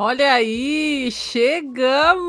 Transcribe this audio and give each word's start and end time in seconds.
Olha 0.00 0.32
aí, 0.34 1.10
chegamos! 1.10 2.28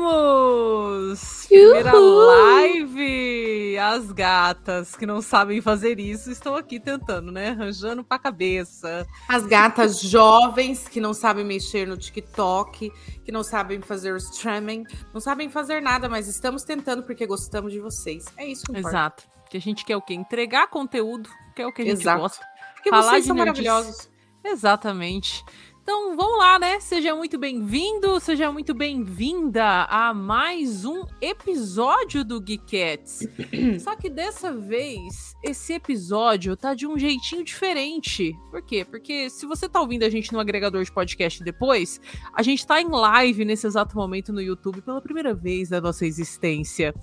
Primeira 1.46 1.92
live! 1.92 3.78
As 3.78 4.10
gatas 4.10 4.96
que 4.96 5.06
não 5.06 5.22
sabem 5.22 5.60
fazer 5.60 6.00
isso 6.00 6.32
estão 6.32 6.56
aqui 6.56 6.80
tentando, 6.80 7.30
né? 7.30 7.50
Arranjando 7.50 8.02
pra 8.02 8.18
cabeça. 8.18 9.06
As 9.28 9.46
gatas 9.46 10.00
jovens 10.02 10.88
que 10.88 11.00
não 11.00 11.14
sabem 11.14 11.44
mexer 11.44 11.86
no 11.86 11.96
TikTok, 11.96 12.90
que 13.24 13.30
não 13.30 13.44
sabem 13.44 13.80
fazer 13.80 14.14
o 14.14 14.16
streaming, 14.16 14.82
não 15.14 15.20
sabem 15.20 15.48
fazer 15.48 15.80
nada, 15.80 16.08
mas 16.08 16.26
estamos 16.26 16.64
tentando 16.64 17.04
porque 17.04 17.24
gostamos 17.24 17.72
de 17.72 17.78
vocês. 17.78 18.24
É 18.36 18.48
isso 18.48 18.64
que 18.64 18.72
importa. 18.72 18.88
Exato. 18.88 19.22
Que 19.48 19.58
a 19.58 19.60
gente 19.60 19.84
quer 19.84 19.96
o 19.96 20.02
quê? 20.02 20.14
Entregar 20.14 20.66
conteúdo, 20.66 21.30
que 21.54 21.62
é 21.62 21.66
o 21.68 21.72
que 21.72 21.82
a 21.82 21.84
gente 21.84 22.00
Exato. 22.00 22.20
gosta. 22.20 22.44
Porque 22.74 22.90
Falar 22.90 23.12
vocês 23.12 23.26
são 23.26 23.36
nerdice. 23.36 23.64
maravilhosos. 23.64 24.10
Exatamente. 24.44 25.44
Então 25.92 26.14
vamos 26.14 26.38
lá, 26.38 26.56
né? 26.56 26.78
Seja 26.78 27.16
muito 27.16 27.36
bem-vindo, 27.36 28.20
seja 28.20 28.52
muito 28.52 28.72
bem-vinda 28.72 29.86
a 29.90 30.14
mais 30.14 30.84
um 30.84 31.04
episódio 31.20 32.24
do 32.24 32.40
Geekettes. 32.40 33.26
Só 33.82 33.96
que 33.96 34.08
dessa 34.08 34.52
vez, 34.52 35.34
esse 35.42 35.72
episódio 35.72 36.56
tá 36.56 36.74
de 36.74 36.86
um 36.86 36.96
jeitinho 36.96 37.42
diferente. 37.42 38.32
Por 38.52 38.62
quê? 38.62 38.84
Porque 38.84 39.28
se 39.30 39.44
você 39.46 39.68
tá 39.68 39.80
ouvindo 39.80 40.04
a 40.04 40.08
gente 40.08 40.32
no 40.32 40.38
agregador 40.38 40.84
de 40.84 40.92
podcast 40.92 41.42
depois, 41.42 42.00
a 42.34 42.40
gente 42.40 42.64
tá 42.64 42.80
em 42.80 42.88
live 42.88 43.44
nesse 43.44 43.66
exato 43.66 43.96
momento 43.96 44.32
no 44.32 44.40
YouTube 44.40 44.82
pela 44.82 45.00
primeira 45.00 45.34
vez 45.34 45.70
da 45.70 45.80
nossa 45.80 46.06
existência. 46.06 46.94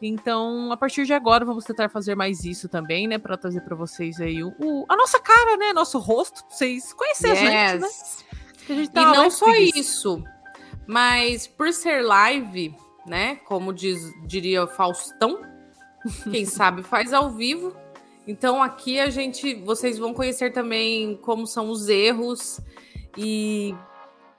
Então, 0.00 0.70
a 0.70 0.76
partir 0.76 1.04
de 1.06 1.12
agora, 1.12 1.44
vamos 1.44 1.64
tentar 1.64 1.88
fazer 1.88 2.14
mais 2.14 2.44
isso 2.44 2.68
também, 2.68 3.08
né? 3.08 3.18
Para 3.18 3.36
trazer 3.36 3.62
para 3.62 3.74
vocês 3.74 4.20
aí 4.20 4.44
o, 4.44 4.54
o- 4.60 4.84
a 4.88 4.94
nossa 4.94 5.18
cara, 5.20 5.56
né? 5.56 5.72
Nosso 5.72 5.98
rosto, 5.98 6.44
pra 6.46 6.54
vocês 6.56 6.92
conhecerem 6.92 7.32
a 7.56 7.68
gente, 7.72 7.80
né? 7.82 7.88
Yes. 8.68 8.68
Que 8.68 8.72
a 8.72 8.76
gente 8.76 8.90
E 8.94 9.16
não 9.16 9.30
só 9.30 9.50
isso, 9.56 10.22
mas 10.86 11.46
por 11.46 11.72
ser 11.72 12.02
live, 12.02 12.74
né? 13.06 13.36
Como 13.46 13.72
diz, 13.72 14.12
diria 14.26 14.66
Faustão, 14.66 15.40
quem 16.30 16.44
sabe 16.44 16.82
faz 16.82 17.14
ao 17.14 17.30
vivo. 17.30 17.74
Então 18.26 18.62
aqui 18.62 19.00
a 19.00 19.08
gente, 19.08 19.54
vocês 19.54 19.98
vão 19.98 20.12
conhecer 20.12 20.52
também 20.52 21.16
como 21.16 21.46
são 21.46 21.70
os 21.70 21.88
erros 21.88 22.60
e 23.16 23.74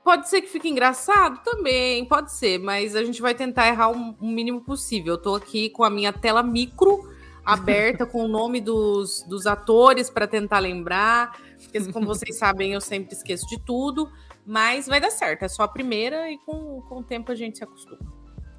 pode 0.04 0.30
ser 0.30 0.42
que 0.42 0.48
fique 0.48 0.70
engraçado 0.70 1.42
também, 1.44 2.06
pode 2.06 2.32
ser, 2.32 2.60
mas 2.60 2.96
a 2.96 3.04
gente 3.04 3.20
vai 3.20 3.34
tentar 3.34 3.68
errar 3.68 3.90
o 3.90 4.16
o 4.22 4.28
mínimo 4.28 4.62
possível. 4.62 5.14
Eu 5.14 5.18
tô 5.18 5.36
aqui 5.36 5.72
com 5.72 5.84
a 5.84 5.90
minha 5.90 6.14
tela 6.14 6.44
micro 6.44 7.00
aberta 7.44 8.06
com 8.06 8.26
o 8.26 8.28
nome 8.28 8.62
dos, 8.62 9.24
dos 9.28 9.48
atores 9.48 10.08
para 10.10 10.28
tentar 10.28 10.60
lembrar. 10.60 11.36
Porque, 11.72 11.92
como 11.92 12.06
vocês 12.06 12.38
sabem, 12.38 12.74
eu 12.74 12.82
sempre 12.82 13.14
esqueço 13.14 13.48
de 13.48 13.60
tudo. 13.60 14.12
Mas 14.46 14.88
vai 14.88 15.00
dar 15.00 15.12
certo. 15.12 15.44
É 15.44 15.48
só 15.48 15.64
a 15.64 15.68
primeira 15.68 16.32
e 16.32 16.38
com, 16.40 16.82
com 16.82 17.00
o 17.00 17.04
tempo 17.04 17.32
a 17.32 17.36
gente 17.36 17.58
se 17.58 17.64
acostuma. 17.64 18.00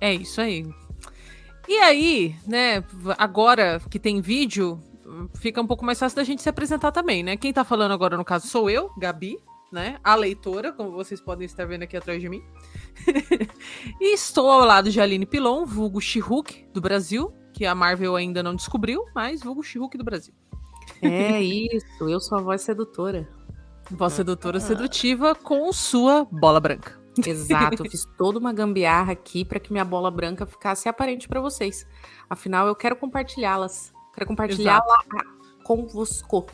É 0.01 0.15
isso 0.15 0.41
aí. 0.41 0.65
E 1.69 1.77
aí, 1.79 2.35
né, 2.47 2.83
agora 3.19 3.81
que 3.91 3.99
tem 3.99 4.21
vídeo, 4.21 4.81
fica 5.37 5.61
um 5.61 5.67
pouco 5.67 5.85
mais 5.85 5.99
fácil 5.99 6.17
da 6.17 6.25
gente 6.25 6.43
se 6.43 6.49
apresentar 6.49 6.91
também, 6.93 7.23
né? 7.23 7.37
Quem 7.37 7.53
tá 7.53 7.65
falando 7.65 7.93
agora, 7.93 8.17
no 8.17 8.25
caso, 8.25 8.47
sou 8.47 8.71
eu, 8.71 8.91
Gabi, 8.99 9.39
né? 9.71 9.99
A 10.03 10.15
leitora, 10.15 10.73
como 10.73 10.93
vocês 10.93 11.21
podem 11.21 11.45
estar 11.45 11.67
vendo 11.67 11.83
aqui 11.83 11.97
atrás 11.97 12.21
de 12.21 12.29
mim. 12.29 12.43
e 14.01 14.15
estou 14.15 14.51
ao 14.51 14.65
lado 14.65 14.91
de 14.91 15.01
Aline 15.01 15.27
Pilon, 15.27 15.65
vulgo 15.65 16.01
She-Hulk 16.01 16.69
do 16.73 16.81
Brasil, 16.81 17.33
que 17.53 17.67
a 17.67 17.75
Marvel 17.75 18.17
ainda 18.17 18.43
não 18.43 18.55
descobriu, 18.55 19.05
mas 19.15 19.43
vulgo 19.43 19.63
She-Hulk 19.63 19.99
do 19.99 20.05
Brasil. 20.05 20.35
É 21.03 21.41
isso, 21.43 22.09
eu 22.09 22.21
sou 22.21 22.39
a 22.39 22.41
voz 22.41 22.63
sedutora. 22.63 23.29
Voz 23.91 24.13
sedutora 24.13 24.61
sedutiva 24.61 25.35
com 25.35 25.73
sua 25.73 26.25
bola 26.31 26.61
branca. 26.61 27.01
Exato, 27.27 27.83
eu 27.85 27.91
fiz 27.91 28.07
toda 28.17 28.39
uma 28.39 28.53
gambiarra 28.53 29.13
aqui 29.13 29.45
para 29.45 29.59
que 29.59 29.73
minha 29.73 29.85
bola 29.85 30.11
branca 30.11 30.47
ficasse 30.47 30.89
aparente 30.89 31.29
para 31.29 31.41
vocês. 31.41 31.87
Afinal, 32.29 32.67
eu 32.69 32.75
quero 32.77 32.95
compartilhá-las. 32.97 33.93
Quero 34.15 34.27
compartilhá-la 34.27 34.99
convosco. 35.65 36.47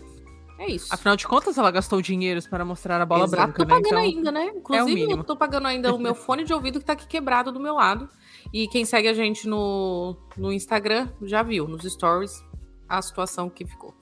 É 0.59 0.71
isso. 0.71 0.93
Afinal 0.93 1.17
de 1.17 1.27
contas, 1.27 1.59
ela 1.59 1.71
gastou 1.71 2.01
dinheiros 2.01 2.47
para 2.47 2.65
mostrar 2.65 3.01
a 3.01 3.05
bola 3.05 3.25
Exato, 3.25 3.43
branca, 3.43 3.59
tô 3.59 3.65
né? 3.65 3.69
pagando 3.75 3.87
Então, 3.87 3.99
ainda, 3.99 4.33
né? 4.33 4.53
Inclusive, 4.57 4.95
mínimo. 4.95 5.21
eu 5.21 5.25
tô 5.25 5.37
pagando 5.37 5.69
ainda 5.69 5.95
o 5.95 5.99
meu 5.99 6.15
fone 6.17 6.45
de 6.45 6.55
ouvido 6.55 6.79
que 6.79 6.85
tá 6.87 6.95
aqui 6.95 7.07
quebrado 7.07 7.53
do 7.53 7.61
meu 7.61 7.75
lado. 7.75 8.09
E 8.53 8.67
quem 8.69 8.85
segue 8.85 9.09
a 9.09 9.13
gente 9.13 9.47
no, 9.47 10.17
no 10.37 10.51
Instagram 10.53 11.09
já 11.23 11.43
viu, 11.43 11.69
nos 11.69 11.83
stories, 11.83 12.43
a 12.89 13.03
situação 13.03 13.51
que 13.51 13.67
ficou. 13.67 13.95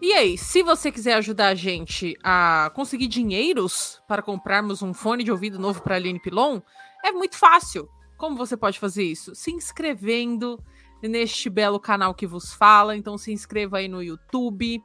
E 0.00 0.12
aí, 0.12 0.36
se 0.36 0.62
você 0.62 0.90
quiser 0.90 1.14
ajudar 1.14 1.48
a 1.48 1.54
gente 1.54 2.16
a 2.22 2.70
conseguir 2.74 3.06
dinheiros 3.06 4.00
para 4.08 4.22
comprarmos 4.22 4.82
um 4.82 4.92
fone 4.92 5.22
de 5.22 5.30
ouvido 5.30 5.58
novo 5.58 5.82
para 5.82 5.96
Aline 5.96 6.20
Pilon, 6.20 6.60
é 7.04 7.12
muito 7.12 7.36
fácil. 7.36 7.88
Como 8.16 8.36
você 8.36 8.56
pode 8.56 8.78
fazer 8.78 9.04
isso? 9.04 9.34
Se 9.34 9.50
inscrevendo 9.52 10.58
neste 11.02 11.48
belo 11.48 11.78
canal 11.78 12.14
que 12.14 12.26
vos 12.26 12.52
fala. 12.52 12.96
Então 12.96 13.16
se 13.16 13.32
inscreva 13.32 13.78
aí 13.78 13.88
no 13.88 14.02
YouTube, 14.02 14.82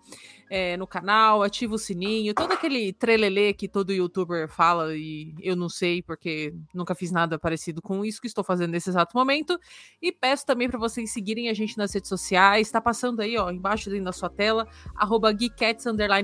é, 0.56 0.78
no 0.78 0.86
canal, 0.86 1.42
ativa 1.42 1.74
o 1.74 1.80
sininho, 1.80 2.32
todo 2.32 2.52
aquele 2.52 2.94
trelelê 2.94 3.54
que 3.54 3.68
todo 3.68 3.92
youtuber 3.92 4.48
fala 4.48 4.96
e 4.96 5.34
eu 5.42 5.56
não 5.56 5.68
sei 5.68 6.04
porque 6.04 6.54
nunca 6.72 6.94
fiz 6.94 7.12
nada 7.12 7.40
parecido 7.40 7.82
com 7.82 8.06
isso 8.06 8.22
que 8.22 8.28
estou 8.28 8.44
fazendo 8.44 8.70
nesse 8.70 8.88
exato 8.88 9.18
momento. 9.18 9.60
E 10.00 10.12
peço 10.12 10.46
também 10.46 10.70
para 10.70 10.78
vocês 10.78 11.12
seguirem 11.12 11.50
a 11.50 11.56
gente 11.56 11.76
nas 11.76 11.92
redes 11.92 12.08
sociais. 12.08 12.68
Está 12.68 12.80
passando 12.80 13.22
aí, 13.22 13.36
ó, 13.36 13.50
embaixo 13.50 13.90
da 14.04 14.12
sua 14.12 14.30
tela, 14.30 14.68
arroba 14.96 15.34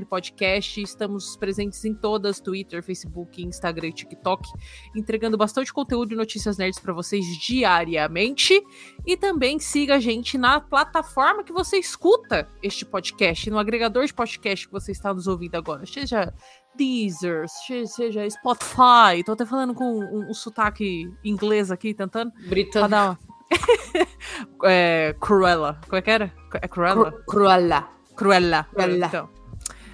podcast. 0.07 0.79
Estamos 0.79 1.35
presentes 1.35 1.83
em 1.83 1.95
todas, 1.95 2.39
Twitter, 2.39 2.83
Facebook, 2.83 3.43
Instagram 3.43 3.87
e 3.87 3.93
TikTok, 3.93 4.47
entregando 4.95 5.37
bastante 5.37 5.73
conteúdo 5.73 6.13
e 6.13 6.15
notícias 6.15 6.55
nerds 6.55 6.79
para 6.79 6.93
vocês 6.93 7.25
diariamente. 7.39 8.61
E 9.07 9.17
também 9.17 9.57
siga 9.57 9.95
a 9.95 9.99
gente 9.99 10.37
na 10.37 10.59
plataforma 10.59 11.43
que 11.43 11.51
você 11.51 11.77
escuta 11.77 12.47
este 12.61 12.85
podcast, 12.85 13.49
no 13.49 13.57
agregador 13.57 14.05
de 14.05 14.18
podcast 14.19 14.67
que 14.67 14.71
você 14.73 14.91
está 14.91 15.13
nos 15.13 15.27
ouvindo 15.27 15.55
agora. 15.55 15.85
Seja 15.85 16.33
Deezer, 16.75 17.47
se- 17.47 17.87
seja 17.87 18.29
Spotify. 18.29 19.23
Tô 19.25 19.31
até 19.31 19.45
falando 19.45 19.73
com 19.73 19.85
um, 19.85 20.29
um 20.29 20.33
sotaque 20.33 21.09
inglês 21.23 21.71
aqui, 21.71 21.93
tentando. 21.93 22.31
Britânico. 22.47 22.87
uma... 22.93 23.17
é, 24.65 25.15
Cruella. 25.21 25.79
Como 25.85 25.95
é 25.97 26.01
que 26.01 26.11
era? 26.11 26.33
É 26.61 26.67
Cruella? 26.67 27.11
Cru- 27.11 27.23
Cruella. 27.25 27.89
Cruella. 28.15 28.63
Cruella. 28.73 29.05
Então, 29.07 29.29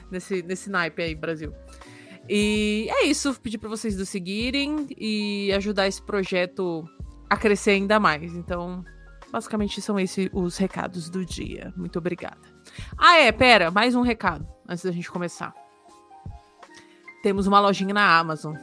nesse, 0.10 0.42
nesse 0.42 0.70
naipe 0.70 1.04
aí, 1.04 1.14
Brasil. 1.14 1.54
E 2.28 2.88
é 2.90 3.06
isso. 3.06 3.40
Pedir 3.40 3.60
pra 3.60 3.70
vocês 3.70 3.96
nos 3.96 4.10
seguirem 4.10 4.88
e 4.98 5.52
ajudar 5.54 5.88
esse 5.88 6.02
projeto 6.02 6.84
a 7.30 7.38
crescer 7.38 7.72
ainda 7.72 8.00
mais. 8.00 8.34
Então, 8.34 8.84
basicamente 9.32 9.80
são 9.82 10.00
esses 10.00 10.30
os 10.34 10.58
recados 10.58 11.10
do 11.10 11.24
dia. 11.24 11.72
Muito 11.78 12.00
obrigada. 12.00 12.55
Ah, 12.98 13.18
é, 13.18 13.32
pera, 13.32 13.72
mais 13.72 13.96
um 13.96 14.02
recado 14.02 14.48
antes 14.68 14.84
da 14.84 14.92
gente 14.92 15.10
começar. 15.10 15.54
Temos 17.24 17.48
uma 17.48 17.60
lojinha 17.60 17.94
na 17.94 18.18
Amazon. 18.20 18.56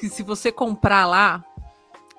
que 0.00 0.08
se 0.08 0.22
você 0.22 0.50
comprar 0.50 1.06
lá, 1.06 1.44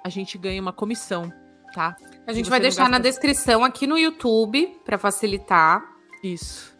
a 0.03 0.09
gente 0.09 0.37
ganha 0.37 0.61
uma 0.61 0.73
comissão, 0.73 1.31
tá? 1.73 1.95
A 2.27 2.33
gente 2.33 2.49
vai 2.49 2.59
deixar 2.59 2.83
na 2.83 2.97
gasta- 2.99 3.03
descrição 3.03 3.63
aqui 3.63 3.87
no 3.87 3.97
YouTube 3.97 4.67
para 4.85 4.97
facilitar. 4.97 5.83
Isso. 6.23 6.74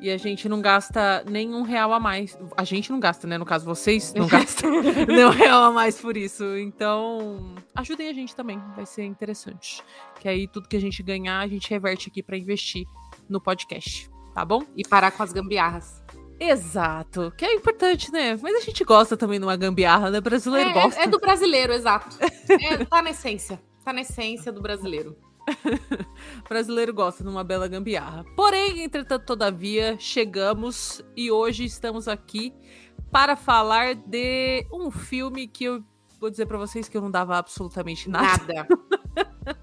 E 0.00 0.10
a 0.10 0.16
gente 0.16 0.48
não 0.48 0.60
gasta 0.60 1.24
nenhum 1.28 1.62
real 1.62 1.92
a 1.92 1.98
mais. 1.98 2.38
A 2.56 2.62
gente 2.64 2.90
não 2.92 3.00
gasta, 3.00 3.26
né? 3.26 3.36
No 3.36 3.44
caso, 3.44 3.64
vocês 3.64 4.14
não 4.14 4.26
gastam 4.28 4.70
nenhum 5.08 5.30
real 5.30 5.64
a 5.64 5.72
mais 5.72 6.00
por 6.00 6.16
isso. 6.16 6.44
Então, 6.56 7.54
ajudem 7.74 8.08
a 8.08 8.12
gente 8.12 8.34
também. 8.36 8.62
Vai 8.76 8.86
ser 8.86 9.04
interessante. 9.04 9.82
Que 10.20 10.28
aí 10.28 10.46
tudo 10.46 10.68
que 10.68 10.76
a 10.76 10.80
gente 10.80 11.02
ganhar, 11.02 11.40
a 11.40 11.48
gente 11.48 11.68
reverte 11.68 12.08
aqui 12.08 12.22
pra 12.22 12.36
investir 12.36 12.84
no 13.28 13.40
podcast. 13.40 14.08
Tá 14.34 14.44
bom? 14.44 14.62
E 14.76 14.86
parar 14.86 15.10
com 15.10 15.22
as 15.22 15.32
gambiarras. 15.32 16.02
Exato. 16.40 17.32
Que 17.36 17.44
é 17.44 17.54
importante, 17.54 18.12
né? 18.12 18.38
Mas 18.40 18.54
a 18.54 18.60
gente 18.60 18.84
gosta 18.84 19.16
também 19.16 19.40
de 19.40 19.44
uma 19.44 19.56
gambiarra, 19.56 20.10
né? 20.10 20.20
Brasileiro 20.20 20.70
É, 20.70 20.72
gosta. 20.72 21.00
é 21.02 21.06
do 21.08 21.18
brasileiro, 21.18 21.72
exato. 21.72 22.16
É, 22.48 22.84
tá 22.84 23.02
na 23.02 23.10
essência. 23.10 23.60
Tá 23.84 23.92
na 23.92 24.02
essência 24.02 24.52
do 24.52 24.62
brasileiro. 24.62 25.16
brasileiro 26.48 26.92
gosta 26.92 27.22
de 27.22 27.28
uma 27.28 27.44
bela 27.44 27.68
gambiarra. 27.68 28.24
Porém, 28.36 28.82
entretanto, 28.82 29.24
todavia, 29.24 29.96
chegamos 29.98 31.04
e 31.16 31.30
hoje 31.30 31.64
estamos 31.64 32.08
aqui 32.08 32.52
para 33.10 33.36
falar 33.36 33.94
de 33.94 34.66
um 34.72 34.90
filme 34.90 35.46
que 35.46 35.64
eu 35.64 35.84
vou 36.20 36.30
dizer 36.30 36.46
pra 36.46 36.58
vocês 36.58 36.88
que 36.88 36.96
eu 36.96 37.00
não 37.00 37.10
dava 37.10 37.36
absolutamente 37.36 38.08
nada. 38.08 38.54
Nada. 38.54 38.68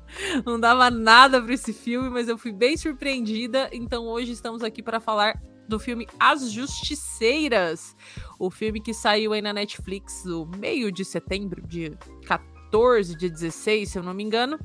Não 0.46 0.60
dava 0.60 0.90
nada 0.90 1.42
pra 1.42 1.54
esse 1.54 1.74
filme, 1.74 2.10
mas 2.10 2.28
eu 2.28 2.38
fui 2.38 2.52
bem 2.52 2.76
surpreendida. 2.78 3.70
Então 3.72 4.06
hoje 4.06 4.32
estamos 4.32 4.64
aqui 4.64 4.82
para 4.82 5.00
falar 5.00 5.40
do 5.68 5.80
filme 5.80 6.08
As 6.20 6.52
Justiceiras, 6.52 7.96
o 8.40 8.50
filme 8.50 8.80
que 8.80 8.94
saiu 8.94 9.34
aí 9.34 9.42
na 9.42 9.54
Netflix 9.54 10.24
no 10.26 10.46
meio 10.46 10.92
de 10.92 11.04
setembro, 11.04 11.62
dia 11.68 11.98
14, 12.26 13.16
dia 13.16 13.30
16, 13.30 13.90
se 13.90 13.98
eu 13.98 14.04
não 14.04 14.14
me 14.14 14.24
engano, 14.24 14.60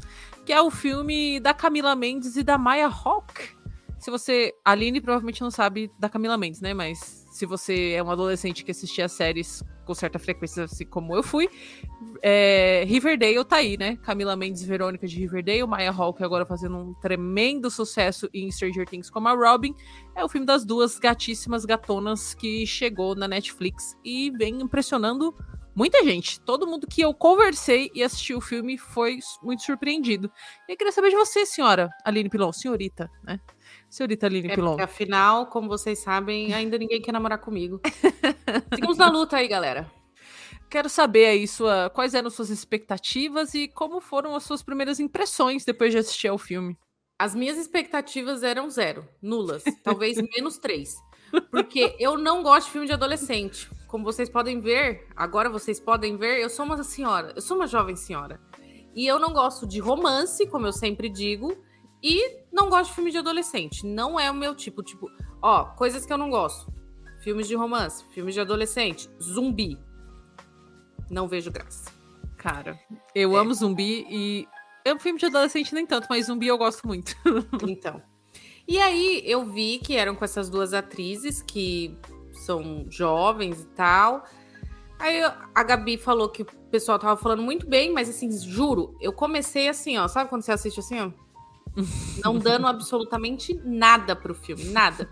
que 0.50 0.54
é 0.54 0.60
o 0.60 0.68
filme 0.68 1.38
da 1.38 1.54
Camila 1.54 1.94
Mendes 1.94 2.34
e 2.34 2.42
da 2.42 2.58
Maya 2.58 2.88
Hawke. 2.88 3.50
Se 4.00 4.10
você. 4.10 4.52
A 4.64 4.72
Aline 4.72 5.00
provavelmente 5.00 5.40
não 5.42 5.50
sabe 5.50 5.92
da 5.96 6.08
Camila 6.08 6.36
Mendes, 6.36 6.60
né? 6.60 6.74
Mas 6.74 7.24
se 7.30 7.46
você 7.46 7.92
é 7.92 8.02
um 8.02 8.10
adolescente 8.10 8.64
que 8.64 8.72
assistia 8.72 9.08
séries 9.08 9.62
com 9.86 9.94
certa 9.94 10.18
frequência, 10.18 10.64
assim 10.64 10.84
como 10.84 11.14
eu 11.14 11.22
fui. 11.22 11.48
É, 12.20 12.82
Riverdale 12.84 13.44
tá 13.44 13.58
aí, 13.58 13.76
né? 13.76 13.94
Camila 14.02 14.34
Mendes 14.34 14.62
e 14.62 14.66
Verônica 14.66 15.06
de 15.06 15.20
Riverdale, 15.20 15.64
Maya 15.68 15.92
Hawke 15.92 16.24
agora 16.24 16.44
fazendo 16.44 16.78
um 16.78 16.94
tremendo 16.94 17.70
sucesso 17.70 18.28
em 18.34 18.50
Stranger 18.50 18.88
Things 18.88 19.08
como 19.08 19.28
a 19.28 19.32
Robin. 19.32 19.72
É 20.16 20.24
o 20.24 20.28
filme 20.28 20.44
das 20.44 20.64
duas 20.64 20.98
gatíssimas 20.98 21.64
gatonas 21.64 22.34
que 22.34 22.66
chegou 22.66 23.14
na 23.14 23.28
Netflix 23.28 23.96
e 24.04 24.32
vem 24.32 24.60
impressionando 24.60 25.32
muita 25.74 26.02
gente. 26.04 26.40
Todo 26.40 26.66
mundo 26.66 26.86
que 26.86 27.00
eu 27.00 27.12
conversei 27.14 27.90
e 27.94 28.02
assistiu 28.02 28.38
o 28.38 28.40
filme 28.40 28.76
foi 28.78 29.18
muito 29.42 29.62
surpreendido. 29.62 30.30
E 30.68 30.72
eu 30.72 30.76
queria 30.76 30.92
saber 30.92 31.10
de 31.10 31.16
você, 31.16 31.44
senhora 31.46 31.88
Aline 32.04 32.28
Pilon, 32.28 32.52
senhorita, 32.52 33.10
né? 33.22 33.40
Senhorita 33.88 34.26
Aline 34.26 34.50
É 34.50 34.54
Pilon. 34.54 34.76
afinal, 34.80 35.46
como 35.46 35.68
vocês 35.68 35.98
sabem, 35.98 36.52
ainda 36.54 36.78
ninguém 36.78 37.00
quer 37.00 37.12
namorar 37.12 37.38
comigo. 37.38 37.80
Seguimos 38.74 38.96
na 38.96 39.08
luta 39.10 39.36
aí, 39.36 39.48
galera. 39.48 39.90
Quero 40.68 40.88
saber 40.88 41.26
aí 41.26 41.48
sua, 41.48 41.90
quais 41.90 42.14
eram 42.14 42.30
suas 42.30 42.48
expectativas 42.48 43.54
e 43.54 43.66
como 43.66 44.00
foram 44.00 44.36
as 44.36 44.44
suas 44.44 44.62
primeiras 44.62 45.00
impressões 45.00 45.64
depois 45.64 45.90
de 45.90 45.98
assistir 45.98 46.28
ao 46.28 46.38
filme. 46.38 46.78
As 47.18 47.34
minhas 47.34 47.58
expectativas 47.58 48.42
eram 48.42 48.70
zero, 48.70 49.06
nulas, 49.20 49.64
talvez 49.82 50.16
menos 50.36 50.58
três. 50.58 50.94
Porque 51.50 51.94
eu 51.98 52.16
não 52.16 52.42
gosto 52.42 52.66
de 52.66 52.72
filme 52.72 52.86
de 52.86 52.92
adolescente. 52.92 53.68
Como 53.90 54.04
vocês 54.04 54.28
podem 54.30 54.60
ver, 54.60 55.08
agora 55.16 55.50
vocês 55.50 55.80
podem 55.80 56.16
ver, 56.16 56.40
eu 56.40 56.48
sou 56.48 56.64
uma 56.64 56.80
senhora, 56.84 57.32
eu 57.34 57.42
sou 57.42 57.56
uma 57.56 57.66
jovem 57.66 57.96
senhora. 57.96 58.40
E 58.94 59.04
eu 59.04 59.18
não 59.18 59.32
gosto 59.32 59.66
de 59.66 59.80
romance, 59.80 60.46
como 60.46 60.64
eu 60.66 60.72
sempre 60.72 61.08
digo, 61.08 61.56
e 62.00 62.38
não 62.52 62.68
gosto 62.70 62.90
de 62.90 62.94
filme 62.94 63.10
de 63.10 63.18
adolescente. 63.18 63.84
Não 63.84 64.18
é 64.18 64.30
o 64.30 64.34
meu 64.34 64.54
tipo, 64.54 64.80
tipo, 64.82 65.10
ó, 65.42 65.64
coisas 65.74 66.06
que 66.06 66.12
eu 66.12 66.16
não 66.18 66.30
gosto. 66.30 66.72
Filmes 67.24 67.48
de 67.48 67.56
romance, 67.56 68.04
filmes 68.14 68.32
de 68.34 68.40
adolescente, 68.40 69.10
zumbi. 69.20 69.76
Não 71.10 71.26
vejo 71.26 71.50
graça. 71.50 71.90
Cara, 72.36 72.78
eu 73.12 73.36
É. 73.36 73.40
amo 73.40 73.52
zumbi 73.52 74.06
e. 74.08 74.48
É 74.84 74.94
um 74.94 74.98
filme 75.00 75.18
de 75.18 75.26
adolescente 75.26 75.74
nem 75.74 75.84
tanto, 75.84 76.06
mas 76.08 76.26
zumbi 76.26 76.46
eu 76.46 76.56
gosto 76.56 76.86
muito. 76.86 77.14
Então. 77.68 78.00
E 78.68 78.78
aí 78.78 79.20
eu 79.26 79.44
vi 79.44 79.78
que 79.78 79.96
eram 79.96 80.14
com 80.14 80.24
essas 80.24 80.48
duas 80.48 80.72
atrizes 80.72 81.42
que 81.42 81.98
são 82.40 82.86
jovens 82.88 83.62
e 83.62 83.66
tal. 83.68 84.24
Aí 84.98 85.22
a 85.54 85.62
Gabi 85.62 85.96
falou 85.96 86.28
que 86.28 86.42
o 86.42 86.46
pessoal 86.70 86.98
tava 86.98 87.16
falando 87.16 87.42
muito 87.42 87.66
bem, 87.66 87.92
mas 87.92 88.08
assim, 88.08 88.30
juro, 88.30 88.94
eu 89.00 89.12
comecei 89.12 89.68
assim, 89.68 89.96
ó. 89.96 90.06
Sabe 90.06 90.28
quando 90.28 90.42
você 90.42 90.52
assiste 90.52 90.80
assim, 90.80 91.00
ó? 91.00 91.10
Não 92.22 92.38
dando 92.38 92.66
absolutamente 92.66 93.58
nada 93.64 94.14
pro 94.14 94.34
filme, 94.34 94.64
nada. 94.64 95.08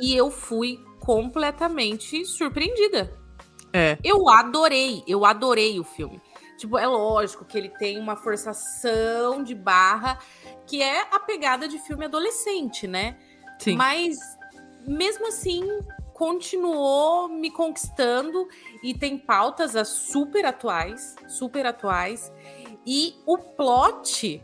E 0.00 0.14
eu 0.14 0.30
fui 0.30 0.84
completamente 0.98 2.24
surpreendida. 2.24 3.16
É. 3.72 3.96
Eu 4.02 4.28
adorei, 4.28 5.04
eu 5.06 5.24
adorei 5.24 5.78
o 5.78 5.84
filme. 5.84 6.20
Tipo, 6.56 6.76
é 6.76 6.86
lógico 6.86 7.44
que 7.44 7.56
ele 7.56 7.68
tem 7.68 7.98
uma 7.98 8.16
forçação 8.16 9.44
de 9.44 9.54
barra 9.54 10.18
que 10.66 10.82
é 10.82 11.02
a 11.14 11.20
pegada 11.20 11.68
de 11.68 11.78
filme 11.78 12.04
adolescente, 12.04 12.86
né? 12.88 13.16
Sim. 13.60 13.76
Mas 13.76 14.18
mesmo 14.88 15.28
assim 15.28 15.62
continuou 16.12 17.28
me 17.28 17.50
conquistando 17.50 18.48
e 18.82 18.92
tem 18.92 19.16
pautas 19.16 19.76
super 19.86 20.44
atuais, 20.44 21.14
super 21.28 21.64
atuais 21.64 22.32
e 22.84 23.14
o 23.24 23.38
plot 23.38 24.42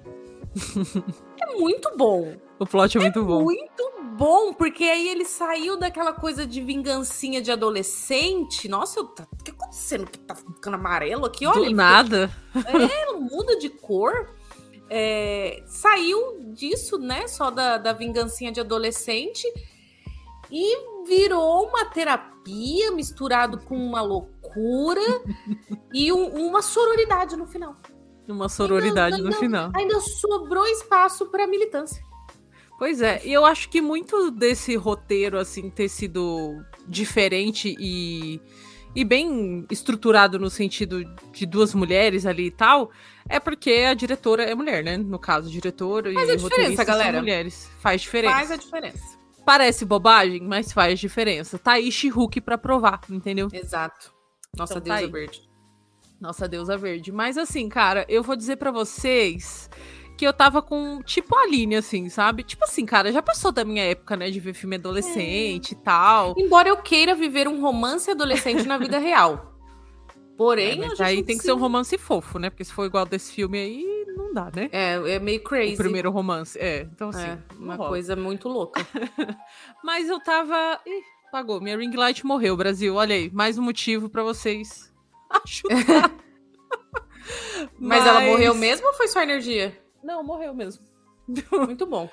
é 1.41 1.57
muito 1.57 1.97
bom. 1.97 2.37
O 2.59 2.67
plot 2.67 2.97
é 2.97 3.01
muito 3.01 3.25
bom. 3.25 3.43
Muito 3.43 3.93
bom, 4.17 4.55
porque 4.55 4.85
aí 4.85 5.09
ele 5.09 5.25
saiu 5.25 5.77
daquela 5.77 6.13
coisa 6.13 6.47
de 6.47 6.61
vingancinha 6.61 7.43
de 7.43 7.51
adolescente. 7.51 8.69
Nossa, 8.69 9.05
tá, 9.05 9.27
o 9.33 9.37
que 9.37 9.51
tá 9.51 9.53
acontecendo? 9.53 10.07
Que 10.09 10.19
tá 10.21 10.35
ficando 10.37 10.75
amarelo 10.75 11.27
aqui? 11.27 11.47
Olha, 11.47 11.59
Do 11.59 11.65
ele 11.65 11.75
nada. 11.75 12.31
ela 12.55 13.19
muda 13.19 13.59
de 13.59 13.69
cor. 13.69 14.33
É, 14.89 15.63
saiu 15.67 16.53
disso, 16.53 16.99
né? 16.99 17.27
Só 17.27 17.51
da, 17.51 17.79
da 17.79 17.93
vingancinha 17.93 18.53
de 18.53 18.61
adolescente 18.61 19.45
e 20.57 21.05
virou 21.07 21.67
uma 21.69 21.85
terapia 21.87 22.93
misturado 22.93 23.59
com 23.59 23.77
uma 23.77 24.01
loucura 24.01 25.01
e 25.93 26.13
um- 26.13 26.47
uma 26.49 26.63
sororidade 26.63 27.37
no 27.37 27.47
final. 27.47 27.75
Uma 28.29 28.49
sororidade 28.49 29.17
Ainda- 29.17 29.29
no 29.29 29.35
ainda- 29.35 29.39
final. 29.39 29.71
Ainda 29.75 30.01
sobrou 30.01 30.65
espaço 30.67 31.27
para 31.27 31.47
militância. 31.47 32.03
Pois 32.79 33.03
é, 33.03 33.21
e 33.25 33.33
eu 33.33 33.45
acho 33.45 33.69
que 33.69 33.81
muito 33.81 34.31
desse 34.31 34.77
roteiro, 34.77 35.39
assim, 35.39 35.69
ter 35.71 35.89
sido 35.89 36.61
diferente 36.89 37.75
e, 37.79 38.41
e 38.95 39.05
bem 39.05 39.67
estruturado 39.71 40.39
no 40.39 40.51
sentido 40.51 41.05
de 41.33 41.47
duas 41.47 41.73
mulheres 41.75 42.27
ali 42.27 42.47
e 42.47 42.51
tal, 42.51 42.91
é 43.29 43.39
porque 43.39 43.71
a 43.89 43.95
diretora 43.95 44.43
é 44.45 44.55
mulher, 44.55 44.83
né? 44.83 44.97
No 44.97 45.19
caso, 45.19 45.51
diretora 45.51 46.13
Faz 46.13 46.29
e 46.29 46.33
a 46.33 46.37
diferença, 46.37 46.85
galera. 46.85 47.19
mulheres. 47.21 47.71
Faz 47.79 48.03
diferença. 48.03 48.35
Faz 48.35 48.51
a 48.51 48.57
diferença. 48.57 49.24
Parece 49.45 49.85
bobagem, 49.85 50.43
mas 50.43 50.73
faz 50.73 50.99
diferença. 50.99 51.59
Tá 51.59 51.73
aí 51.73 51.91
She-Hulk 51.93 52.41
pra 52.41 52.57
provar, 52.57 53.01
entendeu? 53.11 53.49
Exato. 53.53 54.13
Nossa 54.57 54.75
Então 54.75 54.83
tá 54.89 55.01
deusa 55.01 55.07
aí. 55.07 55.11
verde. 55.11 55.49
Nossa 56.21 56.49
deusa 56.49 56.77
verde. 56.77 57.13
Mas 57.13 57.37
assim, 57.37 57.69
cara, 57.69 58.07
eu 58.09 58.23
vou 58.23 58.37
dizer 58.37 58.57
pra 58.57 58.71
vocês 58.71 59.69
que 60.17 60.27
eu 60.27 60.33
tava 60.33 60.63
com 60.63 61.03
tipo 61.03 61.37
a 61.37 61.43
Aline, 61.43 61.77
assim, 61.77 62.09
sabe? 62.09 62.45
Tipo 62.45 62.65
assim, 62.65 62.87
cara, 62.87 63.13
já 63.13 63.21
passou 63.21 63.51
da 63.51 63.65
minha 63.65 63.85
época, 63.85 64.17
né, 64.17 64.31
de 64.31 64.39
ver 64.41 64.55
filme 64.55 64.77
adolescente 64.77 65.73
e 65.73 65.75
tal. 65.75 66.35
Embora 66.39 66.69
eu 66.69 66.77
queira 66.77 67.15
viver 67.15 67.49
um 67.49 67.61
romance 67.61 68.11
adolescente 68.11 68.65
na 68.67 68.79
vida 68.79 68.99
real. 68.99 69.54
Porém, 70.37 70.83
É, 70.83 70.89
mas 70.89 70.99
eu 70.99 71.07
aí 71.07 71.23
tem 71.23 71.39
que 71.39 71.45
ser 71.45 71.53
um 71.53 71.59
romance 71.59 71.97
fofo, 71.97 72.39
né? 72.39 72.51
Porque 72.51 72.65
se 72.65 72.73
for 72.73 72.85
igual 72.87 73.07
desse 73.07 73.33
filme 73.33 73.59
aí, 73.59 74.05
não 74.17 74.33
dá, 74.35 74.51
né? 74.55 74.69
É, 74.73 74.95
é 75.15 75.19
meio 75.19 75.43
crazy. 75.43 75.75
O 75.75 75.77
primeiro 75.79 76.11
romance. 76.11 76.59
É, 76.59 76.81
então 76.83 77.11
assim. 77.11 77.27
É, 77.27 77.39
uma 77.57 77.77
rola. 77.77 77.89
coisa 77.91 78.17
muito 78.17 78.49
louca. 78.49 78.85
Mas 79.85 80.09
eu 80.09 80.19
tava. 80.21 80.81
Ih, 80.87 81.03
apagou. 81.29 81.61
Minha 81.61 81.77
ring 81.77 81.95
light 81.95 82.27
morreu, 82.27 82.57
Brasil. 82.57 82.95
Olha 82.95 83.15
aí, 83.15 83.31
mais 83.33 83.59
um 83.59 83.63
motivo 83.63 84.09
pra 84.09 84.23
vocês 84.25 84.93
ajudar. 85.45 86.11
Mas, 87.79 88.05
ela 88.07 88.21
morreu 88.21 88.55
mesmo 88.55 88.87
ou 88.89 88.93
foi 88.95 89.09
só 89.09 89.23
energia? 89.23 89.77
Não, 90.03 90.23
morreu 90.23 90.53
mesmo. 90.53 90.85
Muito 91.67 91.87
bom. 91.87 92.11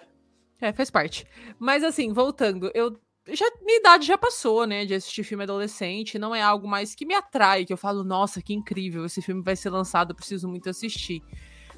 É, 0.60 0.72
faz 0.72 0.90
parte. 0.90 1.26
Mas 1.60 1.84
assim, 1.84 2.14
voltando, 2.14 2.72
eu 2.74 2.96
já 3.30 3.46
minha 3.62 3.80
idade 3.80 4.06
já 4.06 4.18
passou, 4.18 4.66
né, 4.66 4.86
de 4.86 4.94
assistir 4.94 5.24
filme 5.24 5.44
adolescente, 5.44 6.18
não 6.18 6.34
é 6.34 6.42
algo 6.42 6.68
mais 6.68 6.96
que 6.96 7.06
me 7.06 7.14
atrai, 7.14 7.66
que 7.66 7.74
eu 7.74 7.78
falo, 7.78 8.04
nossa, 8.04 8.42
que 8.42 8.54
incrível, 8.54 9.06
esse 9.06 9.22
filme 9.22 9.42
vai 9.44 9.56
ser 9.56 9.70
lançado, 9.70 10.12
eu 10.12 10.16
preciso 10.16 10.48
muito 10.48 10.70
assistir. 10.70 11.22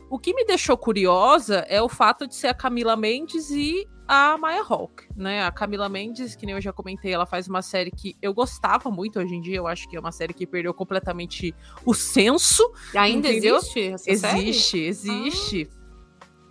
O 0.09 0.19
que 0.19 0.33
me 0.33 0.45
deixou 0.45 0.77
curiosa 0.77 1.65
é 1.67 1.81
o 1.81 1.89
fato 1.89 2.27
de 2.27 2.35
ser 2.35 2.47
a 2.47 2.53
Camila 2.53 2.95
Mendes 2.95 3.49
e 3.49 3.87
a 4.07 4.37
Maya 4.37 4.61
Hawke, 4.61 5.05
né? 5.15 5.43
A 5.43 5.51
Camila 5.51 5.89
Mendes, 5.89 6.35
que 6.35 6.45
nem 6.45 6.53
eu 6.53 6.61
já 6.61 6.71
comentei, 6.71 7.11
ela 7.11 7.25
faz 7.25 7.47
uma 7.47 7.61
série 7.61 7.89
que 7.89 8.15
eu 8.21 8.33
gostava 8.33 8.91
muito 8.91 9.17
hoje 9.19 9.33
em 9.33 9.41
dia, 9.41 9.57
eu 9.57 9.65
acho 9.65 9.89
que 9.89 9.95
é 9.95 9.99
uma 9.99 10.11
série 10.11 10.33
que 10.33 10.45
perdeu 10.45 10.73
completamente 10.73 11.55
o 11.85 11.93
senso, 11.93 12.63
Ainda 12.95 13.29
Entendeu? 13.29 13.57
existe 13.57 13.81
essa 13.81 14.15
série? 14.15 14.49
Existe, 14.49 14.77
existe. 14.79 15.69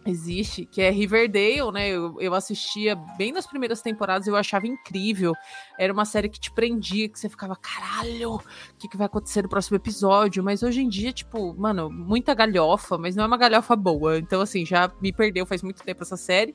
Existe, 0.05 0.67
que 0.67 0.83
é 0.83 0.91
Riverdale, 0.91 1.71
né? 1.73 1.89
Eu, 1.89 2.21
eu 2.21 2.35
assistia 2.35 2.97
bem 3.17 3.31
nas 3.33 3.47
primeiras 3.47 3.81
temporadas, 3.81 4.27
eu 4.27 4.35
achava 4.35 4.67
incrível. 4.67 5.33
Era 5.79 5.93
uma 5.93 6.05
série 6.05 6.29
que 6.29 6.41
te 6.41 6.51
prendia, 6.51 7.09
que 7.09 7.19
você 7.19 7.29
ficava, 7.29 7.55
caralho, 7.55 8.35
o 8.35 8.41
que, 8.79 8.89
que 8.89 8.97
vai 8.97 9.07
acontecer 9.07 9.43
no 9.43 9.49
próximo 9.49 9.77
episódio? 9.77 10.43
Mas 10.43 10.63
hoje 10.63 10.83
em 10.83 10.89
dia, 10.89 11.13
tipo, 11.13 11.55
mano, 11.55 11.89
muita 11.89 12.35
galhofa, 12.35 12.99
mas 12.99 13.15
não 13.15 13.23
é 13.23 13.27
uma 13.27 13.37
galhofa 13.37 13.77
boa. 13.77 14.19
Então, 14.19 14.41
assim, 14.41 14.67
já 14.67 14.91
me 15.01 15.13
perdeu 15.13 15.47
faz 15.47 15.63
muito 15.63 15.83
tempo 15.85 16.03
essa 16.03 16.17
série. 16.17 16.53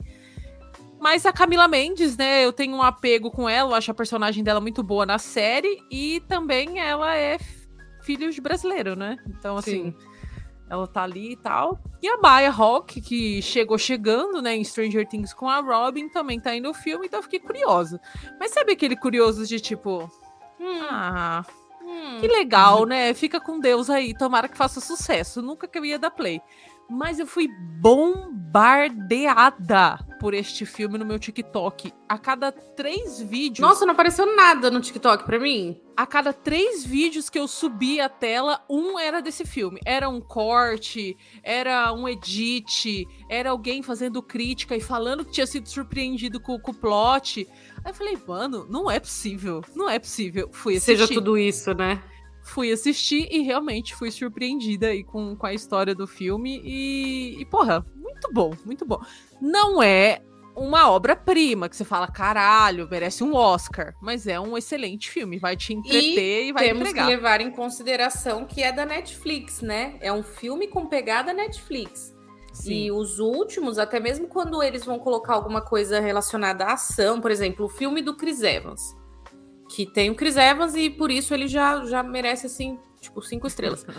Mas 1.00 1.24
a 1.24 1.32
Camila 1.32 1.68
Mendes, 1.68 2.16
né? 2.16 2.44
Eu 2.44 2.52
tenho 2.52 2.74
um 2.74 2.82
apego 2.82 3.30
com 3.30 3.48
ela, 3.48 3.70
eu 3.70 3.74
acho 3.74 3.90
a 3.90 3.94
personagem 3.94 4.44
dela 4.44 4.60
muito 4.60 4.82
boa 4.82 5.06
na 5.06 5.18
série. 5.18 5.78
E 5.90 6.20
também 6.28 6.80
ela 6.80 7.16
é 7.16 7.38
filho 8.02 8.30
de 8.30 8.40
brasileiro, 8.40 8.96
né? 8.96 9.16
Então, 9.26 9.56
assim. 9.56 9.92
Sim. 9.92 10.07
Ela 10.70 10.86
tá 10.86 11.02
ali 11.02 11.32
e 11.32 11.36
tal. 11.36 11.78
E 12.02 12.08
a 12.08 12.18
Maya 12.18 12.50
Hawke, 12.50 13.00
que 13.00 13.40
chegou 13.42 13.78
chegando, 13.78 14.40
né, 14.42 14.54
em 14.54 14.64
Stranger 14.64 15.06
Things 15.08 15.32
com 15.32 15.48
a 15.48 15.60
Robin, 15.60 16.08
também 16.08 16.38
tá 16.38 16.50
aí 16.50 16.60
no 16.60 16.74
filme, 16.74 17.06
então 17.06 17.18
eu 17.18 17.22
fiquei 17.24 17.40
curiosa. 17.40 18.00
Mas 18.38 18.52
sabe 18.52 18.72
aquele 18.72 18.96
curioso 18.96 19.46
de 19.46 19.58
tipo, 19.58 20.10
Hum, 20.60 20.86
ah, 20.90 21.44
hum. 21.82 22.18
que 22.20 22.26
legal, 22.26 22.84
né? 22.84 23.14
Fica 23.14 23.40
com 23.40 23.60
Deus 23.60 23.88
aí, 23.88 24.12
tomara 24.12 24.48
que 24.48 24.56
faça 24.56 24.80
sucesso. 24.80 25.40
Nunca 25.40 25.68
que 25.68 25.78
eu 25.78 25.84
ia 25.84 25.98
dar 25.98 26.10
play. 26.10 26.40
Mas 26.88 27.18
eu 27.18 27.26
fui 27.26 27.48
bombardeada 27.80 29.98
por 30.18 30.34
este 30.34 30.66
filme 30.66 30.98
no 30.98 31.04
meu 31.04 31.18
TikTok. 31.18 31.92
A 32.08 32.18
cada 32.18 32.50
três 32.50 33.20
vídeos. 33.20 33.60
Nossa, 33.60 33.84
não 33.84 33.92
apareceu 33.92 34.34
nada 34.34 34.70
no 34.70 34.80
TikTok 34.80 35.24
pra 35.24 35.38
mim. 35.38 35.78
A 35.96 36.06
cada 36.06 36.32
três 36.32 36.84
vídeos 36.84 37.28
que 37.28 37.38
eu 37.38 37.46
subi 37.46 38.00
a 38.00 38.08
tela, 38.08 38.64
um 38.70 38.98
era 38.98 39.20
desse 39.20 39.44
filme. 39.44 39.80
Era 39.84 40.08
um 40.08 40.20
corte, 40.20 41.16
era 41.42 41.92
um 41.92 42.08
edit, 42.08 43.06
era 43.28 43.50
alguém 43.50 43.82
fazendo 43.82 44.22
crítica 44.22 44.74
e 44.74 44.80
falando 44.80 45.24
que 45.24 45.32
tinha 45.32 45.46
sido 45.46 45.68
surpreendido 45.68 46.40
com, 46.40 46.58
com 46.58 46.70
o 46.70 46.74
plot. 46.74 47.46
Aí 47.84 47.90
eu 47.90 47.94
falei, 47.94 48.18
mano, 48.26 48.66
não 48.68 48.90
é 48.90 48.98
possível. 48.98 49.62
Não 49.74 49.90
é 49.90 49.98
possível. 49.98 50.48
Fui 50.52 50.76
assistir. 50.76 50.96
Seja 50.96 51.12
tudo 51.12 51.36
isso, 51.36 51.74
né? 51.74 52.02
Fui 52.48 52.72
assistir 52.72 53.28
e 53.30 53.40
realmente 53.40 53.94
fui 53.94 54.10
surpreendida 54.10 54.88
aí 54.88 55.04
com, 55.04 55.36
com 55.36 55.46
a 55.46 55.54
história 55.54 55.94
do 55.94 56.06
filme. 56.06 56.60
E, 56.64 57.40
e, 57.40 57.44
porra, 57.44 57.84
muito 57.94 58.32
bom, 58.32 58.52
muito 58.64 58.84
bom. 58.84 59.00
Não 59.40 59.82
é 59.82 60.20
uma 60.56 60.90
obra-prima 60.90 61.68
que 61.68 61.76
você 61.76 61.84
fala, 61.84 62.08
caralho, 62.08 62.88
merece 62.90 63.22
um 63.22 63.34
Oscar. 63.34 63.94
Mas 64.00 64.26
é 64.26 64.38
um 64.40 64.56
excelente 64.58 65.10
filme, 65.10 65.38
vai 65.38 65.56
te 65.56 65.72
entreter 65.72 66.44
e, 66.44 66.48
e 66.48 66.52
vai 66.52 66.64
temos 66.64 66.82
entregar. 66.82 67.06
que 67.06 67.10
levar 67.14 67.40
em 67.40 67.50
consideração 67.50 68.44
que 68.44 68.62
é 68.62 68.72
da 68.72 68.84
Netflix, 68.84 69.60
né? 69.60 69.96
É 70.00 70.12
um 70.12 70.22
filme 70.22 70.68
com 70.68 70.86
pegada 70.86 71.32
Netflix. 71.32 72.16
Sim. 72.52 72.72
E 72.72 72.92
os 72.92 73.20
últimos, 73.20 73.78
até 73.78 74.00
mesmo 74.00 74.26
quando 74.26 74.62
eles 74.62 74.84
vão 74.84 74.98
colocar 74.98 75.34
alguma 75.34 75.60
coisa 75.60 76.00
relacionada 76.00 76.64
à 76.64 76.72
ação, 76.72 77.20
por 77.20 77.30
exemplo, 77.30 77.66
o 77.66 77.68
filme 77.68 78.02
do 78.02 78.16
Chris 78.16 78.42
Evans, 78.42 78.96
que 79.68 79.86
tem 79.86 80.10
o 80.10 80.14
Chris 80.14 80.36
Evans 80.36 80.74
e 80.74 80.90
por 80.90 81.10
isso 81.10 81.34
ele 81.34 81.46
já, 81.46 81.84
já 81.84 82.02
merece, 82.02 82.46
assim, 82.46 82.78
tipo, 83.00 83.22
cinco 83.22 83.46
estrelas. 83.46 83.84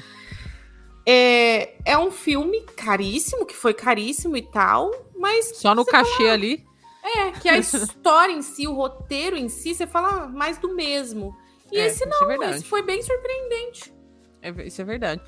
É, 1.11 1.73
é 1.85 1.97
um 1.97 2.11
filme 2.11 2.61
caríssimo, 2.75 3.43
que 3.43 3.55
foi 3.55 3.73
caríssimo 3.73 4.37
e 4.37 4.43
tal, 4.43 4.91
mas. 5.17 5.57
Só 5.57 5.73
no 5.73 5.83
cachê 5.83 6.11
fala, 6.11 6.33
ali. 6.33 6.63
É, 7.03 7.31
que 7.31 7.49
a 7.49 7.57
história 7.57 8.31
em 8.31 8.43
si, 8.43 8.67
o 8.67 8.73
roteiro 8.73 9.35
em 9.35 9.49
si, 9.49 9.73
você 9.73 9.87
fala 9.87 10.27
mais 10.27 10.59
do 10.59 10.75
mesmo. 10.75 11.35
E 11.71 11.79
É, 11.79 11.87
esse 11.87 12.07
isso 12.07 12.23
é 12.25 12.37
não, 12.37 12.49
esse 12.51 12.63
foi 12.63 12.83
bem 12.83 13.01
surpreendente. 13.01 13.91
É, 14.39 14.49
isso 14.67 14.81
é 14.81 14.85
verdade. 14.85 15.21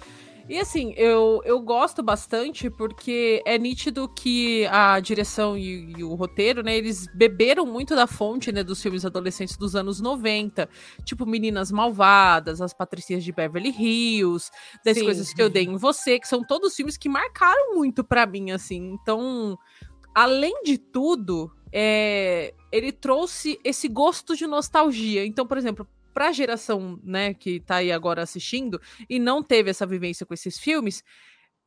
E 0.50 0.60
assim, 0.60 0.93
eu, 0.98 1.41
eu 1.45 1.60
gosto 1.62 2.03
bastante 2.03 2.69
porque 2.69 3.41
é 3.45 3.57
nítido 3.57 4.10
que 4.10 4.65
a 4.67 5.00
direção 5.00 5.57
e, 5.57 5.93
e 5.98 6.03
o 6.03 6.13
roteiro, 6.15 6.62
né, 6.63 6.75
eles 6.75 7.07
beberam 7.13 7.65
muito 7.65 7.95
da 7.95 8.07
fonte, 8.07 8.51
né, 8.51 8.63
dos 8.63 8.81
filmes 8.81 9.05
adolescentes 9.05 9.55
dos 9.55 9.75
anos 9.75 10.01
90, 10.01 10.67
tipo 11.05 11.25
Meninas 11.25 11.71
Malvadas, 11.71 12.62
As 12.62 12.74
Patricinhas 12.74 13.24
de 13.24 13.31
Beverly 13.31 13.69
Hills, 13.69 14.51
das 14.83 14.98
Sim. 14.98 15.05
coisas 15.05 15.33
que 15.33 15.41
eu 15.41 15.50
dei 15.50 15.63
em 15.63 15.77
você, 15.77 16.19
que 16.19 16.27
são 16.27 16.43
todos 16.43 16.75
filmes 16.75 16.98
que 16.98 17.07
marcaram 17.07 17.75
muito 17.75 18.03
pra 18.03 18.25
mim, 18.25 18.51
assim. 18.51 18.98
Então, 19.01 19.57
além 20.13 20.63
de 20.63 20.77
tudo, 20.77 21.51
é, 21.71 22.53
ele 22.71 22.91
trouxe 22.91 23.60
esse 23.63 23.88
gosto 23.88 24.36
de 24.36 24.45
nostalgia. 24.45 25.25
Então, 25.25 25.48
por 25.48 25.57
exemplo, 25.57 25.88
pra 26.13 26.31
geração, 26.31 26.99
né, 27.03 27.33
que 27.33 27.59
tá 27.59 27.75
aí 27.77 27.91
agora 27.91 28.21
assistindo 28.21 28.79
e 29.09 29.19
não 29.19 29.41
teve 29.43 29.69
essa 29.69 29.85
vivência 29.85 30.25
com 30.25 30.33
esses 30.33 30.59
filmes, 30.59 31.03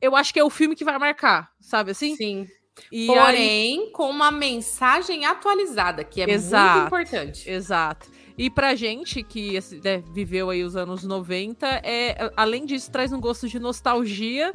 eu 0.01 0.15
acho 0.15 0.33
que 0.33 0.39
é 0.41 0.45
o 0.45 0.51
filme 0.51 0.75
que 0.77 0.85
vai 0.85 0.99
marcar, 0.99 1.51
sabe 1.61 1.91
assim? 1.93 2.15
Sim. 2.17 2.47
E 2.91 3.09
aí- 3.09 3.17
Porém, 3.17 3.93
com 3.93 4.11
uma 4.11 4.33
mensagem 4.33 5.25
atualizada, 5.25 6.03
que 6.03 6.21
é 6.21 6.29
Exato. 6.31 6.75
muito 6.75 6.87
importante. 6.89 7.49
Exato. 7.49 8.11
E 8.37 8.51
pra 8.51 8.75
gente 8.75 9.23
que 9.23 9.57
assim, 9.57 9.81
né, 9.85 10.03
viveu 10.13 10.51
aí 10.51 10.65
os 10.65 10.75
anos 10.75 11.05
90, 11.05 11.67
é, 11.85 12.33
além 12.37 12.67
disso, 12.67 12.91
traz 12.91 13.13
um 13.13 13.21
gosto 13.21 13.49
de 13.49 13.61
nostalgia 13.61 14.53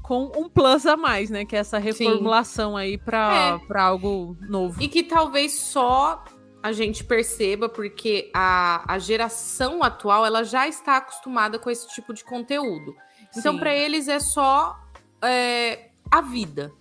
com 0.00 0.30
um 0.36 0.48
plus 0.48 0.86
a 0.86 0.96
mais, 0.96 1.28
né? 1.28 1.44
Que 1.44 1.56
é 1.56 1.58
essa 1.58 1.78
reformulação 1.78 2.76
aí 2.76 2.96
pra, 2.96 3.58
É. 3.64 3.66
pra 3.66 3.82
algo 3.82 4.36
novo. 4.48 4.80
E 4.80 4.86
que 4.86 5.02
talvez 5.02 5.52
só 5.54 6.22
a 6.66 6.72
gente 6.72 7.04
perceba, 7.04 7.68
porque 7.68 8.30
a, 8.34 8.84
a 8.92 8.98
geração 8.98 9.82
atual 9.82 10.24
ela 10.26 10.42
já 10.44 10.66
está 10.68 10.96
acostumada 10.98 11.58
com 11.58 11.70
esse 11.70 11.88
tipo 11.88 12.12
de 12.12 12.24
conteúdo. 12.24 12.94
Então, 13.36 13.58
para 13.58 13.74
eles 13.74 14.08
é 14.08 14.18
só 14.18 14.78
é, 15.22 15.90
a 16.10 16.20
vida. 16.20 16.72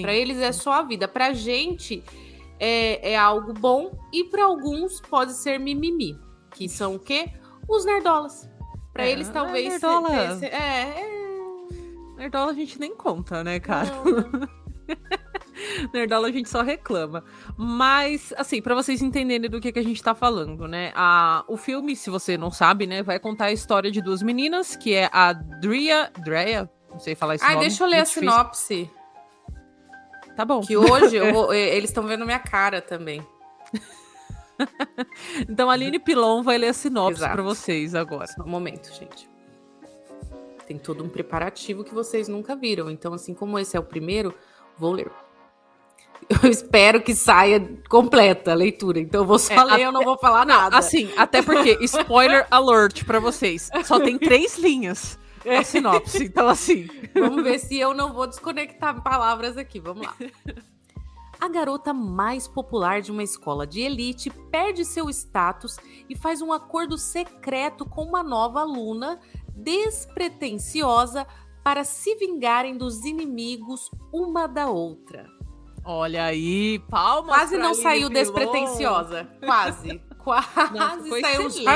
Para 0.00 0.12
eles 0.14 0.38
é 0.38 0.52
só 0.52 0.72
a 0.72 0.82
vida. 0.82 1.06
Pra 1.08 1.32
gente 1.32 2.02
é, 2.58 3.12
é 3.12 3.16
algo 3.16 3.52
bom 3.52 3.98
e 4.12 4.24
para 4.24 4.44
alguns 4.44 5.00
pode 5.00 5.32
ser 5.34 5.58
mimimi, 5.58 6.18
que 6.52 6.68
são 6.68 6.94
o 6.94 6.98
quê? 6.98 7.30
Os 7.68 7.84
nerdolas. 7.84 8.48
Pra 8.92 9.04
É, 9.06 9.10
eles 9.10 9.28
talvez 9.28 9.64
se- 9.64 9.70
nerdola. 9.70 10.36
se- 10.38 10.46
é, 10.46 11.00
é, 11.00 11.14
Nerdola 12.16 12.52
a 12.52 12.54
gente 12.54 12.78
nem 12.78 12.94
conta, 12.94 13.42
né, 13.42 13.58
cara? 13.60 13.90
não. 13.90 14.48
Nerdola 15.92 16.28
a 16.28 16.32
gente 16.32 16.48
só 16.48 16.62
reclama. 16.62 17.24
Mas, 17.56 18.32
assim, 18.36 18.60
pra 18.60 18.74
vocês 18.74 19.02
entenderem 19.02 19.48
do 19.48 19.60
que, 19.60 19.72
que 19.72 19.78
a 19.78 19.84
gente 19.84 20.02
tá 20.02 20.14
falando, 20.14 20.66
né? 20.66 20.92
A, 20.94 21.44
o 21.48 21.56
filme, 21.56 21.94
se 21.96 22.10
você 22.10 22.36
não 22.36 22.50
sabe, 22.50 22.86
né, 22.86 23.02
vai 23.02 23.18
contar 23.18 23.46
a 23.46 23.52
história 23.52 23.90
de 23.90 24.00
duas 24.00 24.22
meninas, 24.22 24.76
que 24.76 24.94
é 24.94 25.08
a 25.12 25.32
Drea. 25.32 26.10
Drea? 26.24 26.70
Não 26.90 26.98
sei 26.98 27.14
falar 27.14 27.34
esse 27.36 27.44
Ai, 27.44 27.54
nome. 27.54 27.66
deixa 27.66 27.84
eu 27.84 27.88
ler 27.88 27.96
a 27.96 28.02
difícil. 28.02 28.22
sinopse. 28.22 28.90
Tá 30.36 30.44
bom. 30.44 30.60
Que 30.60 30.76
hoje 30.76 31.16
eu 31.16 31.52
eh, 31.52 31.76
eles 31.76 31.90
estão 31.90 32.06
vendo 32.06 32.24
minha 32.24 32.38
cara 32.38 32.80
também. 32.80 33.24
Então 35.48 35.68
a 35.68 35.72
Aline 35.72 35.98
Pilon 35.98 36.40
vai 36.40 36.56
ler 36.56 36.68
a 36.68 36.72
sinopse 36.72 37.20
pra 37.20 37.42
vocês 37.42 37.92
agora. 37.92 38.26
Um 38.38 38.48
momento, 38.48 38.92
gente. 38.94 39.28
Tem 40.64 40.78
todo 40.78 41.02
um 41.02 41.08
preparativo 41.08 41.82
que 41.82 41.92
vocês 41.92 42.28
nunca 42.28 42.54
viram. 42.54 42.88
Então, 42.88 43.12
assim 43.12 43.34
como 43.34 43.58
esse 43.58 43.76
é 43.76 43.80
o 43.80 43.82
primeiro, 43.82 44.32
vou 44.78 44.92
ler. 44.92 45.10
Eu 46.28 46.50
espero 46.50 47.02
que 47.02 47.14
saia 47.14 47.60
completa 47.88 48.52
a 48.52 48.54
leitura. 48.54 48.98
Então, 48.98 49.22
eu 49.22 49.26
vou 49.26 49.38
só 49.38 49.52
É, 49.52 49.64
ler, 49.64 49.80
eu 49.82 49.92
não 49.92 50.02
vou 50.02 50.18
falar 50.18 50.46
nada. 50.46 50.76
Assim, 50.78 51.10
até 51.16 51.42
porque, 51.42 51.78
spoiler 51.82 52.46
alert 52.50 53.04
pra 53.04 53.18
vocês, 53.18 53.70
só 53.84 54.00
tem 54.00 54.18
três 54.18 54.58
linhas 54.58 55.18
a 55.46 55.62
sinopse. 55.62 56.24
Então, 56.24 56.48
assim. 56.48 56.88
Vamos 57.14 57.42
ver 57.42 57.58
se 57.58 57.78
eu 57.78 57.92
não 57.92 58.12
vou 58.12 58.26
desconectar 58.26 59.02
palavras 59.02 59.56
aqui. 59.58 59.78
Vamos 59.78 60.06
lá. 60.06 60.14
A 61.40 61.48
garota 61.48 61.92
mais 61.92 62.48
popular 62.48 63.02
de 63.02 63.12
uma 63.12 63.22
escola 63.22 63.66
de 63.66 63.80
elite 63.80 64.30
perde 64.50 64.84
seu 64.84 65.10
status 65.10 65.76
e 66.08 66.16
faz 66.16 66.40
um 66.40 66.52
acordo 66.52 66.96
secreto 66.96 67.84
com 67.84 68.02
uma 68.02 68.22
nova 68.22 68.60
aluna 68.60 69.20
despretensiosa 69.54 71.26
para 71.62 71.84
se 71.84 72.14
vingarem 72.16 72.76
dos 72.76 73.04
inimigos 73.04 73.90
uma 74.12 74.46
da 74.46 74.68
outra. 74.68 75.26
Olha 75.84 76.24
aí, 76.24 76.78
palmas. 76.90 77.34
Quase 77.36 77.54
pra 77.54 77.58
não 77.62 77.70
Aline 77.70 77.82
saiu 77.82 78.08
Pilon. 78.08 78.22
despretensiosa. 78.22 79.28
Quase. 79.44 80.02
Quase 80.18 81.02
ficou 81.02 81.20
saiu 81.20 81.46
os 81.46 81.56
excelente. 81.56 81.66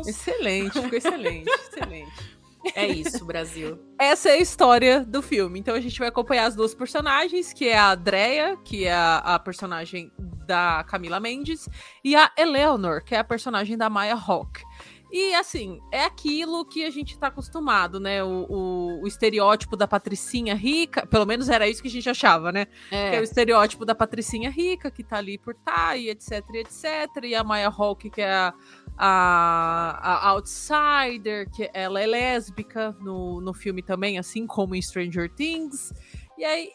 Excelente, 0.00 0.72
ficou 0.82 0.98
excelente, 0.98 1.48
excelente. 1.70 2.38
É 2.74 2.86
isso, 2.86 3.24
Brasil. 3.24 3.78
Essa 3.98 4.30
é 4.30 4.32
a 4.32 4.38
história 4.38 5.04
do 5.04 5.22
filme. 5.22 5.60
Então 5.60 5.74
a 5.74 5.80
gente 5.80 5.98
vai 5.98 6.08
acompanhar 6.08 6.46
as 6.46 6.56
duas 6.56 6.74
personagens, 6.74 7.52
que 7.52 7.68
é 7.68 7.78
a 7.78 7.92
Andrea, 7.92 8.56
que 8.64 8.84
é 8.84 8.92
a, 8.92 9.18
a 9.18 9.38
personagem 9.38 10.12
da 10.18 10.82
Camila 10.84 11.20
Mendes, 11.20 11.68
e 12.02 12.16
a 12.16 12.32
Eleanor, 12.36 13.04
que 13.04 13.14
é 13.14 13.18
a 13.18 13.24
personagem 13.24 13.76
da 13.76 13.88
Maya 13.88 14.16
Hawke. 14.16 14.62
E 15.10 15.34
assim, 15.34 15.80
é 15.90 16.04
aquilo 16.04 16.64
que 16.66 16.84
a 16.84 16.90
gente 16.90 17.18
tá 17.18 17.28
acostumado, 17.28 17.98
né? 17.98 18.22
O, 18.22 18.46
o- 18.48 19.02
o 19.02 19.06
estereótipo 19.06 19.74
da 19.76 19.88
patricinha 19.88 20.54
rica, 20.54 21.06
pelo 21.06 21.24
menos 21.24 21.48
era 21.48 21.66
isso 21.66 21.80
que 21.80 21.88
a 21.88 21.90
gente 21.90 22.10
achava, 22.10 22.52
né? 22.52 22.66
Que 22.90 22.96
é 22.96 23.12
o 23.18 23.20
É, 23.20 23.22
estereótipo 23.22 23.84
da 23.86 23.94
patricinha 23.94 24.50
rica, 24.50 24.90
que 24.90 25.02
tá 25.02 25.16
ali 25.16 25.38
por 25.38 25.54
tá, 25.54 25.96
e 25.96 26.10
etc, 26.10 26.44
e 26.52 26.58
etc. 26.58 26.84
E 27.24 27.34
a 27.34 27.42
Maya 27.42 27.68
Hawke, 27.68 28.10
que 28.10 28.20
é 28.20 28.30
a, 28.34 28.54
a, 28.98 30.28
a 30.28 30.28
outsider, 30.30 31.48
que 31.50 31.70
ela 31.72 32.00
é 32.00 32.06
lésbica 32.06 32.94
no, 33.00 33.40
no 33.40 33.54
filme 33.54 33.82
também, 33.82 34.18
assim 34.18 34.46
como 34.46 34.74
em 34.74 34.82
Stranger 34.82 35.32
Things. 35.34 35.92
E 36.36 36.44
aí, 36.44 36.70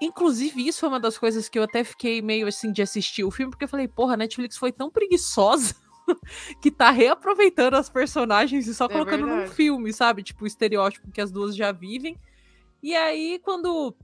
inclusive, 0.00 0.66
isso 0.68 0.80
foi 0.80 0.88
uma 0.88 1.00
das 1.00 1.18
coisas 1.18 1.48
que 1.48 1.58
eu 1.58 1.62
até 1.64 1.82
fiquei 1.82 2.22
meio 2.22 2.46
assim 2.46 2.70
de 2.72 2.80
assistir 2.82 3.24
o 3.24 3.30
filme, 3.30 3.50
porque 3.50 3.64
eu 3.64 3.68
falei, 3.68 3.88
porra, 3.88 4.14
a 4.14 4.16
Netflix 4.16 4.56
foi 4.56 4.70
tão 4.70 4.90
preguiçosa 4.90 5.74
que 6.60 6.70
tá 6.70 6.90
reaproveitando 6.90 7.76
as 7.76 7.88
personagens 7.88 8.66
e 8.66 8.74
só 8.74 8.88
colocando 8.88 9.26
num 9.26 9.36
verdade. 9.36 9.54
filme, 9.54 9.92
sabe? 9.92 10.22
Tipo, 10.22 10.44
o 10.44 10.46
estereótipo 10.46 11.10
que 11.10 11.20
as 11.20 11.30
duas 11.30 11.54
já 11.56 11.72
vivem. 11.72 12.16
E 12.82 12.94
aí, 12.94 13.40
quando 13.42 13.94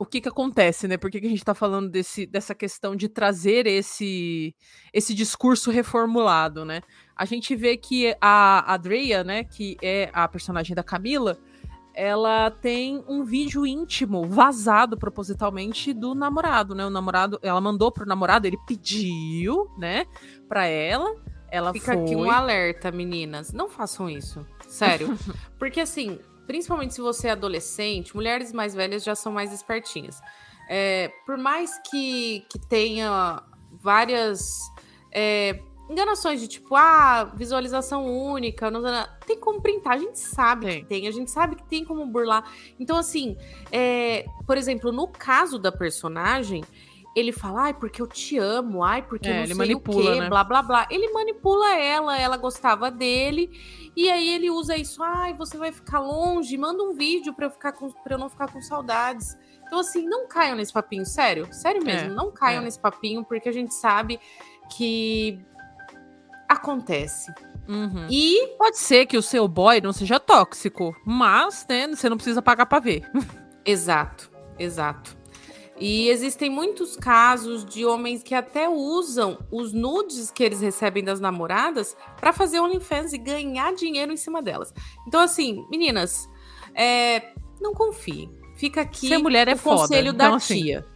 o 0.00 0.06
que 0.06 0.18
que 0.18 0.28
acontece, 0.30 0.88
né? 0.88 0.96
Por 0.96 1.10
que, 1.10 1.20
que 1.20 1.26
a 1.26 1.30
gente 1.30 1.44
tá 1.44 1.54
falando 1.54 1.90
desse, 1.90 2.24
dessa 2.24 2.54
questão 2.54 2.96
de 2.96 3.06
trazer 3.06 3.66
esse, 3.66 4.54
esse 4.94 5.12
discurso 5.12 5.70
reformulado, 5.70 6.64
né? 6.64 6.80
A 7.14 7.26
gente 7.26 7.54
vê 7.54 7.76
que 7.76 8.16
a 8.18 8.72
Adria, 8.72 9.22
né, 9.22 9.44
que 9.44 9.76
é 9.82 10.08
a 10.14 10.26
personagem 10.26 10.74
da 10.74 10.82
Camila, 10.82 11.38
ela 11.94 12.50
tem 12.50 13.04
um 13.08 13.24
vídeo 13.24 13.66
íntimo 13.66 14.26
vazado 14.26 14.96
propositalmente 14.96 15.92
do 15.92 16.14
namorado, 16.14 16.74
né? 16.74 16.86
O 16.86 16.90
namorado, 16.90 17.38
ela 17.42 17.60
mandou 17.60 17.90
pro 17.90 18.06
namorado, 18.06 18.46
ele 18.46 18.58
pediu, 18.66 19.70
né, 19.76 20.06
pra 20.48 20.66
ela, 20.66 21.14
ela 21.50 21.72
Fica 21.72 21.94
foi. 21.94 22.04
aqui 22.04 22.16
um 22.16 22.30
alerta, 22.30 22.90
meninas. 22.90 23.52
Não 23.52 23.68
façam 23.68 24.08
isso. 24.08 24.46
Sério. 24.68 25.16
Porque 25.58 25.80
assim, 25.80 26.18
principalmente 26.46 26.94
se 26.94 27.00
você 27.00 27.28
é 27.28 27.32
adolescente, 27.32 28.14
mulheres 28.14 28.52
mais 28.52 28.74
velhas 28.74 29.02
já 29.02 29.14
são 29.14 29.32
mais 29.32 29.52
espertinhas. 29.52 30.20
É, 30.68 31.12
por 31.26 31.36
mais 31.36 31.80
que, 31.90 32.46
que 32.48 32.58
tenha 32.68 33.42
várias 33.72 34.60
é, 35.12 35.60
enganações 35.90 36.40
de 36.40 36.46
tipo, 36.46 36.76
ah, 36.76 37.24
visualização 37.34 38.06
única, 38.06 38.70
não, 38.70 38.80
tem 39.26 39.38
como 39.38 39.60
printar, 39.60 39.94
a 39.94 39.98
gente 39.98 40.18
sabe 40.18 40.66
tem. 40.66 40.80
que 40.82 40.88
tem, 40.88 41.08
a 41.08 41.10
gente 41.10 41.30
sabe 41.30 41.56
que 41.56 41.64
tem 41.64 41.84
como 41.84 42.06
burlar. 42.06 42.44
Então, 42.78 42.96
assim, 42.96 43.36
é, 43.72 44.24
por 44.46 44.56
exemplo, 44.56 44.92
no 44.92 45.08
caso 45.08 45.58
da 45.58 45.72
personagem, 45.72 46.62
ele 47.14 47.32
fala, 47.32 47.62
ai, 47.62 47.74
porque 47.74 48.00
eu 48.00 48.06
te 48.06 48.38
amo, 48.38 48.84
ai, 48.84 49.02
porque 49.02 49.28
é, 49.28 49.32
não 49.32 49.38
ele 49.40 49.46
sei 49.48 49.56
manipula, 49.56 50.10
o 50.10 50.14
quê, 50.14 50.20
né? 50.20 50.28
blá, 50.28 50.44
blá, 50.44 50.62
blá. 50.62 50.86
Ele 50.90 51.12
manipula 51.12 51.74
ela, 51.74 52.16
ela 52.16 52.36
gostava 52.36 52.88
dele, 52.88 53.50
e 53.96 54.08
aí 54.08 54.28
ele 54.28 54.48
usa 54.48 54.76
isso, 54.76 55.02
ai, 55.02 55.34
você 55.34 55.58
vai 55.58 55.72
ficar 55.72 55.98
longe, 55.98 56.56
manda 56.56 56.84
um 56.84 56.94
vídeo 56.94 57.34
pra 57.34 57.46
eu, 57.46 57.50
ficar 57.50 57.72
com, 57.72 57.90
pra 57.90 58.14
eu 58.14 58.18
não 58.18 58.28
ficar 58.28 58.52
com 58.52 58.62
saudades. 58.62 59.36
Então, 59.66 59.80
assim, 59.80 60.06
não 60.06 60.28
caiam 60.28 60.56
nesse 60.56 60.72
papinho, 60.72 61.04
sério, 61.04 61.52
sério 61.52 61.84
mesmo, 61.84 62.10
é, 62.10 62.14
não 62.14 62.30
caiam 62.30 62.62
é. 62.62 62.64
nesse 62.64 62.78
papinho, 62.78 63.24
porque 63.24 63.48
a 63.48 63.52
gente 63.52 63.74
sabe 63.74 64.20
que 64.70 65.44
acontece. 66.50 67.32
Uhum. 67.68 68.08
E 68.10 68.54
pode 68.58 68.78
ser 68.78 69.06
que 69.06 69.16
o 69.16 69.22
seu 69.22 69.46
boy 69.46 69.80
não 69.80 69.92
seja 69.92 70.18
tóxico, 70.18 70.94
mas, 71.06 71.64
né, 71.68 71.86
você 71.86 72.08
não 72.08 72.16
precisa 72.16 72.42
pagar 72.42 72.66
pra 72.66 72.80
ver. 72.80 73.08
Exato, 73.64 74.30
exato. 74.58 75.16
E 75.78 76.08
existem 76.08 76.50
muitos 76.50 76.96
casos 76.96 77.64
de 77.64 77.84
homens 77.84 78.22
que 78.22 78.34
até 78.34 78.68
usam 78.68 79.38
os 79.50 79.72
nudes 79.72 80.30
que 80.30 80.42
eles 80.42 80.60
recebem 80.60 81.04
das 81.04 81.20
namoradas 81.20 81.94
para 82.18 82.32
fazer 82.32 82.58
OnlyFans 82.58 83.12
e 83.12 83.18
ganhar 83.18 83.74
dinheiro 83.74 84.10
em 84.10 84.16
cima 84.16 84.42
delas. 84.42 84.74
Então, 85.06 85.20
assim, 85.20 85.64
meninas, 85.70 86.28
é, 86.74 87.32
não 87.60 87.74
confiem. 87.74 88.30
Fica 88.56 88.80
aqui 88.80 89.08
Ser 89.08 89.18
mulher 89.18 89.46
é 89.46 89.54
o 89.54 89.56
foda. 89.56 89.82
conselho 89.82 90.10
então, 90.10 90.30
da 90.30 90.36
assim, 90.36 90.62
tia. 90.62 90.86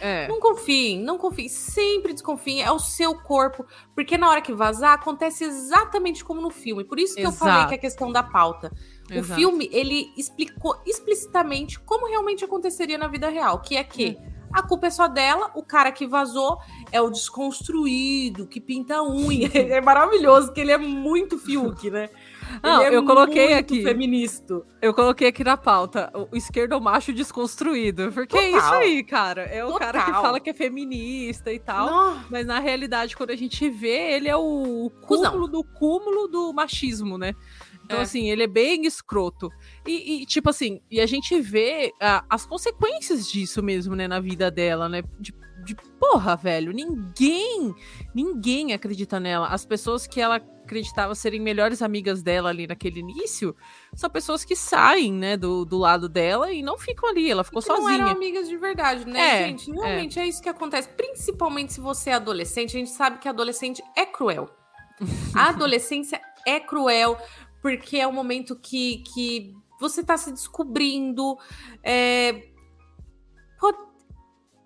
É. 0.00 0.28
Não 0.28 0.40
confiem, 0.40 1.00
não 1.00 1.18
confiem. 1.18 1.48
Sempre 1.48 2.12
desconfiem. 2.12 2.62
É 2.62 2.70
o 2.70 2.78
seu 2.78 3.14
corpo. 3.14 3.64
Porque 3.94 4.16
na 4.16 4.28
hora 4.28 4.40
que 4.40 4.52
vazar, 4.52 4.94
acontece 4.94 5.44
exatamente 5.44 6.24
como 6.24 6.40
no 6.40 6.50
filme. 6.50 6.84
Por 6.84 6.98
isso 6.98 7.14
que 7.14 7.22
Exato. 7.22 7.34
eu 7.34 7.38
falei 7.38 7.66
que 7.68 7.74
é 7.74 7.78
questão 7.78 8.10
da 8.10 8.22
pauta. 8.22 8.72
Exato. 9.10 9.32
O 9.32 9.34
filme, 9.34 9.68
ele 9.72 10.12
explicou 10.16 10.80
explicitamente 10.86 11.78
como 11.80 12.08
realmente 12.08 12.44
aconteceria 12.44 12.98
na 12.98 13.08
vida 13.08 13.28
real, 13.28 13.60
que 13.60 13.76
é 13.76 13.84
que 13.84 14.18
hum. 14.18 14.32
a 14.52 14.62
culpa 14.62 14.86
é 14.86 14.90
só 14.90 15.08
dela, 15.08 15.50
o 15.54 15.62
cara 15.62 15.92
que 15.92 16.06
vazou 16.06 16.58
é 16.90 17.00
o 17.00 17.10
desconstruído, 17.10 18.46
que 18.46 18.60
pinta 18.60 19.02
unha. 19.02 19.50
é 19.54 19.80
maravilhoso, 19.80 20.52
que 20.52 20.60
ele 20.60 20.72
é 20.72 20.78
muito 20.78 21.38
Fiuk, 21.38 21.90
né? 21.90 22.08
Não, 22.62 22.82
é 22.82 22.94
eu 22.94 23.04
coloquei 23.04 23.54
aqui. 23.54 23.82
feminista. 23.82 24.62
Eu 24.80 24.94
coloquei 24.94 25.28
aqui 25.28 25.44
na 25.44 25.56
pauta 25.56 26.12
o 26.14 26.36
esquerdo 26.36 26.80
macho 26.80 27.12
desconstruído. 27.12 28.12
Porque 28.12 28.36
Total. 28.36 28.44
é 28.44 28.58
isso 28.58 28.74
aí, 28.74 29.04
cara. 29.04 29.42
É 29.42 29.64
o 29.64 29.72
Total. 29.72 29.92
cara 29.92 30.04
que 30.04 30.12
fala 30.12 30.40
que 30.40 30.50
é 30.50 30.54
feminista 30.54 31.52
e 31.52 31.58
tal. 31.58 31.86
Não. 31.86 32.24
Mas 32.30 32.46
na 32.46 32.58
realidade, 32.58 33.16
quando 33.16 33.30
a 33.30 33.36
gente 33.36 33.68
vê, 33.68 34.12
ele 34.12 34.28
é 34.28 34.36
o 34.36 34.90
cúmulo 35.02 35.48
do 35.48 35.64
cúmulo 35.64 36.28
do 36.28 36.52
machismo, 36.52 37.16
né? 37.18 37.34
Então, 37.84 37.98
é. 37.98 38.02
assim, 38.02 38.30
ele 38.30 38.44
é 38.44 38.46
bem 38.46 38.86
escroto. 38.86 39.50
E, 39.86 40.22
e 40.22 40.26
tipo 40.26 40.48
assim, 40.48 40.80
e 40.90 41.00
a 41.00 41.06
gente 41.06 41.40
vê 41.40 41.92
uh, 41.96 42.24
as 42.28 42.46
consequências 42.46 43.30
disso 43.30 43.62
mesmo, 43.62 43.94
né, 43.94 44.08
na 44.08 44.20
vida 44.20 44.50
dela, 44.50 44.88
né? 44.88 45.02
De, 45.18 45.34
de, 45.64 45.76
porra, 45.98 46.36
velho, 46.36 46.72
ninguém, 46.72 47.74
ninguém 48.14 48.72
acredita 48.72 49.20
nela. 49.20 49.48
As 49.48 49.64
pessoas 49.64 50.06
que 50.06 50.20
ela 50.20 50.40
acreditava 50.72 51.14
serem 51.14 51.40
melhores 51.40 51.82
amigas 51.82 52.22
dela 52.22 52.48
ali 52.48 52.66
naquele 52.66 53.00
início 53.00 53.54
são 53.94 54.08
pessoas 54.08 54.42
que 54.42 54.56
saem, 54.56 55.12
né, 55.12 55.36
do, 55.36 55.66
do 55.66 55.76
lado 55.76 56.08
dela 56.08 56.50
e 56.50 56.62
não 56.62 56.78
ficam 56.78 57.10
ali. 57.10 57.30
Ela 57.30 57.44
ficou 57.44 57.60
sozinha. 57.60 57.98
Não 57.98 58.06
eram 58.06 58.08
amigas 58.08 58.48
de 58.48 58.56
verdade, 58.56 59.06
né, 59.06 59.20
é, 59.20 59.48
gente? 59.48 59.70
Realmente 59.70 60.18
é. 60.18 60.22
é 60.22 60.26
isso 60.26 60.42
que 60.42 60.48
acontece. 60.48 60.88
Principalmente 60.88 61.74
se 61.74 61.80
você 61.80 62.10
é 62.10 62.14
adolescente, 62.14 62.76
a 62.76 62.80
gente 62.80 62.90
sabe 62.90 63.18
que 63.18 63.28
adolescente 63.28 63.82
é 63.94 64.06
cruel. 64.06 64.48
A 65.36 65.50
adolescência 65.50 66.20
é 66.46 66.58
cruel 66.58 67.18
porque 67.60 67.98
é 67.98 68.08
um 68.08 68.12
momento 68.12 68.56
que, 68.56 69.04
que 69.14 69.54
você 69.78 70.00
está 70.00 70.16
se 70.16 70.32
descobrindo. 70.32 71.36
É... 71.82 72.48
Pô, 73.60 73.72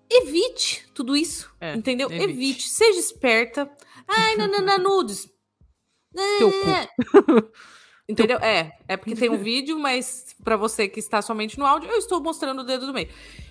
evite 0.09 0.87
tudo 0.93 1.15
isso, 1.15 1.53
é, 1.59 1.75
entendeu? 1.75 2.09
Evite. 2.09 2.31
evite. 2.31 2.69
seja 2.69 2.99
esperta. 2.99 3.69
Ai, 4.07 4.37
nanana, 4.37 4.77
nudes. 4.77 5.29
Teu 6.13 6.51
cu. 6.51 7.51
Entendeu? 8.09 8.37
É, 8.39 8.71
é 8.87 8.95
porque 8.95 9.15
tem 9.15 9.29
um 9.29 9.37
vídeo, 9.37 9.77
mas 9.77 10.33
para 10.41 10.55
você 10.55 10.87
que 10.87 10.99
está 10.99 11.21
somente 11.21 11.59
no 11.59 11.65
áudio, 11.65 11.89
eu 11.89 11.97
estou 11.97 12.21
mostrando 12.23 12.61
o 12.61 12.63
dedo 12.63 12.85
do 12.87 12.93
meio. 12.93 13.09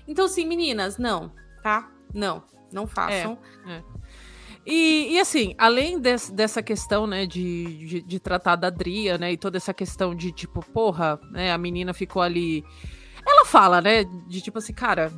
Então, 0.09 0.25
assim, 0.25 0.47
meninas, 0.47 0.97
não, 0.97 1.31
tá? 1.63 1.91
Não, 2.15 2.43
não 2.73 2.87
façam. 2.87 3.39
É, 3.67 3.75
é. 3.75 3.83
E, 4.65 5.13
e, 5.13 5.21
assim, 5.21 5.55
além 5.59 6.01
des, 6.01 6.31
dessa 6.31 6.63
questão, 6.63 7.07
né, 7.07 7.27
de, 7.27 7.87
de, 7.87 8.03
de, 8.03 8.19
tratar 8.19 8.57
da 8.57 8.69
Dria, 8.71 9.17
né, 9.17 9.33
e 9.33 9.37
toda 9.37 9.59
essa 9.59 9.73
questão 9.75 10.15
de, 10.15 10.33
tipo, 10.33 10.61
porra, 10.73 11.21
né, 11.31 11.53
a 11.53 11.59
menina 11.59 11.93
ficou 11.93 12.21
ali... 12.21 12.65
Ela 13.25 13.45
fala, 13.45 13.81
né, 13.81 14.05
de 14.27 14.41
tipo 14.41 14.59
assim, 14.59 14.73
cara, 14.73 15.13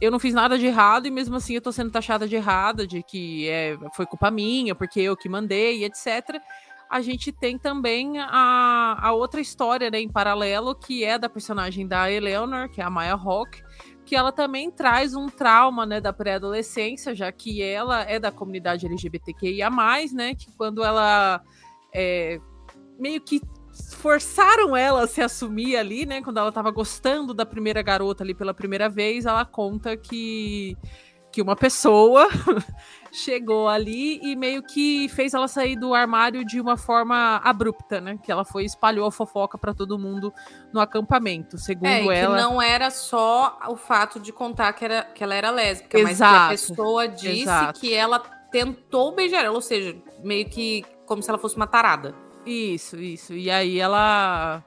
eu 0.00 0.10
não 0.10 0.18
fiz 0.18 0.32
nada 0.32 0.58
de 0.58 0.66
errado 0.66 1.06
e 1.06 1.10
mesmo 1.10 1.36
assim 1.36 1.54
eu 1.54 1.60
tô 1.60 1.72
sendo 1.72 1.90
taxada 1.90 2.26
de 2.28 2.36
errada, 2.36 2.86
de 2.86 3.02
que 3.02 3.48
é, 3.48 3.76
foi 3.94 4.06
culpa 4.06 4.30
minha, 4.30 4.74
porque 4.74 5.00
eu 5.00 5.16
que 5.16 5.28
mandei, 5.28 5.84
etc. 5.84 6.40
A 6.88 7.00
gente 7.00 7.32
tem 7.32 7.58
também 7.58 8.18
a, 8.18 8.98
a 9.00 9.12
outra 9.12 9.40
história, 9.40 9.90
né, 9.90 10.00
em 10.00 10.08
paralelo, 10.08 10.74
que 10.74 11.04
é 11.04 11.18
da 11.18 11.28
personagem 11.28 11.86
da 11.86 12.10
Eleanor, 12.10 12.68
que 12.68 12.80
é 12.80 12.84
a 12.84 12.90
Maya 12.90 13.14
Hawke, 13.14 13.62
que 14.06 14.16
ela 14.16 14.32
também 14.32 14.70
traz 14.70 15.14
um 15.14 15.26
trauma, 15.26 15.84
né, 15.84 16.00
da 16.00 16.12
pré-adolescência, 16.12 17.14
já 17.14 17.30
que 17.30 17.60
ela 17.62 18.02
é 18.02 18.18
da 18.18 18.32
comunidade 18.32 18.86
LGBTQIA+, 18.86 19.68
né, 20.14 20.34
que 20.34 20.50
quando 20.56 20.82
ela 20.82 21.42
é, 21.92 22.40
meio 22.98 23.20
que 23.20 23.42
forçaram 23.94 24.76
ela 24.76 25.04
a 25.04 25.06
se 25.06 25.20
assumir 25.20 25.76
ali, 25.76 26.06
né, 26.06 26.22
quando 26.22 26.38
ela 26.38 26.52
tava 26.52 26.70
gostando 26.70 27.34
da 27.34 27.46
primeira 27.46 27.82
garota 27.82 28.22
ali 28.22 28.34
pela 28.34 28.54
primeira 28.54 28.88
vez, 28.88 29.26
ela 29.26 29.44
conta 29.44 29.96
que 29.96 30.76
que 31.30 31.42
uma 31.42 31.54
pessoa 31.54 32.26
chegou 33.12 33.68
ali 33.68 34.20
e 34.22 34.34
meio 34.34 34.62
que 34.62 35.08
fez 35.10 35.34
ela 35.34 35.46
sair 35.46 35.76
do 35.76 35.94
armário 35.94 36.44
de 36.44 36.60
uma 36.60 36.76
forma 36.76 37.36
abrupta, 37.44 38.00
né? 38.00 38.18
Que 38.22 38.32
ela 38.32 38.44
foi 38.44 38.64
espalhou 38.64 39.06
a 39.06 39.12
fofoca 39.12 39.58
para 39.58 39.74
todo 39.74 39.98
mundo 39.98 40.32
no 40.72 40.80
acampamento, 40.80 41.58
segundo 41.58 41.86
é, 41.86 42.16
ela. 42.16 42.36
Que 42.36 42.42
não 42.42 42.60
era 42.60 42.90
só 42.90 43.58
o 43.68 43.76
fato 43.76 44.18
de 44.18 44.32
contar 44.32 44.72
que, 44.72 44.84
era, 44.84 45.02
que 45.04 45.22
ela 45.22 45.34
era 45.34 45.50
lésbica, 45.50 45.98
exato, 45.98 46.08
mas 46.08 46.18
que 46.18 46.24
a 46.24 46.74
pessoa 46.74 47.08
disse 47.08 47.42
exato. 47.42 47.80
que 47.80 47.94
ela 47.94 48.18
tentou 48.50 49.14
beijar 49.14 49.44
ela, 49.44 49.54
ou 49.54 49.60
seja, 49.60 49.96
meio 50.22 50.48
que 50.48 50.84
como 51.06 51.22
se 51.22 51.28
ela 51.28 51.38
fosse 51.38 51.56
uma 51.56 51.66
tarada. 51.66 52.14
Isso, 52.48 52.96
isso. 52.96 53.34
E 53.34 53.50
aí 53.50 53.78
ela 53.78 54.64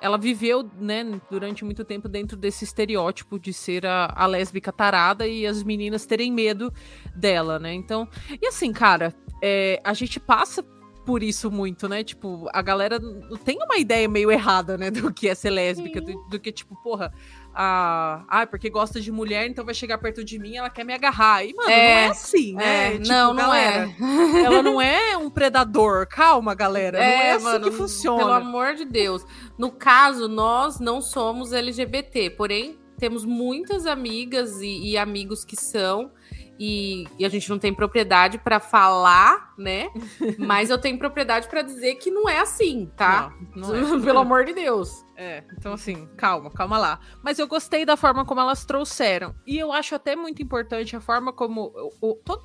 ela 0.00 0.18
viveu, 0.18 0.68
né, 0.80 1.20
durante 1.30 1.64
muito 1.64 1.84
tempo 1.84 2.08
dentro 2.08 2.36
desse 2.36 2.64
estereótipo 2.64 3.38
de 3.38 3.52
ser 3.52 3.86
a, 3.86 4.12
a 4.16 4.26
lésbica 4.26 4.72
tarada 4.72 5.28
e 5.28 5.46
as 5.46 5.62
meninas 5.62 6.04
terem 6.04 6.32
medo 6.32 6.72
dela, 7.14 7.56
né? 7.60 7.72
Então, 7.72 8.08
e 8.40 8.44
assim, 8.48 8.72
cara, 8.72 9.14
é, 9.40 9.80
a 9.84 9.94
gente 9.94 10.18
passa 10.18 10.64
por 11.04 11.22
isso 11.22 11.50
muito, 11.50 11.88
né? 11.88 12.02
Tipo, 12.02 12.48
a 12.52 12.60
galera 12.62 12.98
tem 13.44 13.58
uma 13.62 13.76
ideia 13.76 14.08
meio 14.08 14.30
errada, 14.30 14.76
né, 14.76 14.90
do 14.90 15.12
que 15.12 15.28
é 15.28 15.34
ser 15.34 15.50
lésbica, 15.50 16.00
do, 16.00 16.12
do, 16.28 16.40
que, 16.40 16.50
tipo, 16.50 16.74
porra, 16.82 17.12
a. 17.54 18.24
Ah, 18.28 18.46
porque 18.46 18.70
gosta 18.70 19.00
de 19.00 19.10
mulher, 19.10 19.46
então 19.46 19.64
vai 19.64 19.74
chegar 19.74 19.98
perto 19.98 20.24
de 20.24 20.38
mim, 20.38 20.56
ela 20.56 20.70
quer 20.70 20.84
me 20.84 20.92
agarrar. 20.92 21.44
E, 21.44 21.54
mano, 21.54 21.70
é, 21.70 21.76
não 21.76 21.84
é 21.84 22.08
assim, 22.08 22.54
né? 22.54 22.86
É, 22.86 22.98
tipo, 22.98 23.08
não, 23.08 23.34
não 23.34 23.54
é. 23.54 23.96
ela 24.44 24.62
não 24.62 24.80
é 24.80 25.16
um 25.16 25.30
predador. 25.30 26.06
Calma, 26.06 26.54
galera. 26.54 26.98
É, 26.98 27.00
não 27.00 27.22
é 27.22 27.30
assim 27.32 27.44
mano, 27.44 27.64
que 27.64 27.76
funciona. 27.76 28.18
Pelo 28.18 28.32
amor 28.32 28.74
de 28.74 28.84
Deus. 28.84 29.24
No 29.58 29.70
caso, 29.70 30.28
nós 30.28 30.80
não 30.80 31.00
somos 31.00 31.52
LGBT, 31.52 32.30
porém, 32.30 32.78
temos 32.98 33.24
muitas 33.24 33.86
amigas 33.86 34.60
e, 34.60 34.90
e 34.90 34.98
amigos 34.98 35.44
que 35.44 35.56
são 35.56 36.10
e, 36.58 37.06
e 37.18 37.24
a 37.24 37.28
gente 37.28 37.48
não 37.50 37.58
tem 37.58 37.72
propriedade 37.72 38.38
para 38.38 38.60
falar, 38.60 39.54
né? 39.58 39.88
Mas 40.38 40.70
eu 40.70 40.78
tenho 40.78 40.98
propriedade 40.98 41.48
para 41.48 41.62
dizer 41.62 41.96
que 41.96 42.10
não 42.10 42.28
é 42.28 42.40
assim, 42.40 42.90
tá? 42.96 43.32
Não, 43.54 43.68
não 43.68 43.96
é. 43.96 44.00
Pelo 44.04 44.18
amor 44.20 44.44
de 44.44 44.52
Deus. 44.52 45.04
É, 45.16 45.44
então 45.58 45.72
assim, 45.72 46.08
calma, 46.16 46.50
calma 46.50 46.78
lá. 46.78 47.00
Mas 47.22 47.38
eu 47.38 47.46
gostei 47.46 47.84
da 47.84 47.96
forma 47.96 48.24
como 48.24 48.40
elas 48.40 48.64
trouxeram. 48.64 49.34
E 49.46 49.58
eu 49.58 49.72
acho 49.72 49.94
até 49.94 50.14
muito 50.14 50.42
importante 50.42 50.96
a 50.96 51.00
forma 51.00 51.32
como. 51.32 51.72
O, 52.00 52.10
o 52.10 52.14
todo... 52.16 52.42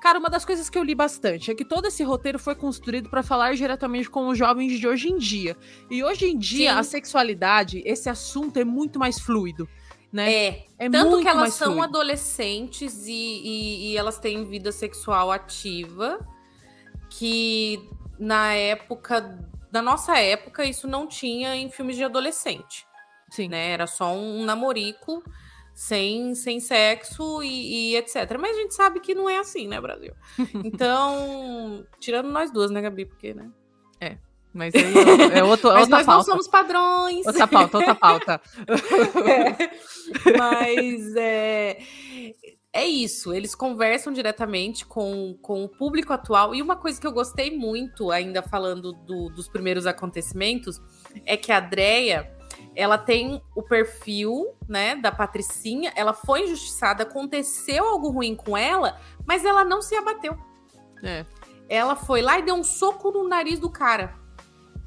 Cara, 0.00 0.18
uma 0.18 0.28
das 0.28 0.44
coisas 0.44 0.68
que 0.68 0.76
eu 0.76 0.82
li 0.82 0.96
bastante 0.96 1.52
é 1.52 1.54
que 1.54 1.64
todo 1.64 1.86
esse 1.86 2.02
roteiro 2.02 2.36
foi 2.36 2.56
construído 2.56 3.08
para 3.08 3.22
falar 3.22 3.54
diretamente 3.54 4.10
com 4.10 4.26
os 4.26 4.36
jovens 4.36 4.80
de 4.80 4.88
hoje 4.88 5.08
em 5.08 5.16
dia. 5.16 5.56
E 5.88 6.02
hoje 6.02 6.26
em 6.26 6.36
dia, 6.36 6.72
Sim. 6.72 6.78
a 6.78 6.82
sexualidade, 6.82 7.82
esse 7.86 8.08
assunto 8.08 8.58
é 8.58 8.64
muito 8.64 8.98
mais 8.98 9.20
fluido 9.20 9.68
né? 10.12 10.32
É, 10.32 10.66
é 10.78 10.90
tanto 10.90 11.20
que 11.20 11.28
elas 11.28 11.54
são 11.54 11.74
fluido. 11.74 11.84
adolescentes 11.84 13.06
e, 13.06 13.12
e, 13.12 13.92
e, 13.92 13.96
elas 13.96 14.18
têm 14.18 14.44
vida 14.44 14.70
sexual 14.70 15.32
ativa, 15.32 16.18
que 17.08 17.88
na 18.18 18.52
época, 18.52 19.38
na 19.72 19.80
nossa 19.80 20.18
época, 20.18 20.64
isso 20.64 20.86
não 20.86 21.06
tinha 21.06 21.56
em 21.56 21.70
filmes 21.70 21.96
de 21.96 22.04
adolescente. 22.04 22.86
Sim. 23.30 23.48
Né? 23.48 23.70
Era 23.70 23.86
só 23.86 24.12
um 24.12 24.44
namorico 24.44 25.24
sem, 25.74 26.34
sem 26.34 26.60
sexo 26.60 27.42
e, 27.42 27.92
e, 27.92 27.96
etc. 27.96 28.36
Mas 28.38 28.56
a 28.56 28.60
gente 28.60 28.74
sabe 28.74 29.00
que 29.00 29.14
não 29.14 29.28
é 29.28 29.38
assim, 29.38 29.66
né, 29.66 29.80
Brasil? 29.80 30.14
Então, 30.62 31.86
tirando 31.98 32.30
nós 32.30 32.50
duas, 32.50 32.70
né, 32.70 32.82
Gabi? 32.82 33.06
Porque, 33.06 33.32
né? 33.32 33.50
É. 33.98 34.18
Mas 34.52 34.74
aí 34.74 34.82
é, 35.34 35.38
é 35.38 35.44
outro, 35.44 35.70
mas 35.70 35.82
outra 35.82 35.96
nós 35.96 36.06
pauta. 36.06 36.12
não 36.12 36.24
somos 36.24 36.48
padrões. 36.48 37.26
Outra 37.26 37.46
pauta, 37.46 37.78
outra 37.78 37.94
pauta. 37.94 38.40
É. 39.24 40.36
Mas 40.36 41.16
é, 41.16 41.78
é 42.72 42.86
isso, 42.86 43.32
eles 43.32 43.54
conversam 43.54 44.12
diretamente 44.12 44.84
com, 44.86 45.38
com 45.40 45.64
o 45.64 45.68
público 45.68 46.12
atual. 46.12 46.54
E 46.54 46.62
uma 46.62 46.76
coisa 46.76 47.00
que 47.00 47.06
eu 47.06 47.12
gostei 47.12 47.56
muito, 47.56 48.10
ainda 48.10 48.42
falando 48.42 48.92
do, 48.92 49.28
dos 49.30 49.48
primeiros 49.48 49.86
acontecimentos, 49.86 50.80
é 51.24 51.36
que 51.36 51.52
a 51.52 51.60
Drea 51.60 52.30
ela 52.74 52.96
tem 52.96 53.42
o 53.54 53.62
perfil, 53.62 54.54
né, 54.68 54.96
da 54.96 55.12
Patricinha, 55.12 55.92
ela 55.94 56.12
foi 56.12 56.44
injustiçada, 56.44 57.02
aconteceu 57.02 57.84
algo 57.84 58.10
ruim 58.10 58.34
com 58.34 58.56
ela, 58.56 58.98
mas 59.26 59.44
ela 59.44 59.64
não 59.64 59.82
se 59.82 59.94
abateu. 59.94 60.36
É. 61.02 61.26
Ela 61.68 61.96
foi 61.96 62.22
lá 62.22 62.38
e 62.38 62.42
deu 62.42 62.54
um 62.54 62.64
soco 62.64 63.10
no 63.10 63.28
nariz 63.28 63.58
do 63.58 63.70
cara. 63.70 64.21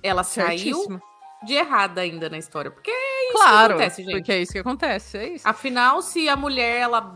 Ela 0.06 0.24
Certíssimo. 0.24 0.84
saiu 0.84 1.02
de 1.46 1.54
errada 1.54 2.02
ainda 2.02 2.30
na 2.30 2.38
história, 2.38 2.72
porque 2.72 2.90
é 2.92 3.24
isso 3.30 3.34
Claro, 3.34 3.68
que 3.76 3.82
acontece, 3.84 4.04
gente. 4.04 4.12
porque 4.16 4.32
é 4.32 4.42
isso 4.42 4.52
que 4.52 4.60
acontece, 4.60 5.18
é 5.18 5.28
isso. 5.30 5.48
Afinal, 5.48 6.02
se 6.02 6.28
a 6.30 6.36
mulher 6.36 6.82
ela 6.82 7.16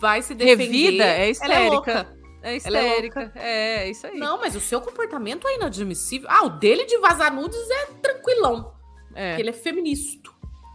vai 0.00 0.22
se 0.22 0.34
defender, 0.34 0.64
Revida 0.64 1.04
é 1.04 1.20
é 1.26 1.30
histérica. 1.30 1.70
louca. 1.70 2.18
É 2.40 2.56
Ela 2.64 2.78
é 2.78 2.86
histérica. 2.88 3.32
É, 3.34 3.76
é 3.84 3.90
isso 3.90 4.06
aí. 4.06 4.16
Não, 4.16 4.38
mas 4.38 4.54
o 4.54 4.60
seu 4.60 4.80
comportamento 4.80 5.46
é 5.48 5.56
inadmissível. 5.56 6.28
Ah, 6.30 6.44
o 6.44 6.50
dele 6.50 6.84
de 6.84 6.96
vazar 6.98 7.34
nudes 7.34 7.58
é 7.68 7.86
tranquilão, 8.00 8.72
é, 9.14 9.30
porque 9.30 9.42
ele 9.42 9.50
é 9.50 9.52
feminista. 9.52 10.30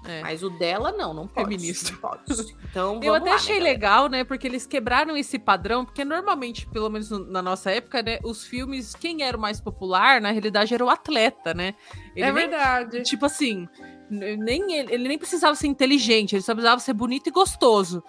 É. 0.06 0.22
Mas 0.22 0.44
o 0.44 0.50
dela 0.50 0.92
não, 0.92 1.13
não 1.13 1.28
pode. 1.28 1.50
Feminista. 1.50 1.92
Não 1.92 2.00
pode. 2.00 2.22
Então, 2.70 3.00
Eu 3.04 3.13
até 3.16 3.30
lá, 3.30 3.36
achei 3.36 3.58
né, 3.58 3.63
legal, 3.63 4.08
né? 4.10 4.24
Porque 4.24 4.48
eles 4.48 4.66
quebraram 4.66 5.16
esse 5.16 5.38
padrão, 5.39 5.86
porque 5.86 6.04
normalmente, 6.04 6.66
pelo 6.68 6.89
menos 6.89 7.10
no- 7.10 7.26
na 7.26 7.42
nossa 7.42 7.72
época, 7.72 8.02
né, 8.02 8.20
os 8.24 8.46
filmes, 8.46 8.94
quem 8.96 9.24
era 9.24 9.38
o 9.38 9.39
mais 9.39 9.62
popular, 9.62 10.20
na 10.20 10.32
realidade, 10.32 10.74
era 10.74 10.84
o 10.84 10.89
atleta, 10.89 11.54
né? 11.54 11.76
Ele 12.16 12.26
É 12.26 12.32
nem- 12.32 12.34
verdade. 12.34 13.04
Tipo 13.04 13.26
assim, 13.26 13.68
nem 14.10 14.74
ele, 14.74 14.94
ele 14.94 15.08
nem 15.08 15.18
precisava 15.18 15.56
ser 15.56 15.68
inteligente, 15.68 16.36
ele 16.36 16.42
só 16.42 16.54
precisava 16.54 16.80
ser 16.80 16.94
bonito 16.94 17.28
e 17.28 17.32
gostoso. 17.32 18.04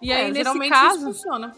E 0.00 0.12
aí, 0.12 0.22
É, 0.22 0.24
nesse 0.28 0.38
geralmente 0.38 0.70
caso, 0.70 0.96
isso 0.96 1.04
funciona. 1.06 1.52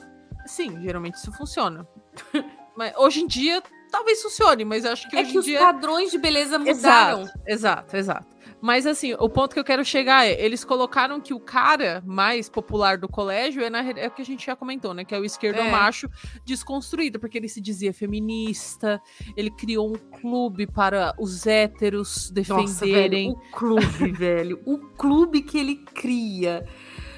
sim, 0.47 0.81
geralmente 0.83 1.15
isso 1.15 1.33
funciona. 1.33 1.87
mas 2.77 2.93
hoje 2.97 3.21
em 3.21 3.27
dia, 3.27 3.63
talvez 3.91 4.23
funcione, 4.23 4.65
mas 4.65 4.85
eu 4.85 4.93
acho 4.93 5.09
que 5.09 5.17
É 5.17 5.21
hoje 5.21 5.31
que 5.31 5.37
em 5.37 5.41
os 5.41 5.45
dia. 5.45 5.59
padrões 5.61 6.11
de 6.11 6.19
beleza 6.19 6.59
mudaram. 6.59 7.21
Exato, 7.23 7.41
exato, 7.47 7.97
exato. 7.97 8.27
Mas 8.63 8.87
assim, 8.87 9.13
o 9.15 9.29
ponto 9.29 9.53
que 9.53 9.59
eu 9.59 9.65
quero 9.65 9.85
chegar 9.85 10.25
é, 10.25 10.41
eles 10.41 10.65
colocaram 10.65 11.21
que 11.21 11.35
o 11.35 11.41
cara 11.41 12.01
mais 12.07 12.49
popular 12.49 12.97
do 12.97 13.09
colégio 13.09 13.63
é, 13.63 13.69
na, 13.69 13.81
é 13.91 14.07
o 14.07 14.11
que 14.13 14.23
a 14.23 14.25
gente 14.25 14.47
já 14.47 14.55
comentou, 14.55 14.95
né? 14.95 15.05
Que 15.05 15.15
é 15.15 15.19
o 15.19 15.25
esquerdo 15.25 15.59
É. 15.59 15.71
macho 15.71 16.09
desconstruído, 16.45 17.19
porque 17.19 17.37
ele 17.37 17.49
se 17.49 17.61
dizia 17.61 17.93
feminista, 17.93 19.01
ele 19.37 19.51
criou 19.51 19.91
um 19.93 19.99
clube 20.21 20.67
para 20.67 21.13
os 21.19 21.47
héteros 21.47 22.33
Nossa, 22.49 22.85
defenderem. 22.87 23.31
velho, 23.31 23.33
o 23.33 23.51
clube, 23.51 24.13
velho. 24.13 24.61
O 24.65 24.79
clube 24.79 25.43
que 25.43 25.59
ele 25.59 25.77
cria. 25.77 26.65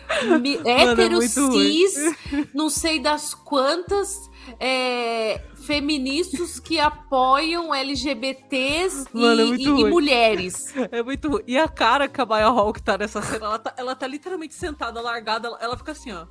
É 0.64 0.82
hétero 0.82 1.16
ruim. 1.18 1.28
cis, 1.28 1.94
não 2.54 2.68
sei 2.70 2.98
das 3.00 3.34
quantas 3.34 4.30
é, 4.60 5.40
feministas 5.66 6.60
que 6.60 6.78
apoiam 6.78 7.74
LGBTs 7.74 9.06
e, 9.14 9.18
Mano, 9.18 9.40
é 9.40 9.44
muito 9.46 9.60
e- 9.60 9.64
e 9.64 9.70
ruim. 9.70 9.90
mulheres. 9.90 10.74
É 10.92 11.02
muito 11.02 11.28
ruim. 11.28 11.42
E 11.46 11.58
a 11.58 11.68
cara 11.68 12.06
que 12.08 12.20
a 12.20 12.26
Maya 12.26 12.46
Hawk 12.46 12.82
tá 12.82 12.96
nessa 12.98 13.22
cena, 13.22 13.46
ela 13.46 13.58
tá, 13.58 13.74
ela 13.76 13.94
tá 13.96 14.06
literalmente 14.06 14.54
sentada, 14.54 15.00
largada, 15.00 15.48
ela, 15.60 15.76
fica 15.76 15.92
assim, 15.92 16.12
ó. 16.12 16.26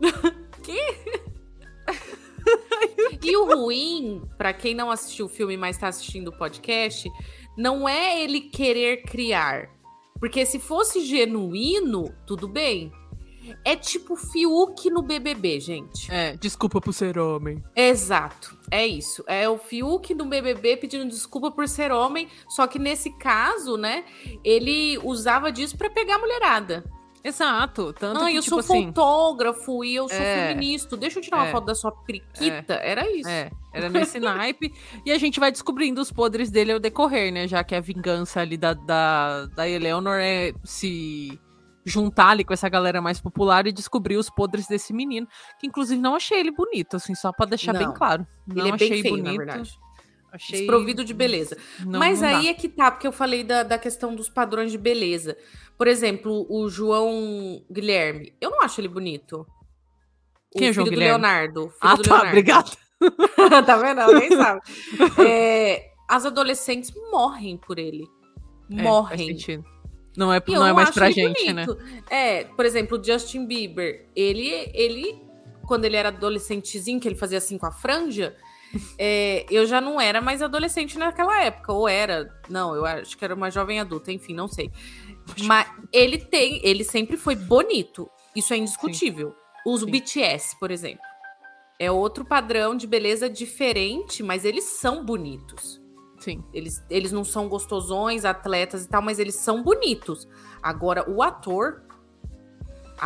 E 3.22 3.36
o 3.36 3.44
ruim, 3.46 4.22
pra 4.36 4.52
quem 4.52 4.74
não 4.74 4.90
assistiu 4.90 5.26
o 5.26 5.28
filme, 5.28 5.56
mas 5.56 5.78
tá 5.78 5.86
assistindo 5.88 6.28
o 6.28 6.36
podcast, 6.36 7.08
não 7.56 7.88
é 7.88 8.20
ele 8.20 8.40
querer 8.40 9.02
criar. 9.04 9.68
Porque 10.22 10.46
se 10.46 10.60
fosse 10.60 11.04
genuíno, 11.04 12.14
tudo 12.24 12.46
bem. 12.46 12.92
É 13.64 13.74
tipo 13.74 14.14
Fiuk 14.14 14.88
no 14.88 15.02
BBB, 15.02 15.58
gente. 15.58 16.08
É, 16.12 16.36
desculpa 16.36 16.80
por 16.80 16.94
ser 16.94 17.18
homem. 17.18 17.60
Exato, 17.74 18.56
é 18.70 18.86
isso. 18.86 19.24
É 19.26 19.48
o 19.48 19.58
Fiuk 19.58 20.14
no 20.14 20.26
BBB 20.26 20.76
pedindo 20.76 21.08
desculpa 21.08 21.50
por 21.50 21.66
ser 21.66 21.90
homem, 21.90 22.28
só 22.48 22.68
que 22.68 22.78
nesse 22.78 23.10
caso, 23.18 23.76
né, 23.76 24.04
ele 24.44 24.96
usava 24.98 25.50
disso 25.50 25.76
pra 25.76 25.90
pegar 25.90 26.14
a 26.14 26.20
mulherada. 26.20 26.84
Exato. 27.24 27.92
Tanto 27.92 28.24
que, 28.26 28.36
eu 28.36 28.42
tipo 28.42 28.62
sou 28.62 28.76
assim. 28.76 28.86
fotógrafo 28.86 29.84
e 29.84 29.94
eu 29.94 30.08
sou 30.08 30.18
É. 30.18 30.48
feminista. 30.48 30.96
Deixa 30.96 31.18
eu 31.18 31.22
tirar 31.22 31.36
uma 31.38 31.46
É. 31.46 31.50
foto 31.52 31.64
da 31.66 31.74
sua 31.74 31.92
periquita. 31.92 32.74
Era 32.74 33.08
isso. 33.10 33.28
É, 33.28 33.50
era 33.72 33.88
nesse 33.88 34.18
naipe. 34.20 34.72
E 35.06 35.12
a 35.12 35.18
gente 35.18 35.38
vai 35.38 35.52
descobrindo 35.52 36.00
os 36.00 36.10
podres 36.12 36.50
dele 36.50 36.72
ao 36.72 36.80
decorrer, 36.80 37.32
né? 37.32 37.46
Já 37.46 37.62
que 37.62 37.74
a 37.74 37.80
vingança 37.80 38.40
ali 38.40 38.56
da, 38.56 38.74
da, 38.74 39.46
da 39.46 39.68
Eleanor 39.68 40.18
é 40.20 40.52
se 40.64 41.38
juntar 41.84 42.28
ali 42.28 42.44
com 42.44 42.52
essa 42.52 42.68
galera 42.68 43.02
mais 43.02 43.20
popular 43.20 43.66
e 43.66 43.72
descobrir 43.72 44.16
os 44.16 44.30
podres 44.30 44.66
desse 44.66 44.92
menino. 44.92 45.26
Que 45.58 45.66
inclusive 45.66 46.00
não 46.00 46.14
achei 46.14 46.38
ele 46.40 46.50
bonito, 46.52 46.96
assim, 46.96 47.14
só 47.14 47.32
pra 47.32 47.46
deixar 47.46 47.72
bem 47.72 47.86
Não. 47.86 47.94
claro. 47.94 48.26
Não 48.46 48.56
Ele 48.64 48.70
é 48.70 48.74
achei 48.74 48.88
bem 48.90 49.02
feio, 49.02 49.16
bonito. 49.16 49.81
Achei... 50.32 50.60
Desprovido 50.60 51.04
de 51.04 51.12
beleza. 51.12 51.56
Não, 51.80 51.98
Mas 51.98 52.20
não 52.22 52.30
dá. 52.30 52.38
aí 52.38 52.48
é 52.48 52.54
que 52.54 52.68
tá, 52.68 52.90
porque 52.90 53.06
eu 53.06 53.12
falei 53.12 53.44
da, 53.44 53.62
da 53.62 53.78
questão 53.78 54.14
dos 54.14 54.28
padrões 54.30 54.72
de 54.72 54.78
beleza. 54.78 55.36
Por 55.76 55.86
exemplo, 55.86 56.46
o 56.48 56.68
João 56.68 57.62
Guilherme. 57.70 58.32
Eu 58.40 58.50
não 58.50 58.62
acho 58.62 58.80
ele 58.80 58.88
bonito. 58.88 59.46
O 60.54 60.58
Quem 60.58 60.68
é 60.68 60.72
João 60.72 60.86
filho 60.86 60.96
do 60.96 61.00
Guilherme? 61.00 61.22
Leonardo. 61.22 61.60
filho 61.68 61.74
Ah, 61.80 61.94
do 61.96 62.02
tá, 62.02 62.08
Leonardo. 62.22 62.28
obrigada. 62.30 62.70
tá 63.66 63.76
vendo? 63.76 64.00
Ela 64.00 64.18
nem 64.18 64.30
sabe. 64.36 64.60
É, 65.26 65.90
as 66.08 66.24
adolescentes 66.24 66.92
morrem 67.10 67.56
por 67.58 67.78
ele. 67.78 68.06
É, 68.70 68.82
Morrem. 68.82 69.18
sentido. 69.28 69.64
Não 70.16 70.32
é, 70.32 70.42
eu 70.46 70.54
não 70.54 70.66
é 70.66 70.72
mais 70.72 70.90
pra 70.90 71.10
gente, 71.10 71.52
né? 71.52 71.66
bonito. 71.66 71.82
É, 72.10 72.44
por 72.44 72.64
exemplo, 72.66 72.98
o 72.98 73.04
Justin 73.04 73.46
Bieber. 73.46 74.08
Ele, 74.14 74.70
ele, 74.74 75.22
quando 75.66 75.84
ele 75.86 75.96
era 75.96 76.08
adolescentezinho, 76.08 77.00
que 77.00 77.08
ele 77.08 77.14
fazia 77.16 77.38
assim 77.38 77.56
com 77.58 77.66
a 77.66 77.72
franja, 77.72 78.36
é, 78.98 79.46
eu 79.50 79.66
já 79.66 79.80
não 79.80 80.00
era 80.00 80.20
mais 80.20 80.42
adolescente 80.42 80.98
naquela 80.98 81.42
época. 81.42 81.72
Ou 81.72 81.88
era. 81.88 82.32
Não, 82.48 82.74
eu 82.74 82.84
acho 82.84 83.16
que 83.16 83.24
era 83.24 83.34
uma 83.34 83.50
jovem 83.50 83.80
adulta, 83.80 84.12
enfim, 84.12 84.34
não 84.34 84.48
sei. 84.48 84.70
Mas 85.44 85.66
ele 85.92 86.18
tem. 86.18 86.60
Ele 86.62 86.84
sempre 86.84 87.16
foi 87.16 87.34
bonito. 87.34 88.08
Isso 88.34 88.52
é 88.52 88.56
indiscutível. 88.56 89.34
Os 89.66 89.80
Sim. 89.80 89.90
BTS, 89.90 90.58
por 90.58 90.70
exemplo. 90.70 91.04
É 91.78 91.90
outro 91.90 92.24
padrão 92.24 92.76
de 92.76 92.86
beleza 92.86 93.28
diferente, 93.28 94.22
mas 94.22 94.44
eles 94.44 94.64
são 94.64 95.04
bonitos. 95.04 95.80
Sim. 96.18 96.44
Eles, 96.54 96.80
eles 96.88 97.10
não 97.10 97.24
são 97.24 97.48
gostosões, 97.48 98.24
atletas 98.24 98.84
e 98.84 98.88
tal, 98.88 99.02
mas 99.02 99.18
eles 99.18 99.34
são 99.34 99.62
bonitos. 99.62 100.28
Agora, 100.62 101.08
o 101.10 101.22
ator. 101.22 101.82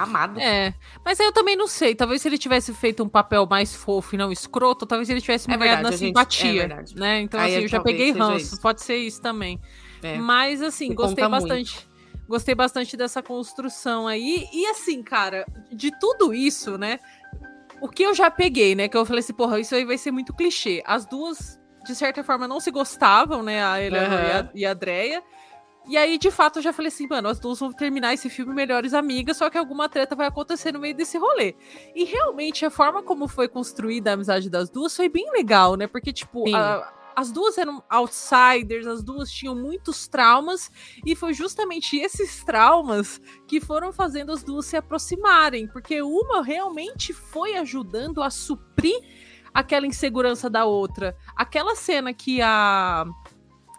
Amado. 0.02 0.38
É, 0.38 0.74
mas 1.04 1.18
aí 1.18 1.26
eu 1.26 1.32
também 1.32 1.56
não 1.56 1.66
sei. 1.66 1.94
Talvez 1.94 2.20
se 2.20 2.28
ele 2.28 2.36
tivesse 2.36 2.74
feito 2.74 3.02
um 3.02 3.08
papel 3.08 3.46
mais 3.48 3.74
fofo 3.74 4.14
e 4.14 4.18
não 4.18 4.30
escroto, 4.30 4.84
talvez 4.84 5.08
ele 5.08 5.20
tivesse 5.22 5.48
me 5.48 5.54
É 5.54 5.56
ganhado 5.56 5.82
na 5.82 5.88
verdade, 5.90 5.94
a 5.94 6.06
gente- 6.06 6.08
simpatia, 6.08 6.62
é 6.64 6.98
né? 7.00 7.20
Então 7.22 7.40
Aí 7.40 7.54
assim, 7.54 7.62
eu 7.62 7.68
já 7.68 7.80
peguei 7.80 8.12
ranço. 8.12 8.36
isso. 8.36 8.60
Pode 8.60 8.82
ser 8.82 8.96
isso 8.98 9.22
também. 9.22 9.58
É. 10.02 10.18
Mas 10.18 10.60
assim, 10.60 10.90
Que 10.90 10.94
gostei 10.96 11.24
conta 11.24 11.28
muito. 11.40 11.48
bastante. 11.48 11.88
Gostei 12.28 12.54
bastante 12.54 12.96
dessa 12.96 13.22
construção 13.22 14.06
aí. 14.06 14.46
E 14.52 14.66
assim, 14.66 15.02
cara, 15.02 15.46
de 15.72 15.90
tudo 15.98 16.34
isso, 16.34 16.76
né? 16.76 16.98
O 17.80 17.88
que 17.88 18.02
eu 18.02 18.14
já 18.14 18.30
peguei, 18.30 18.74
né? 18.74 18.88
Que 18.88 18.96
eu 18.96 19.04
falei 19.06 19.20
assim, 19.20 19.32
porra, 19.32 19.60
isso 19.60 19.74
aí 19.74 19.84
vai 19.84 19.96
ser 19.96 20.10
muito 20.10 20.34
clichê. 20.34 20.82
As 20.86 21.06
duas, 21.06 21.58
de 21.86 21.94
certa 21.94 22.24
forma, 22.24 22.48
não 22.48 22.58
se 22.60 22.70
gostavam, 22.70 23.42
né? 23.42 23.64
A 23.64 23.80
Eleanor 23.82 24.18
e, 24.20 24.32
a, 24.32 24.50
e 24.56 24.66
a 24.66 24.74
Dreia. 24.74 25.22
E 25.88 25.96
aí, 25.96 26.18
de 26.18 26.30
fato, 26.30 26.58
eu 26.58 26.62
já 26.62 26.72
falei 26.72 26.88
assim, 26.88 27.06
mano, 27.06 27.28
as 27.28 27.38
duas 27.38 27.60
vão 27.60 27.72
terminar 27.72 28.12
esse 28.12 28.28
filme 28.28 28.52
melhores 28.52 28.92
amigas, 28.92 29.36
só 29.36 29.48
que 29.48 29.56
alguma 29.56 29.88
treta 29.88 30.16
vai 30.16 30.26
acontecer 30.26 30.72
no 30.72 30.80
meio 30.80 30.96
desse 30.96 31.16
rolê. 31.16 31.54
E 31.94 32.04
realmente, 32.04 32.66
a 32.66 32.70
forma 32.70 33.02
como 33.02 33.28
foi 33.28 33.48
construída 33.48 34.10
a 34.10 34.14
amizade 34.14 34.50
das 34.50 34.68
duas 34.68 34.96
foi 34.96 35.08
bem 35.08 35.30
legal, 35.30 35.76
né? 35.76 35.86
Porque, 35.86 36.12
tipo, 36.12 36.44
as 37.14 37.30
duas 37.30 37.56
eram 37.56 37.82
outsiders, 37.88 38.86
as 38.86 39.02
duas 39.02 39.30
tinham 39.30 39.54
muitos 39.54 40.08
traumas, 40.08 40.70
e 41.04 41.14
foi 41.14 41.32
justamente 41.32 41.96
esses 41.96 42.44
traumas 42.44 43.20
que 43.46 43.60
foram 43.60 43.92
fazendo 43.92 44.32
as 44.32 44.42
duas 44.42 44.66
se 44.66 44.76
aproximarem, 44.76 45.68
porque 45.68 46.02
uma 46.02 46.42
realmente 46.42 47.12
foi 47.12 47.54
ajudando 47.56 48.22
a 48.22 48.28
suprir 48.28 49.00
aquela 49.54 49.86
insegurança 49.86 50.50
da 50.50 50.66
outra. 50.66 51.16
Aquela 51.34 51.74
cena 51.74 52.12
que 52.12 52.42
a 52.42 53.06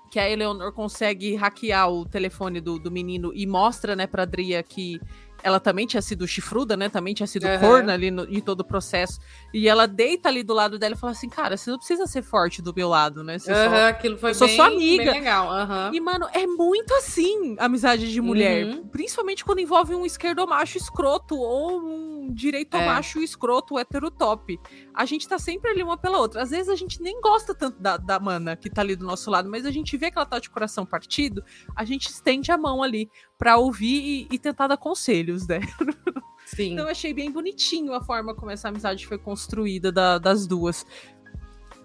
que 0.09 0.19
a 0.19 0.29
Eleanor 0.29 0.71
consegue 0.71 1.35
hackear 1.35 1.89
o 1.91 2.05
telefone 2.05 2.59
do, 2.61 2.79
do 2.79 2.89
menino 2.91 3.31
e 3.33 3.45
mostra, 3.45 3.95
né, 3.95 4.07
pra 4.07 4.25
Dria 4.25 4.63
que 4.63 4.99
ela 5.43 5.59
também 5.59 5.85
tinha 5.85 6.01
sido 6.01 6.27
chifruda, 6.27 6.75
né? 6.75 6.89
Também 6.89 7.13
tinha 7.13 7.27
sido 7.27 7.45
Aham. 7.45 7.59
corna 7.59 7.93
ali 7.93 8.09
no, 8.09 8.23
em 8.23 8.41
todo 8.41 8.61
o 8.61 8.65
processo. 8.65 9.19
E 9.53 9.69
ela 9.69 9.87
deita 9.87 10.29
ali 10.29 10.41
do 10.41 10.51
lado 10.53 10.79
dela 10.79 10.95
e 10.95 10.97
fala 10.97 11.11
assim: 11.11 11.29
Cara, 11.29 11.55
você 11.55 11.69
não 11.69 11.77
precisa 11.77 12.07
ser 12.07 12.23
forte 12.23 12.59
do 12.59 12.73
meu 12.75 12.89
lado, 12.89 13.23
né? 13.23 13.37
Você 13.37 13.53
só- 13.53 13.59
Aham, 13.67 13.87
aquilo 13.87 14.17
foi 14.17 14.31
eu 14.31 14.35
sou 14.35 14.47
bem, 14.47 14.55
sua 14.55 14.65
amiga. 14.65 15.11
legal. 15.11 15.51
aham. 15.51 15.91
E, 15.93 15.99
mano, 15.99 16.27
é 16.33 16.47
muito 16.47 16.91
assim 16.95 17.55
amizade 17.59 18.11
de 18.11 18.19
mulher. 18.19 18.65
Uhum. 18.65 18.87
Principalmente 18.87 19.45
quando 19.45 19.59
envolve 19.59 19.93
um 19.93 20.05
esquerdomacho 20.07 20.77
escroto 20.77 21.35
ou 21.37 21.81
um 21.81 22.16
direitomacho 22.33 23.19
escroto 23.19 23.77
hétero 23.79 24.09
top. 24.11 24.59
A 24.93 25.05
gente 25.05 25.27
tá 25.27 25.37
sempre 25.39 25.71
ali 25.71 25.83
uma 25.83 25.97
pela 25.97 26.17
outra. 26.19 26.41
Às 26.41 26.49
vezes 26.49 26.69
a 26.69 26.75
gente 26.75 27.01
nem 27.01 27.19
gosta 27.21 27.53
tanto 27.55 27.79
da, 27.81 27.97
da 27.97 28.19
mana 28.19 28.55
que 28.55 28.69
tá 28.69 28.81
ali 28.81 28.95
do 28.95 29.05
nosso 29.05 29.29
lado, 29.31 29.49
mas 29.49 29.65
a 29.65 29.71
gente 29.71 29.95
vê 29.97 30.09
que 30.11 30.17
ela 30.17 30.25
tá 30.25 30.39
de 30.39 30.49
coração 30.49 30.85
partido, 30.85 31.43
a 31.75 31.83
gente 31.85 32.07
estende 32.07 32.51
a 32.51 32.57
mão 32.57 32.81
ali 32.83 33.09
pra 33.37 33.57
ouvir 33.57 34.27
e, 34.31 34.35
e 34.35 34.39
tentar 34.39 34.67
dar 34.67 34.77
conselhos, 34.77 35.47
né? 35.47 35.59
Sim. 36.45 36.73
Então 36.73 36.85
eu 36.85 36.91
achei 36.91 37.13
bem 37.13 37.29
bonitinho 37.29 37.93
a 37.93 38.01
forma 38.01 38.33
como 38.33 38.49
essa 38.51 38.69
amizade 38.69 39.05
foi 39.05 39.17
construída 39.17 39.91
da- 39.91 40.17
das 40.17 40.47
duas. 40.47 40.85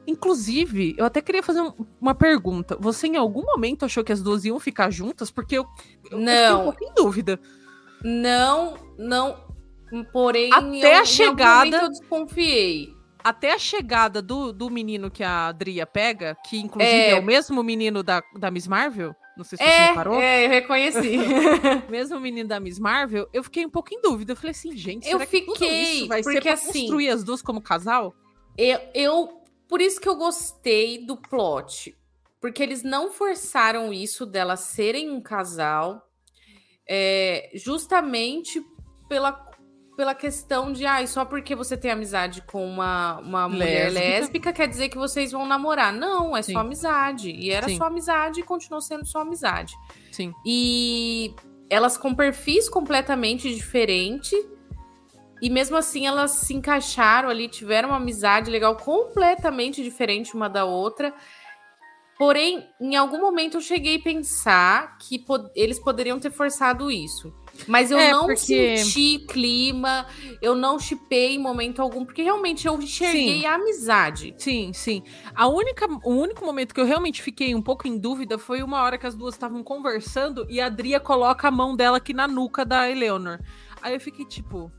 Inclusive, 0.06 0.94
eu 0.98 1.04
até 1.04 1.20
queria 1.20 1.42
fazer 1.42 1.60
um- 1.60 1.72
uma 2.00 2.14
pergunta. 2.14 2.76
Você 2.80 3.06
em 3.06 3.16
algum 3.16 3.42
momento 3.44 3.84
achou 3.84 4.02
que 4.02 4.12
as 4.12 4.20
duas 4.22 4.44
iam 4.44 4.58
ficar 4.58 4.90
juntas? 4.90 5.30
Porque 5.30 5.56
eu, 5.56 5.66
eu, 6.10 6.18
eu 6.18 6.18
fiquei 6.18 6.24
Não. 6.48 6.60
um 6.60 6.64
pouco 6.64 6.84
em 6.84 6.94
dúvida. 6.94 7.40
Não, 8.02 8.76
não. 8.98 9.51
Porém, 10.12 10.50
Até 10.52 10.98
a 10.98 11.04
chegada- 11.04 11.76
eu 11.82 11.88
desconfiei. 11.88 12.88
Até 13.24 13.52
a 13.52 13.58
chegada 13.58 14.20
do, 14.20 14.52
do 14.52 14.68
menino 14.68 15.10
que 15.10 15.22
a 15.22 15.48
Adria 15.48 15.86
pega, 15.86 16.36
que 16.48 16.58
inclusive 16.58 16.92
É. 16.92 17.10
é, 17.10 17.18
o 17.18 17.22
mesmo 17.22 17.62
menino 17.62 18.02
da, 18.02 18.22
da 18.38 18.50
Miss 18.50 18.66
Marvel. 18.66 19.14
Não 19.36 19.44
sei 19.44 19.56
se 19.56 19.64
você 19.64 19.70
É, 19.70 19.86
reparou. 19.88 20.20
é, 20.20 20.44
eu 20.44 20.50
reconheci. 20.50 21.16
Mesmo 21.88 22.20
menino 22.20 22.48
da 22.48 22.60
Miss 22.60 22.78
Marvel, 22.78 23.26
eu 23.32 23.42
fiquei 23.42 23.64
um 23.64 23.70
pouco 23.70 23.94
em 23.94 24.00
dúvida. 24.02 24.32
Eu 24.32 24.36
falei 24.36 24.50
assim, 24.50 24.76
gente, 24.76 25.08
Eu 25.08 25.20
fiquei, 25.20 26.06
vai 26.06 26.22
ser 26.22 26.30
porque 26.32 26.40
pra 26.42 26.52
assim- 26.54 26.80
construir 26.80 27.08
as 27.08 27.24
duas 27.24 27.40
como 27.40 27.60
casal? 27.62 28.14
eu, 28.58 28.78
eu- 28.94 29.40
por 29.68 29.80
isso 29.80 29.98
que 30.00 30.08
eu 30.08 30.16
gostei 30.16 31.06
do 31.06 31.16
plot. 31.16 31.96
Porque 32.40 32.62
eles 32.62 32.82
não 32.82 33.10
forçaram 33.12 33.90
isso 33.92 34.26
delas 34.26 34.60
serem 34.60 35.10
um 35.10 35.20
casal. 35.20 36.02
é, 36.86 37.50
justamente 37.54 38.60
pela, 39.08 39.32
pela 39.96 40.14
questão 40.14 40.72
de, 40.72 40.86
ah, 40.86 41.06
só 41.06 41.24
porque 41.24 41.54
você 41.54 41.76
tem 41.76 41.90
amizade 41.90 42.42
com 42.42 42.66
uma, 42.66 43.18
uma 43.18 43.48
mulher 43.48 43.92
Lésbica. 43.92 44.00
lésbica 44.00 44.52
quer 44.52 44.68
dizer 44.68 44.88
que 44.88 44.96
vocês 44.96 45.32
vão 45.32 45.46
namorar. 45.46 45.92
Não, 45.92 46.36
é 46.36 46.42
Sim. 46.42 46.54
só 46.54 46.60
amizade. 46.60 47.30
E 47.30 47.50
era 47.50 47.68
Sim. 47.68 47.76
só 47.76 47.84
amizade 47.84 48.40
e 48.40 48.42
continuou 48.42 48.80
sendo 48.80 49.04
só 49.04 49.20
amizade. 49.20 49.74
Sim. 50.10 50.32
E 50.46 51.34
elas 51.68 51.96
com 51.96 52.14
perfis 52.14 52.68
completamente 52.68 53.54
diferentes. 53.54 54.38
E 55.40 55.50
mesmo 55.50 55.76
assim 55.76 56.06
elas 56.06 56.30
se 56.30 56.54
encaixaram 56.54 57.28
ali, 57.28 57.48
tiveram 57.48 57.90
uma 57.90 57.96
amizade 57.96 58.50
legal, 58.50 58.76
completamente 58.76 59.82
diferente 59.82 60.34
uma 60.34 60.48
da 60.48 60.64
outra. 60.64 61.12
Porém, 62.18 62.68
em 62.80 62.94
algum 62.94 63.20
momento 63.20 63.56
eu 63.56 63.60
cheguei 63.60 63.96
a 63.96 64.00
pensar 64.02 64.96
que 64.98 65.18
po- 65.18 65.50
eles 65.56 65.78
poderiam 65.78 66.20
ter 66.20 66.30
forçado 66.30 66.90
isso. 66.90 67.32
Mas 67.66 67.90
eu 67.90 67.98
É, 67.98 68.10
não 68.12 68.26
porque- 68.26 68.76
senti 68.78 69.18
clima, 69.28 70.06
eu 70.40 70.54
não 70.54 70.78
chipei 70.78 71.34
em 71.34 71.38
momento 71.38 71.82
algum, 71.82 72.04
porque 72.04 72.22
realmente 72.22 72.66
eu 72.66 72.80
enxerguei 72.80 73.40
Sim. 73.40 73.46
a 73.46 73.54
amizade. 73.54 74.34
Sim, 74.38 74.72
sim. 74.72 75.02
A 75.34 75.48
única, 75.48 75.86
o 76.04 76.10
único 76.10 76.44
momento 76.44 76.74
que 76.74 76.80
eu 76.80 76.86
realmente 76.86 77.20
fiquei 77.22 77.54
um 77.54 77.62
pouco 77.62 77.86
em 77.88 77.98
dúvida 77.98 78.38
foi 78.38 78.62
uma 78.62 78.82
hora 78.82 78.96
que 78.96 79.06
as 79.06 79.14
duas 79.14 79.34
estavam 79.34 79.62
conversando 79.64 80.46
e 80.48 80.60
a 80.60 80.66
Adria 80.66 81.00
coloca 81.00 81.48
a 81.48 81.50
mão 81.50 81.74
dela 81.76 81.96
aqui 81.98 82.14
na 82.14 82.28
nuca 82.28 82.64
da 82.64 82.88
Eleanor. 82.88 83.38
Aí 83.82 83.94
eu 83.94 84.00
fiquei 84.00 84.24
tipo, 84.24 84.70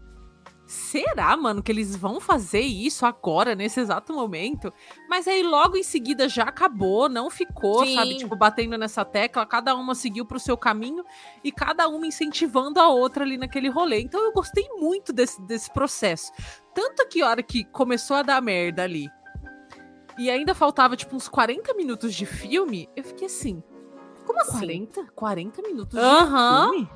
será, 0.66 1.36
mano, 1.36 1.62
que 1.62 1.72
eles 1.72 1.96
vão 1.96 2.20
fazer 2.20 2.62
isso 2.62 3.06
agora, 3.06 3.56
nesse 3.56 3.80
exato 3.80 4.14
momento? 4.14 4.74
Mas 5.10 5.28
aí 5.28 5.44
logo 5.44 5.78
em 5.78 5.84
seguida 5.84 6.30
já 6.30 6.44
acabou, 6.44 7.10
não 7.10 7.30
ficou, 7.30 7.86
Sim. 7.86 7.96
sabe? 7.96 8.18
Tipo, 8.18 8.36
batendo 8.36 8.78
nessa 8.78 9.04
tecla, 9.04 9.46
cada 9.46 9.76
uma 9.76 9.96
seguiu 9.96 10.26
pro 10.26 10.40
seu 10.40 10.58
caminho 10.58 11.04
e 11.44 11.52
cada 11.52 11.88
uma 11.88 12.08
incentivando 12.08 12.80
a 12.80 12.90
outra 12.90 13.24
ali 13.24 13.38
naquele 13.38 13.70
rolê. 13.70 14.02
Então 14.02 14.22
eu 14.24 14.32
gostei 14.32 14.68
muito 14.78 15.12
desse, 15.12 15.42
desse 15.42 15.72
processo. 15.72 16.32
Tanto 16.74 17.08
que 17.08 17.22
a 17.22 17.30
hora 17.30 17.44
que 17.44 17.64
começou 17.66 18.18
a 18.18 18.22
dar 18.24 18.42
merda 18.42 18.84
ali, 18.84 19.10
e 20.18 20.30
ainda 20.30 20.54
faltava, 20.54 20.96
tipo, 20.96 21.16
uns 21.16 21.28
40 21.28 21.74
minutos 21.74 22.14
de 22.14 22.26
filme, 22.26 22.88
eu 22.96 23.04
fiquei 23.04 23.28
assim. 23.28 23.64
Como 24.26 24.40
assim? 24.40 24.60
40? 24.60 25.08
40 25.16 25.62
minutos 25.64 26.00
de 26.00 26.06
filme? 26.06 26.90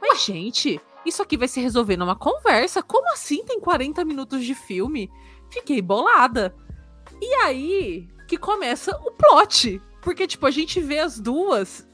Mas, 0.00 0.24
gente, 0.24 0.80
isso 1.08 1.22
aqui 1.22 1.36
vai 1.36 1.48
se 1.48 1.60
resolver 1.60 1.96
numa 1.96 2.16
conversa. 2.16 2.82
Como 2.82 3.10
assim 3.12 3.44
tem 3.44 3.60
40 3.60 4.04
minutos 4.04 4.44
de 4.44 4.54
filme? 4.54 5.10
Fiquei 5.50 5.80
bolada. 5.80 6.54
E 7.20 7.34
aí 7.36 8.08
que 8.26 8.36
começa 8.36 8.96
o 9.04 9.12
plot. 9.12 9.80
Porque, 10.02 10.26
tipo, 10.26 10.46
a 10.46 10.50
gente 10.50 10.80
vê 10.80 10.98
as 10.98 11.18
duas 11.18 11.88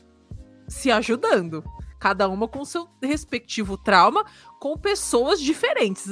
se 0.68 0.90
ajudando. 0.90 1.64
Cada 1.98 2.28
uma 2.28 2.48
com 2.48 2.64
seu 2.64 2.88
respectivo 3.00 3.76
trauma, 3.76 4.24
com 4.58 4.76
pessoas 4.76 5.40
diferentes. 5.40 6.08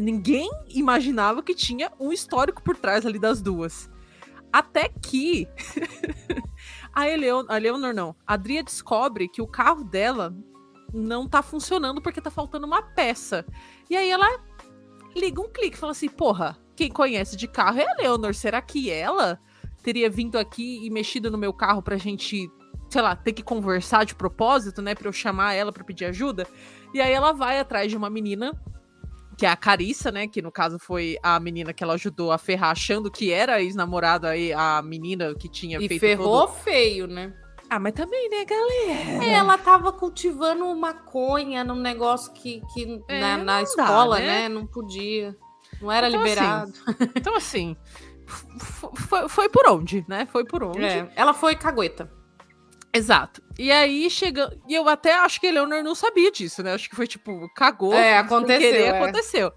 Ninguém 0.00 0.50
imaginava 0.68 1.42
que 1.42 1.54
tinha 1.54 1.92
um 2.00 2.12
histórico 2.12 2.62
por 2.62 2.76
trás 2.76 3.06
ali 3.06 3.18
das 3.18 3.40
duas. 3.40 3.88
Até 4.52 4.88
que 4.88 5.46
a, 6.92 7.08
Eleon 7.08 7.44
a 7.48 7.56
Eleonor 7.56 7.94
não, 7.94 8.14
a 8.26 8.34
Adria 8.34 8.62
descobre 8.62 9.28
que 9.28 9.40
o 9.40 9.46
carro 9.46 9.82
dela 9.84 10.34
não 10.92 11.28
tá 11.28 11.42
funcionando 11.42 12.00
porque 12.02 12.20
tá 12.20 12.30
faltando 12.30 12.66
uma 12.66 12.82
peça. 12.82 13.46
E 13.88 13.96
aí 13.96 14.10
ela 14.10 14.26
liga 15.16 15.40
um 15.40 15.48
clique 15.48 15.76
e 15.76 15.78
fala 15.78 15.92
assim: 15.92 16.08
porra, 16.08 16.58
quem 16.76 16.90
conhece 16.90 17.36
de 17.36 17.46
carro 17.46 17.78
é 17.78 17.90
a 17.90 17.94
Leonor. 17.94 18.34
Será 18.34 18.60
que 18.60 18.90
ela 18.90 19.38
teria 19.82 20.10
vindo 20.10 20.38
aqui 20.38 20.84
e 20.84 20.90
mexido 20.90 21.30
no 21.30 21.38
meu 21.38 21.52
carro 21.52 21.82
pra 21.82 21.96
gente, 21.96 22.48
sei 22.88 23.02
lá, 23.02 23.16
ter 23.16 23.32
que 23.32 23.42
conversar 23.42 24.04
de 24.04 24.14
propósito, 24.14 24.80
né? 24.82 24.94
Pra 24.94 25.08
eu 25.08 25.12
chamar 25.12 25.54
ela 25.54 25.72
pra 25.72 25.84
pedir 25.84 26.04
ajuda? 26.06 26.46
E 26.94 27.00
aí 27.00 27.12
ela 27.12 27.32
vai 27.32 27.58
atrás 27.58 27.90
de 27.90 27.96
uma 27.96 28.10
menina. 28.10 28.52
Que 29.34 29.46
é 29.46 29.48
a 29.48 29.56
Carissa, 29.56 30.12
né? 30.12 30.28
Que 30.28 30.42
no 30.42 30.52
caso 30.52 30.78
foi 30.78 31.16
a 31.22 31.40
menina 31.40 31.72
que 31.72 31.82
ela 31.82 31.94
ajudou 31.94 32.30
a 32.30 32.38
ferrar, 32.38 32.70
achando 32.70 33.10
que 33.10 33.32
era 33.32 33.54
a 33.54 33.62
ex-namorada 33.62 34.28
aí, 34.28 34.52
a 34.52 34.82
menina 34.82 35.34
que 35.34 35.48
tinha 35.48 35.78
E 35.78 35.88
feito 35.88 36.00
ferrou 36.00 36.46
todo... 36.46 36.56
feio, 36.58 37.06
né? 37.06 37.32
Ah, 37.74 37.78
mas 37.78 37.94
também, 37.94 38.28
né, 38.28 38.44
galera? 38.44 39.24
É, 39.24 39.32
ela 39.32 39.56
tava 39.56 39.90
cultivando 39.92 40.66
maconha 40.76 41.64
num 41.64 41.76
negócio 41.80 42.30
que, 42.34 42.60
que 42.74 43.02
É, 43.08 43.18
na, 43.18 43.36
na 43.38 43.38
não 43.38 43.46
dá, 43.46 43.62
escola, 43.62 44.18
né? 44.18 44.26
né? 44.26 44.48
Não 44.50 44.66
podia. 44.66 45.34
Não 45.80 45.90
era 45.90 46.08
Então, 46.08 46.20
liberado. 46.22 46.72
Então, 47.16 47.34
assim, 47.34 47.74
f- 48.28 48.46
f- 48.62 48.96
foi, 49.08 49.28
foi 49.28 49.48
por 49.48 49.66
onde, 49.68 50.04
né? 50.06 50.28
Foi 50.30 50.44
por 50.44 50.62
onde. 50.62 50.84
É, 50.84 51.10
ela 51.16 51.32
foi 51.32 51.56
cagueta. 51.56 52.12
Exato. 52.94 53.42
E 53.58 53.72
aí 53.72 54.10
chega. 54.10 54.54
E 54.68 54.74
eu 54.74 54.86
até 54.86 55.14
acho 55.14 55.40
que 55.40 55.46
Eleanor 55.46 55.82
não 55.82 55.94
sabia 55.94 56.30
disso, 56.30 56.62
né? 56.62 56.74
Acho 56.74 56.90
que 56.90 56.94
foi 56.96 57.06
tipo, 57.06 57.48
cagou. 57.54 57.94
É, 57.94 58.18
aconteceu, 58.18 58.60
querer, 58.70 58.82
é. 58.84 58.98
aconteceu. 59.00 59.50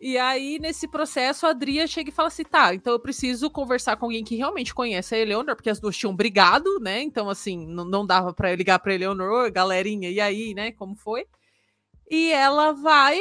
E 0.00 0.18
aí, 0.18 0.58
nesse 0.58 0.88
processo, 0.88 1.46
a 1.46 1.50
Adria 1.50 1.86
chega 1.86 2.10
e 2.10 2.12
fala 2.12 2.28
assim: 2.28 2.44
tá, 2.44 2.74
então 2.74 2.92
eu 2.92 3.00
preciso 3.00 3.50
conversar 3.50 3.96
com 3.96 4.06
alguém 4.06 4.24
que 4.24 4.36
realmente 4.36 4.74
conhece 4.74 5.14
a 5.14 5.18
Eleanor, 5.18 5.56
porque 5.56 5.70
as 5.70 5.80
duas 5.80 5.96
tinham 5.96 6.14
brigado, 6.14 6.78
né? 6.80 7.00
Então, 7.02 7.28
assim, 7.28 7.66
não, 7.66 8.06
dava 8.06 8.34
eu 8.38 8.54
ligar 8.54 8.78
pra 8.78 8.94
Eleanor, 8.94 9.30
"Oi, 9.30 9.50
galerinha, 9.50 10.10
e 10.10 10.20
aí, 10.20 10.54
né? 10.54 10.72
Como 10.72 10.94
foi? 10.94 11.26
E 12.10 12.32
ela 12.32 12.72
vai 12.72 13.18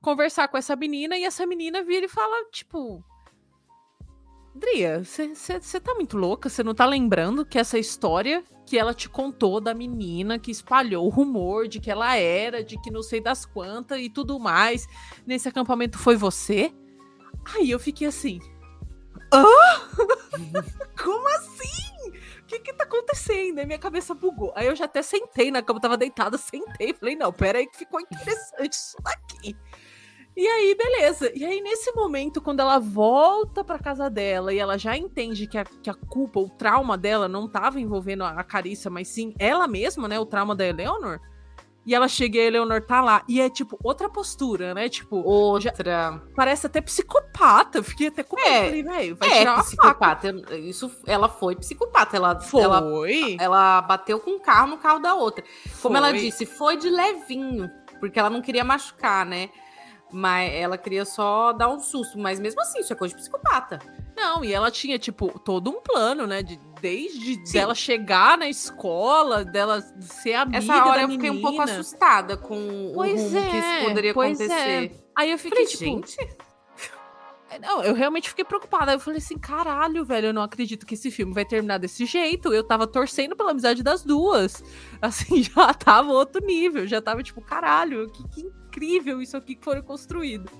conversar 0.00 0.48
com 0.48 0.56
essa 0.58 0.76
menina, 0.76 1.16
e 1.16 1.24
essa 1.24 1.46
menina 1.46 1.82
vira 1.82 2.06
e 2.06 2.08
fala, 2.08 2.44
tipo. 2.50 3.04
Dria, 4.54 5.02
você 5.02 5.80
tá 5.80 5.94
muito 5.94 6.16
louca? 6.16 6.48
Você 6.48 6.62
não 6.62 6.74
tá 6.74 6.86
lembrando 6.86 7.44
que 7.44 7.58
essa 7.58 7.76
história 7.76 8.44
que 8.64 8.78
ela 8.78 8.94
te 8.94 9.08
contou 9.08 9.60
da 9.60 9.74
menina 9.74 10.38
que 10.38 10.50
espalhou 10.50 11.06
o 11.06 11.10
rumor 11.10 11.66
de 11.66 11.80
que 11.80 11.90
ela 11.90 12.16
era, 12.16 12.62
de 12.62 12.80
que 12.80 12.90
não 12.90 13.02
sei 13.02 13.20
das 13.20 13.44
quantas 13.44 14.00
e 14.00 14.08
tudo 14.08 14.38
mais, 14.38 14.86
nesse 15.26 15.48
acampamento 15.48 15.98
foi 15.98 16.16
você? 16.16 16.72
Aí 17.54 17.70
eu 17.70 17.80
fiquei 17.80 18.06
assim. 18.06 18.38
Hã? 19.32 19.44
Como 21.02 21.28
assim? 21.34 22.10
O 22.40 22.46
que 22.46 22.60
que 22.60 22.72
tá 22.72 22.84
acontecendo? 22.84 23.58
Aí 23.58 23.66
minha 23.66 23.78
cabeça 23.78 24.14
bugou. 24.14 24.52
Aí 24.54 24.66
eu 24.66 24.76
já 24.76 24.84
até 24.84 25.02
sentei 25.02 25.50
na 25.50 25.62
cama, 25.62 25.80
tava 25.80 25.96
deitada, 25.96 26.38
sentei. 26.38 26.94
Falei, 26.94 27.16
não, 27.16 27.32
pera 27.32 27.58
aí 27.58 27.66
que 27.66 27.78
ficou 27.78 28.00
interessante 28.00 28.72
isso 28.72 28.96
daqui. 29.02 29.56
E 30.36 30.46
aí, 30.46 30.74
beleza. 30.74 31.30
E 31.34 31.44
aí, 31.44 31.60
nesse 31.60 31.92
momento, 31.92 32.40
quando 32.40 32.58
ela 32.60 32.78
volta 32.80 33.62
pra 33.62 33.78
casa 33.78 34.10
dela 34.10 34.52
e 34.52 34.58
ela 34.58 34.76
já 34.76 34.96
entende 34.96 35.46
que 35.46 35.56
a, 35.56 35.64
que 35.64 35.88
a 35.88 35.94
culpa, 35.94 36.40
o 36.40 36.48
trauma 36.48 36.98
dela 36.98 37.28
não 37.28 37.48
tava 37.48 37.80
envolvendo 37.80 38.24
a, 38.24 38.30
a 38.30 38.42
Carissa, 38.42 38.90
mas 38.90 39.06
sim 39.08 39.32
ela 39.38 39.68
mesma, 39.68 40.08
né? 40.08 40.18
O 40.18 40.26
trauma 40.26 40.54
da 40.56 40.66
Eleanor. 40.66 41.20
E 41.86 41.94
ela 41.94 42.08
chega 42.08 42.38
e 42.38 42.40
a 42.40 42.44
Eleanor 42.44 42.80
tá 42.80 43.00
lá. 43.02 43.22
E 43.28 43.40
é, 43.40 43.48
tipo, 43.50 43.78
outra 43.84 44.08
postura, 44.08 44.72
né? 44.72 44.88
Tipo, 44.88 45.16
Outra. 45.18 46.20
parece 46.34 46.66
até 46.66 46.80
psicopata. 46.80 47.78
Eu 47.78 47.84
fiquei 47.84 48.08
até 48.08 48.22
com 48.22 48.36
medo. 48.36 48.48
É, 48.48 48.82
velho, 48.82 49.16
vai 49.16 49.28
É, 49.28 49.38
tirar 49.40 49.54
uma 49.54 49.62
psicopata. 49.62 50.34
Isso, 50.56 50.90
ela 51.06 51.28
foi 51.28 51.54
psicopata. 51.54 52.16
Ela, 52.16 52.40
ela, 52.54 52.80
Foi. 52.80 53.36
ela 53.38 53.82
bateu 53.82 54.18
com 54.18 54.30
o 54.36 54.40
carro 54.40 54.68
no 54.68 54.78
carro 54.78 54.98
da 54.98 55.14
outra. 55.14 55.44
Como 55.82 55.94
ela 55.96 56.08
Foi. 56.08 56.18
disse, 56.20 56.46
foi 56.46 56.76
de 56.78 56.88
levinho. 56.88 57.70
porque 58.00 58.18
ela 58.18 58.30
não 58.30 58.40
queria 58.42 58.64
machucar, 58.64 59.24
né? 59.26 59.50
Mas 60.14 60.52
ela 60.52 60.78
queria 60.78 61.04
só 61.04 61.52
dar 61.52 61.68
um 61.68 61.80
susto. 61.80 62.16
Mas 62.16 62.38
mesmo 62.38 62.60
assim, 62.60 62.78
isso 62.78 62.92
é 62.92 62.96
coisa 62.96 63.14
de 63.14 63.20
psicopata. 63.20 63.80
Não, 64.16 64.44
e 64.44 64.52
ela 64.52 64.70
tinha, 64.70 64.96
tipo, 64.96 65.38
todo 65.40 65.70
um 65.70 65.80
plano, 65.80 66.24
né? 66.24 66.40
De, 66.40 66.56
desde 66.80 67.44
Sim. 67.44 67.52
dela 67.52 67.74
chegar 67.74 68.38
na 68.38 68.48
escola, 68.48 69.44
dela 69.44 69.80
ser 70.00 70.34
amiga 70.34 70.58
Essa 70.58 70.84
hora 70.84 71.02
eu 71.02 71.08
fiquei 71.08 71.30
um 71.30 71.40
pouco 71.40 71.60
assustada 71.60 72.36
com 72.36 72.92
pois 72.94 73.32
o 73.32 73.36
é, 73.36 73.50
que 73.50 73.56
isso 73.56 73.68
é, 73.68 73.84
poderia 73.88 74.10
acontecer. 74.12 74.52
É. 74.52 74.90
Aí 75.16 75.32
eu 75.32 75.38
fiquei, 75.38 75.66
Falei, 75.66 75.66
tipo, 75.66 75.84
gente... 75.84 76.36
Não, 77.60 77.82
eu 77.82 77.94
realmente 77.94 78.28
fiquei 78.28 78.44
preocupada. 78.44 78.92
Eu 78.92 79.00
falei 79.00 79.18
assim, 79.18 79.38
caralho, 79.38 80.04
velho, 80.04 80.28
eu 80.28 80.32
não 80.32 80.42
acredito 80.42 80.86
que 80.86 80.94
esse 80.94 81.10
filme 81.10 81.32
vai 81.32 81.44
terminar 81.44 81.78
desse 81.78 82.04
jeito. 82.06 82.52
Eu 82.52 82.64
tava 82.64 82.86
torcendo 82.86 83.36
pela 83.36 83.50
amizade 83.50 83.82
das 83.82 84.02
duas. 84.02 84.62
Assim, 85.00 85.42
já 85.42 85.72
tava 85.74 86.12
outro 86.12 86.44
nível. 86.44 86.86
Já 86.86 87.00
tava 87.00 87.22
tipo, 87.22 87.40
caralho, 87.40 88.10
que, 88.10 88.28
que 88.28 88.52
incrível 88.74 89.22
isso 89.22 89.36
aqui 89.36 89.54
que 89.54 89.64
foi 89.64 89.80
construído. 89.82 90.50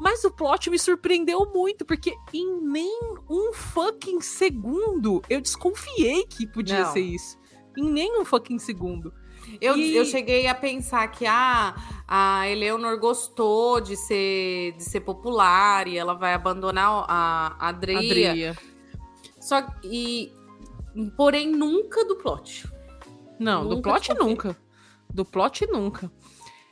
Mas 0.00 0.22
o 0.22 0.30
plot 0.30 0.70
me 0.70 0.78
surpreendeu 0.78 1.44
muito, 1.52 1.84
porque 1.84 2.14
em 2.32 2.60
nem 2.62 3.00
um 3.28 3.52
fucking 3.52 4.20
segundo 4.20 5.20
eu 5.28 5.40
desconfiei 5.40 6.24
que 6.24 6.46
podia 6.46 6.84
não. 6.84 6.92
ser 6.92 7.00
isso. 7.00 7.36
Em 7.76 7.90
nem 7.90 8.20
um 8.20 8.24
fucking 8.24 8.60
segundo. 8.60 9.12
Eu, 9.60 9.76
e... 9.76 9.96
eu 9.96 10.04
cheguei 10.04 10.46
a 10.46 10.54
pensar 10.54 11.08
que 11.08 11.26
ah, 11.26 11.74
a 12.06 12.48
Eleanor 12.48 12.98
gostou 12.98 13.80
de 13.80 13.96
ser, 13.96 14.72
de 14.76 14.84
ser 14.84 15.00
popular 15.00 15.88
e 15.88 15.98
ela 15.98 16.14
vai 16.14 16.32
abandonar 16.32 17.04
a, 17.08 17.56
a 17.58 17.68
Adria. 17.68 17.98
Adria. 17.98 18.58
Só 19.40 19.66
e 19.82 20.32
porém 21.16 21.50
nunca 21.50 22.04
do 22.04 22.16
plot. 22.16 22.68
Não, 23.38 23.64
nunca 23.64 23.76
do 23.76 23.82
plot 23.82 24.14
nunca. 24.14 24.56
Do 25.12 25.24
plot 25.24 25.66
nunca. 25.66 26.12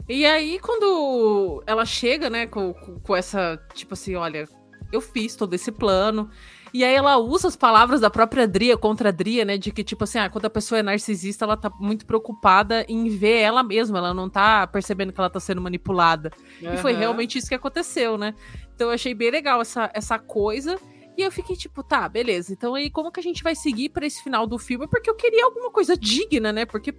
E 0.09 0.25
aí, 0.25 0.59
quando 0.61 1.63
ela 1.67 1.85
chega, 1.85 2.31
né, 2.31 2.47
com, 2.47 2.73
com, 2.73 3.17
essa, 3.17 3.61
tipo 3.75 3.95
assim, 3.95 4.15
olha, 4.15 4.49
eu 4.93 5.01
fiz 5.01 5.35
todo 5.35 5.53
esse 5.55 5.73
plano, 5.73 6.31
e 6.73 6.85
aí 6.85 6.95
ela 6.95 7.17
usa 7.17 7.49
as 7.49 7.57
palavras 7.57 8.01
da 8.01 8.11
própria 8.11 8.45
Adria 8.45 8.77
contra 8.77 9.09
a 9.09 9.11
Adria, 9.11 9.45
né? 9.45 9.57
De 9.57 9.71
que, 9.71 9.83
tipo 9.83 10.05
assim, 10.05 10.19
ah, 10.19 10.29
quando 10.29 10.45
a 10.45 10.51
pessoa 10.51 10.79
é 10.79 10.83
narcisista, 10.83 11.45
ela 11.45 11.57
tá 11.57 11.71
muito 11.81 12.05
preocupada 12.05 12.85
em 12.89 13.09
ver 13.09 13.39
ela 13.39 13.63
mesma, 13.63 13.99
ela 13.99 14.13
não 14.13 14.29
tá 14.29 14.67
percebendo 14.67 15.13
que 15.13 15.19
ela 15.19 15.31
tá 15.31 15.41
sendo 15.41 15.61
manipulada. 15.61 16.31
Uhum. 16.61 16.75
E 16.75 16.77
foi 16.77 16.93
realmente 16.93 17.39
isso 17.39 17.49
que 17.49 17.55
aconteceu, 17.55 18.19
né? 18.19 18.35
Então 18.75 18.89
eu 18.89 18.93
achei 18.93 19.15
bem 19.15 19.31
legal 19.31 19.61
essa, 19.61 19.91
essa 19.95 20.19
coisa. 20.19 20.79
E 21.17 21.23
eu 21.23 21.33
fiquei 21.33 21.57
tipo, 21.57 21.83
tá, 21.83 22.07
beleza. 22.09 22.53
Então 22.53 22.75
aí 22.75 22.91
como 22.91 23.11
que 23.11 23.21
a 23.21 23.23
gente 23.23 23.43
vai 23.43 23.55
seguir 23.55 23.89
para 23.89 24.05
esse 24.05 24.23
final 24.23 24.47
do 24.47 24.59
filme? 24.59 24.87
Porque 24.87 25.09
eu 25.09 25.15
queria 25.15 25.47
alguma 25.47 25.71
coisa 25.71 25.97
digna, 25.97 26.53
né? 26.53 26.67
Porque 26.67 26.95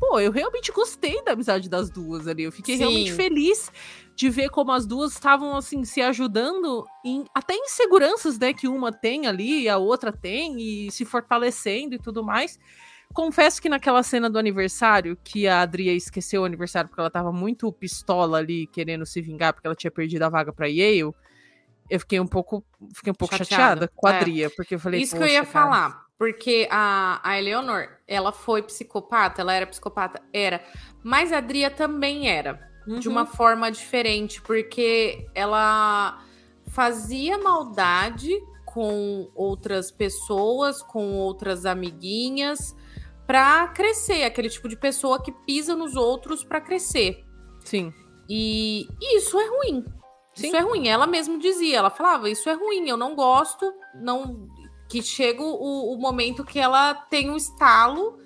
pô, 0.00 0.18
eu 0.18 0.32
realmente 0.32 0.72
gostei 0.72 1.22
da 1.22 1.32
amizade 1.32 1.68
das 1.68 1.90
duas 1.90 2.26
ali. 2.26 2.44
Eu 2.44 2.50
fiquei 2.50 2.76
Sim. 2.76 2.80
realmente 2.80 3.12
feliz 3.12 3.70
de 4.16 4.30
ver 4.30 4.48
como 4.48 4.72
as 4.72 4.86
duas 4.86 5.12
estavam, 5.12 5.54
assim, 5.54 5.84
se 5.84 6.00
ajudando 6.00 6.86
em 7.04 7.24
até 7.34 7.54
inseguranças, 7.54 8.38
né, 8.38 8.52
que 8.52 8.66
uma 8.66 8.90
tem 8.90 9.26
ali 9.26 9.62
e 9.62 9.68
a 9.68 9.76
outra 9.76 10.10
tem, 10.10 10.60
e 10.60 10.90
se 10.90 11.04
fortalecendo 11.04 11.94
e 11.94 11.98
tudo 11.98 12.24
mais. 12.24 12.58
Confesso 13.12 13.60
que 13.60 13.68
naquela 13.68 14.02
cena 14.02 14.30
do 14.30 14.38
aniversário, 14.38 15.18
que 15.22 15.46
a 15.46 15.62
Adria 15.62 15.92
esqueceu 15.92 16.42
o 16.42 16.44
aniversário 16.44 16.88
porque 16.88 17.00
ela 17.00 17.10
tava 17.10 17.32
muito 17.32 17.70
pistola 17.72 18.38
ali, 18.38 18.66
querendo 18.68 19.04
se 19.04 19.20
vingar 19.20 19.52
porque 19.52 19.66
ela 19.66 19.74
tinha 19.74 19.90
perdido 19.90 20.22
a 20.22 20.28
vaga 20.28 20.52
para 20.52 20.66
Yale, 20.66 21.12
eu 21.90 21.98
fiquei 21.98 22.20
um 22.20 22.26
pouco, 22.26 22.64
fiquei 22.94 23.10
um 23.10 23.14
pouco 23.14 23.36
chateada, 23.36 23.62
chateada 23.64 23.92
com 23.94 24.06
a 24.06 24.12
é. 24.14 24.16
Adria, 24.18 24.50
porque 24.50 24.76
eu 24.76 24.78
falei, 24.78 25.02
Isso 25.02 25.16
que 25.16 25.22
eu 25.22 25.26
ia 25.26 25.44
cara, 25.44 25.46
falar. 25.46 26.09
Porque 26.20 26.68
a, 26.70 27.18
a 27.24 27.38
Eleonor, 27.38 27.88
ela 28.06 28.30
foi 28.30 28.62
psicopata, 28.62 29.40
ela 29.40 29.54
era 29.54 29.66
psicopata? 29.66 30.20
Era. 30.34 30.62
Mas 31.02 31.32
a 31.32 31.38
Adria 31.38 31.70
também 31.70 32.28
era. 32.28 32.60
Uhum. 32.86 32.98
De 32.98 33.08
uma 33.08 33.22
uhum. 33.22 33.26
forma 33.26 33.70
diferente, 33.70 34.42
porque 34.42 35.26
ela 35.34 36.22
fazia 36.66 37.38
maldade 37.38 38.28
com 38.66 39.30
outras 39.34 39.90
pessoas, 39.90 40.82
com 40.82 41.14
outras 41.14 41.64
amiguinhas, 41.64 42.76
para 43.26 43.68
crescer. 43.68 44.24
Aquele 44.24 44.50
tipo 44.50 44.68
de 44.68 44.76
pessoa 44.76 45.22
que 45.22 45.32
pisa 45.32 45.74
nos 45.74 45.96
outros 45.96 46.44
para 46.44 46.60
crescer. 46.60 47.24
Sim. 47.64 47.94
E, 48.28 48.86
e 49.00 49.16
isso 49.16 49.40
é 49.40 49.48
ruim. 49.48 49.86
Sim. 50.34 50.48
Isso 50.48 50.56
é 50.56 50.60
ruim. 50.60 50.86
Ela 50.86 51.06
mesma 51.06 51.38
dizia, 51.38 51.78
ela 51.78 51.88
falava, 51.88 52.28
isso 52.28 52.46
é 52.50 52.52
ruim, 52.52 52.86
eu 52.90 52.98
não 52.98 53.14
gosto, 53.14 53.72
não 53.94 54.46
que 54.90 55.00
chega 55.00 55.40
o, 55.40 55.94
o 55.94 55.96
momento 55.96 56.44
que 56.44 56.58
ela 56.58 56.92
tem 56.92 57.30
um 57.30 57.36
estalo 57.36 58.18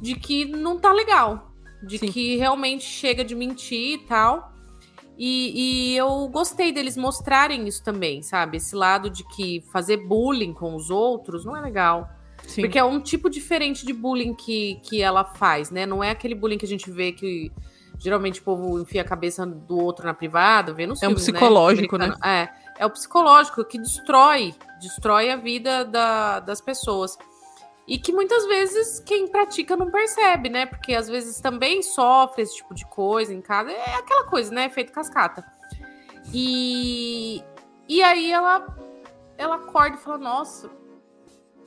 de 0.00 0.14
que 0.14 0.46
não 0.46 0.78
tá 0.78 0.92
legal. 0.92 1.52
De 1.82 1.98
Sim. 1.98 2.10
que 2.10 2.36
realmente 2.36 2.84
chega 2.84 3.22
de 3.22 3.34
mentir 3.34 3.94
e 3.94 3.98
tal. 3.98 4.50
E, 5.18 5.92
e, 5.92 5.96
eu 5.96 6.26
gostei 6.28 6.72
deles 6.72 6.96
mostrarem 6.96 7.68
isso 7.68 7.84
também, 7.84 8.22
sabe? 8.22 8.56
Esse 8.56 8.74
lado 8.74 9.10
de 9.10 9.22
que 9.28 9.62
fazer 9.70 9.98
bullying 9.98 10.54
com 10.54 10.74
os 10.74 10.88
outros 10.88 11.44
não 11.44 11.54
é 11.54 11.60
legal. 11.60 12.08
Sim. 12.46 12.62
Porque 12.62 12.78
é 12.78 12.84
um 12.84 12.98
tipo 12.98 13.28
diferente 13.28 13.84
de 13.84 13.92
bullying 13.92 14.32
que, 14.32 14.80
que 14.82 15.02
ela 15.02 15.22
faz, 15.22 15.70
né? 15.70 15.84
Não 15.84 16.02
é 16.02 16.10
aquele 16.10 16.34
bullying 16.34 16.56
que 16.56 16.64
a 16.64 16.68
gente 16.68 16.90
vê 16.90 17.12
que 17.12 17.52
geralmente 18.00 18.40
o 18.40 18.42
povo 18.42 18.80
enfia 18.80 19.02
a 19.02 19.04
cabeça 19.04 19.46
do 19.46 19.78
outro 19.78 20.06
na 20.06 20.14
privada, 20.14 20.72
vê 20.72 20.86
no 20.86 20.94
É 21.00 21.06
um 21.06 21.10
né? 21.10 21.14
psicológico, 21.14 21.96
né? 21.96 22.08
né? 22.08 22.16
É 22.24 22.70
é 22.80 22.86
o 22.86 22.90
psicológico 22.90 23.62
que 23.62 23.78
destrói, 23.78 24.54
destrói 24.80 25.30
a 25.30 25.36
vida 25.36 25.84
da, 25.84 26.40
das 26.40 26.62
pessoas. 26.62 27.18
E 27.86 27.98
que 27.98 28.10
muitas 28.10 28.46
vezes 28.46 29.00
quem 29.00 29.28
pratica 29.28 29.76
não 29.76 29.90
percebe, 29.90 30.48
né? 30.48 30.64
Porque 30.64 30.94
às 30.94 31.06
vezes 31.06 31.40
também 31.40 31.82
sofre 31.82 32.42
esse 32.42 32.56
tipo 32.56 32.74
de 32.74 32.86
coisa 32.86 33.34
em 33.34 33.42
casa. 33.42 33.70
É 33.70 33.96
aquela 33.96 34.24
coisa, 34.24 34.50
né? 34.50 34.70
Feito 34.70 34.92
cascata. 34.92 35.44
E, 36.32 37.44
e 37.86 38.02
aí 38.02 38.32
ela, 38.32 38.66
ela 39.36 39.56
acorda 39.56 39.96
e 39.96 40.00
fala: 40.00 40.16
Nossa, 40.16 40.70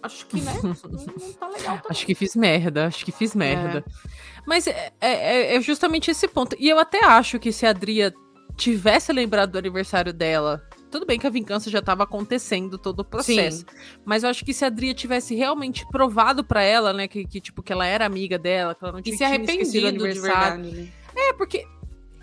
acho 0.02 0.26
que, 0.26 0.42
né? 0.42 0.54
Não, 0.64 0.72
não 0.72 1.34
tá 1.34 1.48
legal. 1.48 1.78
Também. 1.78 1.92
Acho 1.92 2.06
que 2.08 2.16
fiz 2.16 2.36
merda, 2.36 2.88
acho 2.88 3.06
que 3.06 3.12
fiz 3.12 3.36
merda. 3.36 3.86
É. 3.88 4.33
Mas 4.46 4.68
é, 4.68 4.92
é, 5.00 5.56
é, 5.56 5.62
justamente 5.62 6.12
esse 6.12 6.28
ponto. 6.28 6.56
E 6.60 6.70
eu 6.70 6.80
até 6.80 7.04
acho 7.06 7.40
que 7.40 7.52
se 7.52 7.66
a 7.66 7.70
Adria 7.70 8.14
tivesse 8.56 9.12
lembrado 9.12 9.52
do 9.52 9.58
aniversário 9.58 10.14
dela 10.14 10.62
tudo 10.94 11.08
bem 11.08 11.18
que 11.18 11.26
a 11.26 11.30
vingança 11.32 11.72
já 11.72 11.80
estava 11.80 12.04
acontecendo 12.04 12.78
todo 12.78 13.00
o 13.00 13.04
processo. 13.04 13.60
Sim. 13.60 13.66
Mas 14.06 14.22
eu 14.22 14.30
acho 14.30 14.46
que 14.46 14.54
se 14.54 14.64
a 14.64 14.68
Adria 14.68 14.94
tivesse 14.94 15.34
realmente 15.34 15.84
provado 15.88 16.44
para 16.44 16.62
ela, 16.62 16.94
né, 16.94 17.08
que, 17.08 17.26
que, 17.26 17.42
tipo 17.42 17.64
que 17.64 17.74
ela 17.74 17.88
era 17.88 18.06
amiga 18.06 18.38
dela, 18.38 18.76
que 18.76 18.84
ela 18.84 18.94
não 18.94 19.02
tinha, 19.02 19.16
e 19.16 19.18
se 19.18 19.24
arrependido 19.24 19.88
aniversário. 19.88 20.64
De 20.64 20.70
verdade, 20.70 20.92
né? 21.16 21.30
É, 21.30 21.34
porque 21.34 21.66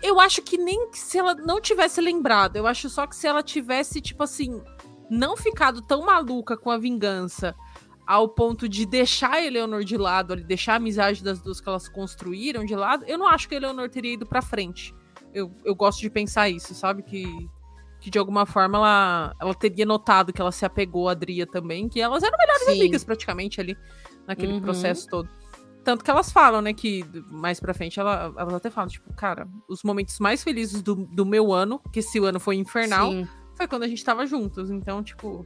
eu 0.01 0.21
acho 0.21 0.41
que 0.41 0.57
nem 0.57 0.89
se 0.93 1.17
ela 1.17 1.35
não 1.35 1.59
tivesse 1.59 1.99
lembrado, 1.99 2.55
eu 2.55 2.65
acho 2.65 2.89
só 2.89 3.05
que 3.05 3.15
se 3.15 3.27
ela 3.27 3.43
tivesse 3.43 3.99
tipo 3.99 4.23
assim, 4.23 4.61
não 5.09 5.35
ficado 5.35 5.81
tão 5.81 6.05
maluca 6.05 6.55
com 6.55 6.71
a 6.71 6.77
vingança 6.77 7.53
ao 8.05 8.27
ponto 8.27 8.67
de 8.67 8.85
deixar 8.85 9.33
a 9.33 9.45
Eleanor 9.45 9.83
de 9.83 9.97
lado, 9.97 10.35
deixar 10.35 10.73
a 10.73 10.75
amizade 10.77 11.23
das 11.23 11.41
duas 11.41 11.61
que 11.61 11.69
elas 11.69 11.87
construíram 11.87 12.65
de 12.65 12.75
lado, 12.75 13.05
eu 13.05 13.17
não 13.17 13.27
acho 13.27 13.47
que 13.47 13.55
a 13.55 13.57
Eleanor 13.57 13.89
teria 13.89 14.13
ido 14.13 14.25
para 14.25 14.41
frente. 14.41 14.93
Eu, 15.33 15.51
eu 15.63 15.73
gosto 15.75 16.01
de 16.01 16.09
pensar 16.09 16.49
isso, 16.49 16.73
sabe? 16.73 17.03
Que 17.03 17.25
que 18.01 18.09
de 18.09 18.17
alguma 18.17 18.47
forma 18.47 18.79
ela, 18.79 19.35
ela 19.39 19.53
teria 19.53 19.85
notado 19.85 20.33
que 20.33 20.41
ela 20.41 20.51
se 20.51 20.65
apegou 20.65 21.07
a 21.07 21.11
Adria 21.11 21.45
também, 21.45 21.87
que 21.87 22.01
elas 22.01 22.23
eram 22.23 22.35
melhores 22.35 22.65
Sim. 22.65 22.71
amigas 22.71 23.03
praticamente 23.03 23.61
ali 23.61 23.77
naquele 24.27 24.53
uhum. 24.53 24.61
processo 24.61 25.07
todo. 25.07 25.29
Tanto 25.83 26.03
que 26.03 26.09
elas 26.09 26.31
falam, 26.31 26.61
né, 26.61 26.73
que 26.73 27.05
mais 27.29 27.59
pra 27.59 27.73
frente 27.73 27.99
ela, 27.99 28.33
elas 28.37 28.53
até 28.55 28.71
falam, 28.71 28.89
tipo, 28.89 29.13
cara, 29.13 29.47
os 29.69 29.83
momentos 29.83 30.19
mais 30.19 30.43
felizes 30.43 30.81
do, 30.81 30.95
do 30.95 31.25
meu 31.25 31.53
ano, 31.53 31.79
que 31.93 31.99
esse 31.99 32.17
ano 32.19 32.39
foi 32.39 32.55
infernal, 32.55 33.11
Sim. 33.11 33.27
foi 33.55 33.67
quando 33.67 33.83
a 33.83 33.87
gente 33.87 34.03
tava 34.03 34.25
juntos. 34.25 34.71
Então, 34.71 35.03
tipo. 35.03 35.45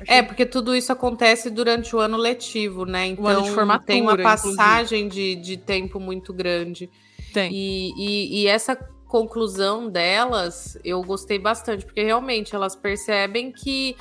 Achei... 0.00 0.16
É, 0.16 0.22
porque 0.22 0.46
tudo 0.46 0.74
isso 0.74 0.92
acontece 0.92 1.50
durante 1.50 1.94
o 1.94 1.98
ano 1.98 2.16
letivo, 2.16 2.84
né? 2.84 3.06
Então 3.06 3.44
tem 3.84 4.02
uma 4.02 4.16
passagem 4.16 5.08
de, 5.08 5.36
de 5.36 5.56
tempo 5.56 5.98
muito 5.98 6.32
grande. 6.32 6.90
Tem. 7.32 7.52
E, 7.52 7.92
e, 7.96 8.42
e 8.42 8.46
essa 8.46 8.76
conclusão 9.10 9.88
delas, 9.90 10.78
eu 10.84 11.02
gostei 11.02 11.38
bastante, 11.38 11.84
porque 11.84 12.02
realmente 12.02 12.54
elas 12.54 12.76
percebem 12.76 13.50
que 13.52 13.96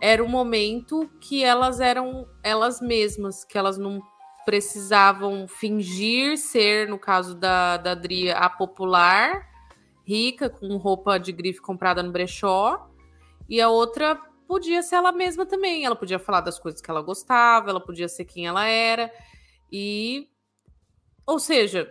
era 0.00 0.24
o 0.24 0.28
momento 0.28 1.08
que 1.20 1.44
elas 1.44 1.80
eram 1.80 2.26
elas 2.42 2.80
mesmas, 2.80 3.44
que 3.44 3.58
elas 3.58 3.78
não 3.78 4.02
precisavam 4.44 5.46
fingir 5.48 6.36
ser, 6.36 6.88
no 6.88 6.98
caso 6.98 7.34
da, 7.34 7.76
da 7.76 7.92
Adria, 7.92 8.36
a 8.36 8.48
popular, 8.48 9.46
rica, 10.06 10.50
com 10.50 10.76
roupa 10.76 11.18
de 11.18 11.32
grife 11.32 11.60
comprada 11.60 12.02
no 12.02 12.12
brechó, 12.12 12.88
e 13.48 13.60
a 13.60 13.68
outra 13.68 14.18
podia 14.46 14.82
ser 14.82 14.96
ela 14.96 15.12
mesma 15.12 15.46
também. 15.46 15.84
Ela 15.84 15.96
podia 15.96 16.18
falar 16.18 16.40
das 16.40 16.58
coisas 16.58 16.80
que 16.80 16.90
ela 16.90 17.02
gostava, 17.02 17.70
ela 17.70 17.80
podia 17.80 18.08
ser 18.08 18.24
quem 18.24 18.46
ela 18.46 18.66
era, 18.66 19.12
e. 19.70 20.28
Ou 21.26 21.38
seja, 21.38 21.90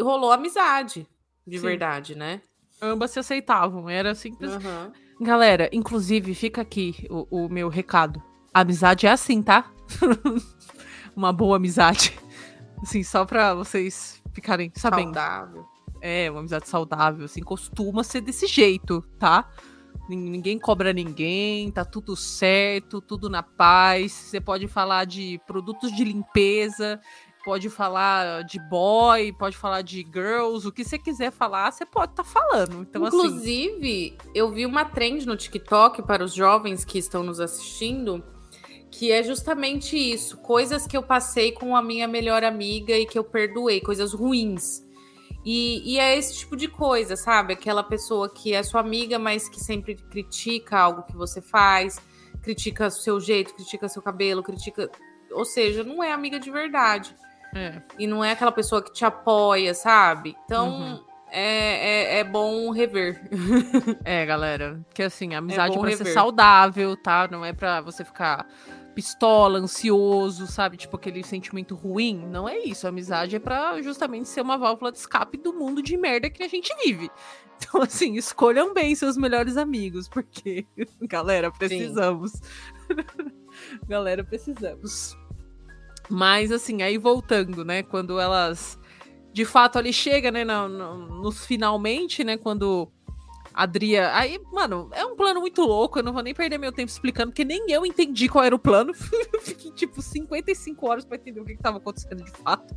rolou 0.00 0.32
amizade 0.32 1.06
de 1.46 1.58
Sim. 1.58 1.66
verdade, 1.66 2.14
né? 2.14 2.42
Ambas 2.82 3.12
se 3.12 3.18
aceitavam, 3.18 3.88
era 3.88 4.14
simples. 4.14 4.52
Uhum. 4.52 4.92
Galera, 5.20 5.70
inclusive, 5.72 6.34
fica 6.34 6.60
aqui 6.60 7.06
o, 7.08 7.44
o 7.44 7.48
meu 7.48 7.68
recado. 7.68 8.22
A 8.52 8.60
amizade 8.60 9.06
é 9.06 9.10
assim, 9.10 9.42
tá? 9.42 9.70
Uma 11.16 11.32
boa 11.32 11.56
amizade. 11.56 12.18
Assim, 12.82 13.02
só 13.02 13.24
pra 13.24 13.54
vocês 13.54 14.22
ficarem 14.32 14.70
sabendo. 14.74 15.14
Saudável. 15.14 15.64
É, 16.02 16.30
uma 16.30 16.40
amizade 16.40 16.68
saudável, 16.68 17.24
assim, 17.24 17.42
costuma 17.42 18.04
ser 18.04 18.20
desse 18.20 18.46
jeito, 18.46 19.00
tá? 19.18 19.50
Ninguém 20.08 20.58
cobra 20.58 20.92
ninguém, 20.92 21.70
tá 21.70 21.84
tudo 21.84 22.14
certo, 22.14 23.00
tudo 23.00 23.28
na 23.28 23.42
paz. 23.42 24.12
Você 24.12 24.40
pode 24.40 24.68
falar 24.68 25.04
de 25.04 25.40
produtos 25.46 25.90
de 25.94 26.04
limpeza, 26.04 27.00
pode 27.44 27.68
falar 27.68 28.42
de 28.42 28.58
boy, 28.68 29.32
pode 29.32 29.56
falar 29.56 29.82
de 29.82 30.04
girls, 30.12 30.66
o 30.66 30.72
que 30.72 30.84
você 30.84 30.98
quiser 30.98 31.32
falar, 31.32 31.72
você 31.72 31.84
pode 31.84 32.12
estar 32.12 32.24
tá 32.24 32.28
falando. 32.28 32.82
Então, 32.82 33.04
assim, 33.04 33.16
Inclusive, 33.16 34.16
assim... 34.18 34.30
eu 34.34 34.50
vi 34.50 34.64
uma 34.64 34.84
trend 34.84 35.26
no 35.26 35.36
TikTok 35.36 36.02
para 36.02 36.24
os 36.24 36.34
jovens 36.34 36.84
que 36.84 36.98
estão 36.98 37.24
nos 37.24 37.40
assistindo, 37.40 38.22
que 38.90 39.10
é 39.10 39.22
justamente 39.24 39.96
isso: 39.96 40.36
coisas 40.38 40.86
que 40.86 40.96
eu 40.96 41.02
passei 41.02 41.50
com 41.50 41.76
a 41.76 41.82
minha 41.82 42.06
melhor 42.06 42.44
amiga 42.44 42.96
e 42.96 43.06
que 43.06 43.18
eu 43.18 43.24
perdoei, 43.24 43.80
coisas 43.80 44.12
ruins. 44.12 44.85
E, 45.48 45.94
e, 45.94 46.00
é 46.00 46.18
esse 46.18 46.38
tipo 46.38 46.56
de 46.56 46.66
coisa, 46.66 47.14
sabe? 47.14 47.52
Aquela 47.52 47.84
pessoa 47.84 48.28
que 48.28 48.52
é 48.52 48.64
sua 48.64 48.80
amiga, 48.80 49.16
mas 49.16 49.48
que 49.48 49.60
sempre 49.60 49.94
critica 49.94 50.76
algo 50.76 51.04
que 51.04 51.16
você 51.16 51.40
faz, 51.40 52.00
critica 52.42 52.88
o 52.88 52.90
seu 52.90 53.20
jeito, 53.20 53.54
critica 53.54 53.88
seu 53.88 54.02
cabelo, 54.02 54.42
critica. 54.42 54.90
Ou 55.30 55.44
seja, 55.44 55.84
não 55.84 56.02
é 56.02 56.10
amiga 56.10 56.40
de 56.40 56.50
verdade. 56.50 57.14
É. 57.54 57.80
E 57.96 58.08
não 58.08 58.24
é 58.24 58.32
aquela 58.32 58.50
pessoa 58.50 58.82
que 58.82 58.92
te 58.92 59.04
apoia, 59.04 59.72
sabe? 59.72 60.36
Então. 60.44 60.68
Uhum. 60.68 61.06
É, 61.28 62.14
é, 62.14 62.18
é, 62.20 62.24
bom 62.24 62.70
rever. 62.70 63.20
é, 64.04 64.24
galera. 64.24 64.80
Porque 64.88 65.02
assim, 65.02 65.34
a 65.34 65.38
amizade 65.38 65.76
é 65.76 65.78
pra 65.78 65.90
rever. 65.90 66.06
ser 66.06 66.12
saudável, 66.12 66.96
tá? 66.96 67.28
Não 67.30 67.44
é 67.44 67.52
pra 67.52 67.80
você 67.80 68.04
ficar 68.04 68.46
pistola, 68.96 69.58
ansioso, 69.58 70.46
sabe? 70.46 70.78
Tipo 70.78 70.96
aquele 70.96 71.22
sentimento 71.22 71.74
ruim. 71.74 72.26
Não 72.26 72.48
é 72.48 72.58
isso. 72.60 72.86
A 72.86 72.88
amizade 72.88 73.36
é 73.36 73.38
para 73.38 73.80
justamente 73.82 74.26
ser 74.26 74.40
uma 74.40 74.56
válvula 74.56 74.90
de 74.90 74.96
escape 74.96 75.36
do 75.36 75.52
mundo 75.52 75.82
de 75.82 75.98
merda 75.98 76.30
que 76.30 76.42
a 76.42 76.48
gente 76.48 76.74
vive. 76.82 77.10
Então, 77.58 77.80
assim, 77.80 78.16
escolham 78.16 78.74
bem 78.74 78.94
seus 78.94 79.16
melhores 79.16 79.56
amigos, 79.56 80.10
porque, 80.10 80.66
galera, 81.08 81.50
precisamos. 81.50 82.32
galera, 83.88 84.22
precisamos. 84.22 85.16
Mas, 86.06 86.52
assim, 86.52 86.82
aí 86.82 86.98
voltando, 86.98 87.64
né? 87.64 87.82
Quando 87.82 88.20
elas. 88.20 88.78
De 89.32 89.46
fato, 89.46 89.78
ali 89.78 89.90
chega, 89.90 90.30
né? 90.30 90.44
No, 90.44 90.68
no, 90.68 91.22
nos 91.22 91.46
finalmente, 91.46 92.22
né? 92.22 92.36
Quando 92.36 92.92
Adria. 93.56 94.14
Aí, 94.14 94.38
mano, 94.52 94.90
é 94.92 95.02
um 95.06 95.16
plano 95.16 95.40
muito 95.40 95.62
louco. 95.62 95.98
Eu 95.98 96.02
não 96.02 96.12
vou 96.12 96.22
nem 96.22 96.34
perder 96.34 96.58
meu 96.58 96.70
tempo 96.70 96.90
explicando, 96.90 97.32
porque 97.32 97.44
nem 97.44 97.64
eu 97.70 97.86
entendi 97.86 98.28
qual 98.28 98.44
era 98.44 98.54
o 98.54 98.58
plano. 98.58 98.92
Fiquei, 99.40 99.72
tipo, 99.72 100.02
55 100.02 100.86
horas 100.86 101.06
para 101.06 101.16
entender 101.16 101.40
o 101.40 101.44
que, 101.44 101.52
estava 101.52 101.78
acontecendo 101.78 102.22
de 102.22 102.30
fato. 102.32 102.76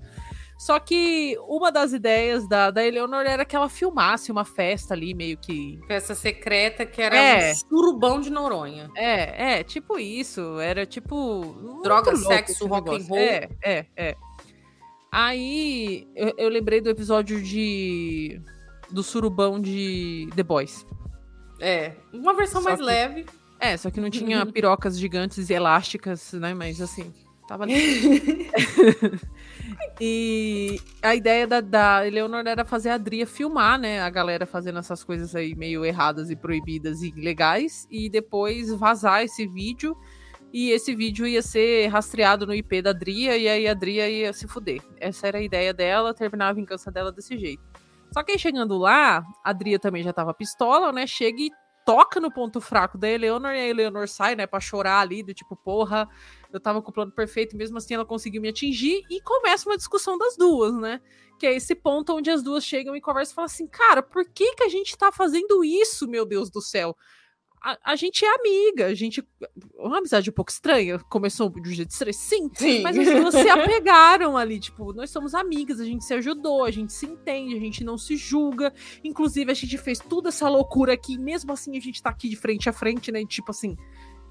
Só 0.57 0.79
que 0.79 1.37
uma 1.47 1.69
das 1.71 1.91
ideias 1.91 2.47
da, 2.47 2.71
da 2.71 2.85
Eleonor 2.85 3.25
era 3.25 3.43
que 3.43 3.55
ela 3.55 3.69
filmasse 3.69 4.31
uma 4.31 4.45
festa 4.45 4.93
ali, 4.93 5.13
meio 5.13 5.37
que. 5.37 5.79
Festa 5.85 6.15
secreta, 6.15 6.85
que 6.85 7.01
era 7.01 7.15
é. 7.15 7.51
um 7.51 7.55
surubão 7.55 8.21
de 8.21 8.29
Noronha. 8.29 8.89
É, 8.95 9.59
é, 9.59 9.63
tipo 9.63 9.99
isso. 9.99 10.59
Era 10.59 10.85
tipo. 10.85 11.81
Droga, 11.83 12.15
sexo, 12.15 12.67
rock 12.67 12.89
and 12.89 13.05
roll. 13.05 13.19
É, 13.19 13.49
é, 13.61 13.85
é. 13.97 14.15
Aí 15.11 16.07
eu, 16.15 16.33
eu 16.37 16.49
lembrei 16.49 16.79
do 16.79 16.89
episódio 16.89 17.41
de 17.41 18.41
do 18.91 19.03
surubão 19.03 19.59
de 19.59 20.29
The 20.35 20.43
Boys. 20.43 20.85
É, 21.59 21.93
uma 22.13 22.33
versão 22.33 22.61
só 22.61 22.69
mais 22.69 22.79
que, 22.79 22.85
leve. 22.85 23.25
É, 23.59 23.75
só 23.75 23.91
que 23.91 23.99
não 23.99 24.09
tinha 24.09 24.45
pirocas 24.47 24.97
gigantes 24.97 25.49
e 25.49 25.53
elásticas, 25.53 26.33
né? 26.33 26.53
Mas 26.53 26.79
assim, 26.81 27.13
tava 27.47 27.63
ali. 27.63 28.49
e 29.99 30.79
a 31.01 31.13
ideia 31.13 31.45
da, 31.45 31.59
da 31.59 32.07
Eleonor 32.07 32.47
era 32.47 32.63
fazer 32.63 32.89
a 32.89 32.95
Adria 32.95 33.27
filmar, 33.27 33.77
né? 33.77 34.01
A 34.01 34.09
galera 34.09 34.45
fazendo 34.45 34.79
essas 34.79 35.03
coisas 35.03 35.35
aí 35.35 35.53
meio 35.55 35.83
erradas 35.83 36.29
e 36.29 36.35
proibidas 36.35 37.01
e 37.01 37.09
ilegais. 37.09 37.85
E 37.91 38.09
depois 38.09 38.73
vazar 38.73 39.23
esse 39.23 39.45
vídeo. 39.45 39.95
E 40.51 40.71
esse 40.71 40.95
vídeo 40.95 41.27
ia 41.27 41.43
ser 41.43 41.87
rastreado 41.87 42.47
no 42.47 42.55
IP 42.55 42.81
da 42.81 42.91
Adria. 42.91 43.37
E 43.37 43.47
aí 43.47 43.67
a 43.67 43.71
Adria 43.71 44.09
ia 44.09 44.31
se 44.31 44.47
fuder. 44.47 44.81
Essa 44.97 45.27
era 45.27 45.37
a 45.39 45.43
ideia 45.43 45.73
dela, 45.73 46.13
terminar 46.13 46.49
a 46.49 46.53
vingança 46.53 46.89
dela 46.89 47.11
desse 47.11 47.37
jeito. 47.37 47.68
Só 48.11 48.23
que 48.23 48.31
aí 48.31 48.39
chegando 48.39 48.77
lá, 48.77 49.17
a 49.43 49.49
Adria 49.49 49.79
também 49.79 50.03
já 50.03 50.11
tava 50.11 50.33
pistola, 50.33 50.91
né? 50.91 51.05
Chega 51.05 51.41
e 51.41 51.51
toca 51.85 52.19
no 52.19 52.31
ponto 52.31 52.61
fraco 52.61 52.99
da 52.99 53.09
Eleanor 53.09 53.51
e 53.51 53.59
a 53.59 53.67
Eleanor 53.67 54.07
sai, 54.07 54.35
né, 54.35 54.45
pra 54.45 54.59
chorar 54.59 54.99
ali, 54.99 55.23
do 55.23 55.33
tipo, 55.33 55.55
porra, 55.55 56.07
eu 56.53 56.59
tava 56.59 56.83
com 56.83 56.91
o 56.91 56.93
plano 56.93 57.11
perfeito, 57.11 57.57
mesmo 57.57 57.79
assim 57.79 57.95
ela 57.95 58.05
conseguiu 58.05 58.39
me 58.41 58.49
atingir, 58.49 59.01
e 59.09 59.19
começa 59.21 59.67
uma 59.67 59.75
discussão 59.75 60.15
das 60.15 60.37
duas, 60.37 60.75
né? 60.75 61.01
Que 61.39 61.47
é 61.47 61.55
esse 61.55 61.73
ponto 61.73 62.15
onde 62.15 62.29
as 62.29 62.43
duas 62.43 62.63
chegam 62.63 62.95
e 62.95 63.01
conversam 63.01 63.31
e 63.31 63.35
falam 63.35 63.45
assim, 63.47 63.65
cara, 63.65 64.03
por 64.03 64.23
que 64.23 64.53
que 64.53 64.63
a 64.63 64.69
gente 64.69 64.95
tá 64.95 65.11
fazendo 65.11 65.63
isso, 65.63 66.07
meu 66.07 66.27
Deus 66.27 66.51
do 66.51 66.61
céu? 66.61 66.95
A, 67.61 67.91
a, 67.91 67.95
gente 67.95 68.23
é 68.23 68.35
amiga, 68.35 68.87
a 68.87 68.93
gente. 68.93 69.23
Uma 69.75 69.97
amizade 69.97 70.29
um 70.29 70.33
pouco 70.33 70.51
estranha, 70.51 70.97
começou 71.09 71.49
de 71.49 71.69
um 71.69 71.73
jeito 71.73 71.91
estranho, 71.91 72.13
sim, 72.13 72.49
sim. 72.53 72.81
mas 72.81 72.97
as 72.97 73.07
duas 73.07 73.35
se 73.35 73.47
apegaram 73.49 74.37
ali, 74.37 74.59
tipo, 74.59 74.93
nós 74.93 75.09
somos 75.09 75.35
amigas, 75.35 75.79
a 75.79 75.85
gente 75.85 76.05
se 76.05 76.13
ajudou, 76.13 76.63
a 76.63 76.71
gente 76.71 76.93
se 76.93 77.05
entende, 77.05 77.55
a 77.55 77.59
gente 77.59 77.83
não 77.83 77.97
se 77.97 78.15
julga. 78.15 78.73
Inclusive, 79.03 79.51
a 79.51 79.53
gente 79.55 79.77
fez 79.77 79.99
toda 79.99 80.29
essa 80.29 80.47
loucura 80.47 80.93
aqui, 80.93 81.17
mesmo 81.17 81.51
assim 81.51 81.77
a 81.77 81.81
gente 81.81 82.01
tá 82.01 82.09
aqui 82.09 82.29
de 82.29 82.35
frente 82.35 82.69
a 82.69 82.73
frente, 82.73 83.11
né? 83.11 83.25
Tipo 83.25 83.51
assim. 83.51 83.75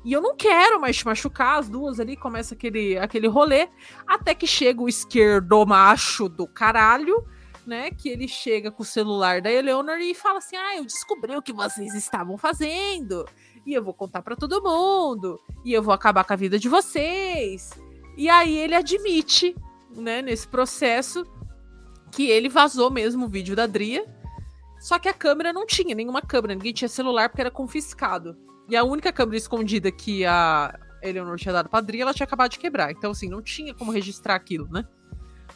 E 0.05 0.13
eu 0.13 0.23
não 0.23 0.37
quero 0.37 0.81
mais 0.81 0.97
te 0.97 1.05
machucar, 1.05 1.59
as 1.59 1.69
duas 1.69 1.99
ali, 1.99 2.17
começa 2.17 2.55
aquele, 2.55 2.97
aquele 2.97 3.27
rolê, 3.27 3.69
até 4.07 4.33
que 4.33 4.47
chega 4.47 4.81
o 4.81 4.89
esquerdo 4.89 5.67
macho 5.67 6.29
do 6.29 6.47
caralho 6.47 7.27
né? 7.69 7.91
Que 7.91 8.09
ele 8.09 8.27
chega 8.27 8.71
com 8.71 8.83
o 8.83 8.87
celular 8.87 9.41
da 9.41 9.53
Eleanor 9.53 10.01
e 10.01 10.15
fala 10.15 10.39
assim: 10.39 10.57
Ah, 10.57 10.77
eu 10.77 10.85
descobri 10.85 11.37
o 11.37 11.43
que 11.43 11.53
vocês 11.53 11.95
estavam 11.95 12.37
fazendo. 12.39 13.29
E 13.65 13.75
eu 13.75 13.85
vou 13.85 13.93
contar 13.93 14.23
para 14.23 14.35
todo 14.35 14.63
mundo. 14.63 15.39
E 15.65 15.73
eu 15.73 15.83
vou 15.83 15.93
acabar 15.93 16.25
com 16.25 16.33
a 16.33 16.37
vida 16.37 16.59
de 16.59 16.69
vocês. 16.69 17.71
E 18.17 18.29
aí 18.29 18.57
ele 18.57 18.75
admite, 18.75 19.55
né, 19.95 20.23
nesse 20.23 20.49
processo, 20.49 21.25
que 22.11 22.29
ele 22.29 22.49
vazou 22.49 22.91
mesmo 22.91 23.27
o 23.27 23.29
vídeo 23.29 23.55
da 23.55 23.67
Dria. 23.67 24.05
Só 24.81 24.99
que 24.99 25.09
a 25.09 25.15
câmera 25.15 25.53
não 25.53 25.67
tinha 25.67 25.95
nenhuma 25.95 26.23
câmera, 26.23 26.55
ninguém 26.55 26.73
tinha 26.73 26.89
celular 26.89 27.29
porque 27.29 27.43
era 27.43 27.51
confiscado. 27.51 28.37
E 28.69 28.77
a 28.77 28.85
única 28.85 29.13
câmera 29.13 29.37
escondida 29.37 29.91
que 29.93 30.25
a 30.25 30.79
Eleanor 31.03 31.37
tinha 31.37 31.53
dado 31.53 31.69
pra 31.69 31.81
Dria, 31.81 32.03
ela 32.03 32.15
tinha 32.15 32.25
acabado 32.25 32.53
de 32.53 32.59
quebrar. 32.59 32.91
Então, 32.91 33.11
assim, 33.11 33.29
não 33.29 33.43
tinha 33.43 33.75
como 33.75 33.93
registrar 33.93 34.35
aquilo, 34.35 34.69
né? 34.69 34.87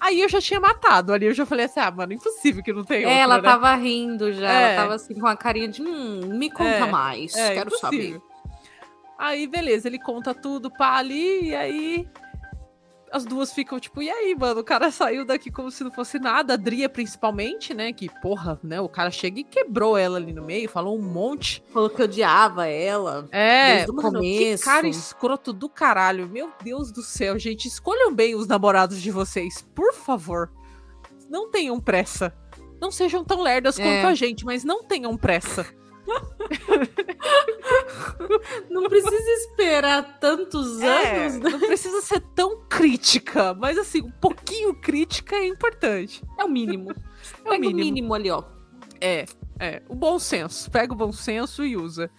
Aí 0.02 0.20
eu 0.20 0.28
já 0.28 0.40
tinha 0.40 0.58
matado. 0.58 1.12
Ali 1.12 1.26
eu 1.26 1.32
já 1.32 1.46
falei 1.46 1.66
assim: 1.66 1.78
ah, 1.78 1.88
mano, 1.92 2.12
impossível 2.12 2.60
que 2.60 2.72
não 2.72 2.82
tem 2.82 3.04
outra, 3.06 3.20
Ela 3.20 3.36
né? 3.36 3.42
tava 3.42 3.72
rindo 3.76 4.32
já. 4.32 4.52
É. 4.52 4.62
Ela 4.64 4.82
tava 4.82 4.94
assim 4.96 5.14
com 5.14 5.28
a 5.28 5.36
carinha 5.36 5.68
de: 5.68 5.80
hum, 5.80 6.22
me 6.26 6.50
conta 6.50 6.64
é. 6.64 6.90
mais. 6.90 7.36
É, 7.36 7.54
quero 7.54 7.68
impossível. 7.68 8.20
saber. 8.20 8.22
Aí, 9.16 9.46
beleza, 9.46 9.86
ele 9.86 10.00
conta 10.00 10.34
tudo 10.34 10.68
pra 10.68 10.96
ali, 10.96 11.50
e 11.50 11.54
aí 11.54 12.08
as 13.12 13.26
duas 13.26 13.52
ficam 13.52 13.78
tipo, 13.78 14.02
e 14.02 14.10
aí, 14.10 14.34
mano? 14.34 14.60
O 14.60 14.64
cara 14.64 14.90
saiu 14.90 15.24
daqui 15.24 15.50
como 15.50 15.70
se 15.70 15.84
não 15.84 15.90
fosse 15.90 16.18
nada. 16.18 16.54
A 16.54 16.56
Dria, 16.56 16.88
principalmente, 16.88 17.74
né? 17.74 17.92
Que, 17.92 18.08
porra, 18.22 18.58
né? 18.62 18.80
O 18.80 18.88
cara 18.88 19.10
chega 19.10 19.40
e 19.40 19.44
quebrou 19.44 19.98
ela 19.98 20.16
ali 20.16 20.32
no 20.32 20.42
meio, 20.42 20.68
falou 20.68 20.98
um 20.98 21.02
monte. 21.02 21.62
Falou 21.70 21.90
que 21.90 22.02
odiava 22.02 22.66
ela. 22.66 23.28
É, 23.30 23.74
desde 23.74 23.90
o 23.90 23.94
mano, 23.94 24.12
começo. 24.12 24.64
Que 24.64 24.70
cara 24.70 24.88
escroto 24.88 25.52
do 25.52 25.68
caralho. 25.68 26.26
Meu 26.26 26.50
Deus 26.64 26.90
do 26.90 27.02
céu, 27.02 27.38
gente. 27.38 27.68
Escolham 27.68 28.14
bem 28.14 28.34
os 28.34 28.46
namorados 28.46 29.00
de 29.00 29.10
vocês, 29.10 29.62
por 29.74 29.92
favor. 29.92 30.50
Não 31.28 31.50
tenham 31.50 31.78
pressa. 31.78 32.34
Não 32.80 32.90
sejam 32.90 33.22
tão 33.22 33.42
lerdas 33.42 33.78
é. 33.78 33.82
quanto 33.82 34.10
a 34.10 34.14
gente, 34.14 34.44
mas 34.44 34.64
não 34.64 34.82
tenham 34.82 35.16
pressa. 35.18 35.66
Não 38.70 38.84
precisa 38.88 39.30
esperar 39.30 40.18
tantos 40.18 40.80
é, 40.80 41.26
anos. 41.26 41.38
Né? 41.38 41.50
Não 41.50 41.60
precisa 41.60 42.00
ser 42.00 42.20
tão 42.34 42.64
crítica, 42.68 43.54
mas 43.54 43.78
assim, 43.78 44.02
um 44.02 44.10
pouquinho 44.10 44.74
crítica 44.74 45.36
é 45.36 45.46
importante. 45.46 46.22
É 46.38 46.44
o 46.44 46.48
mínimo. 46.48 46.90
É 46.90 46.94
Pega 47.42 47.56
o 47.56 47.60
mínimo. 47.60 47.80
o 47.80 47.84
mínimo 47.84 48.14
ali, 48.14 48.30
ó. 48.30 48.42
É, 49.00 49.26
é. 49.58 49.82
O 49.88 49.94
bom 49.94 50.18
senso. 50.18 50.70
Pega 50.70 50.92
o 50.92 50.96
bom 50.96 51.12
senso 51.12 51.64
e 51.64 51.76
usa. 51.76 52.10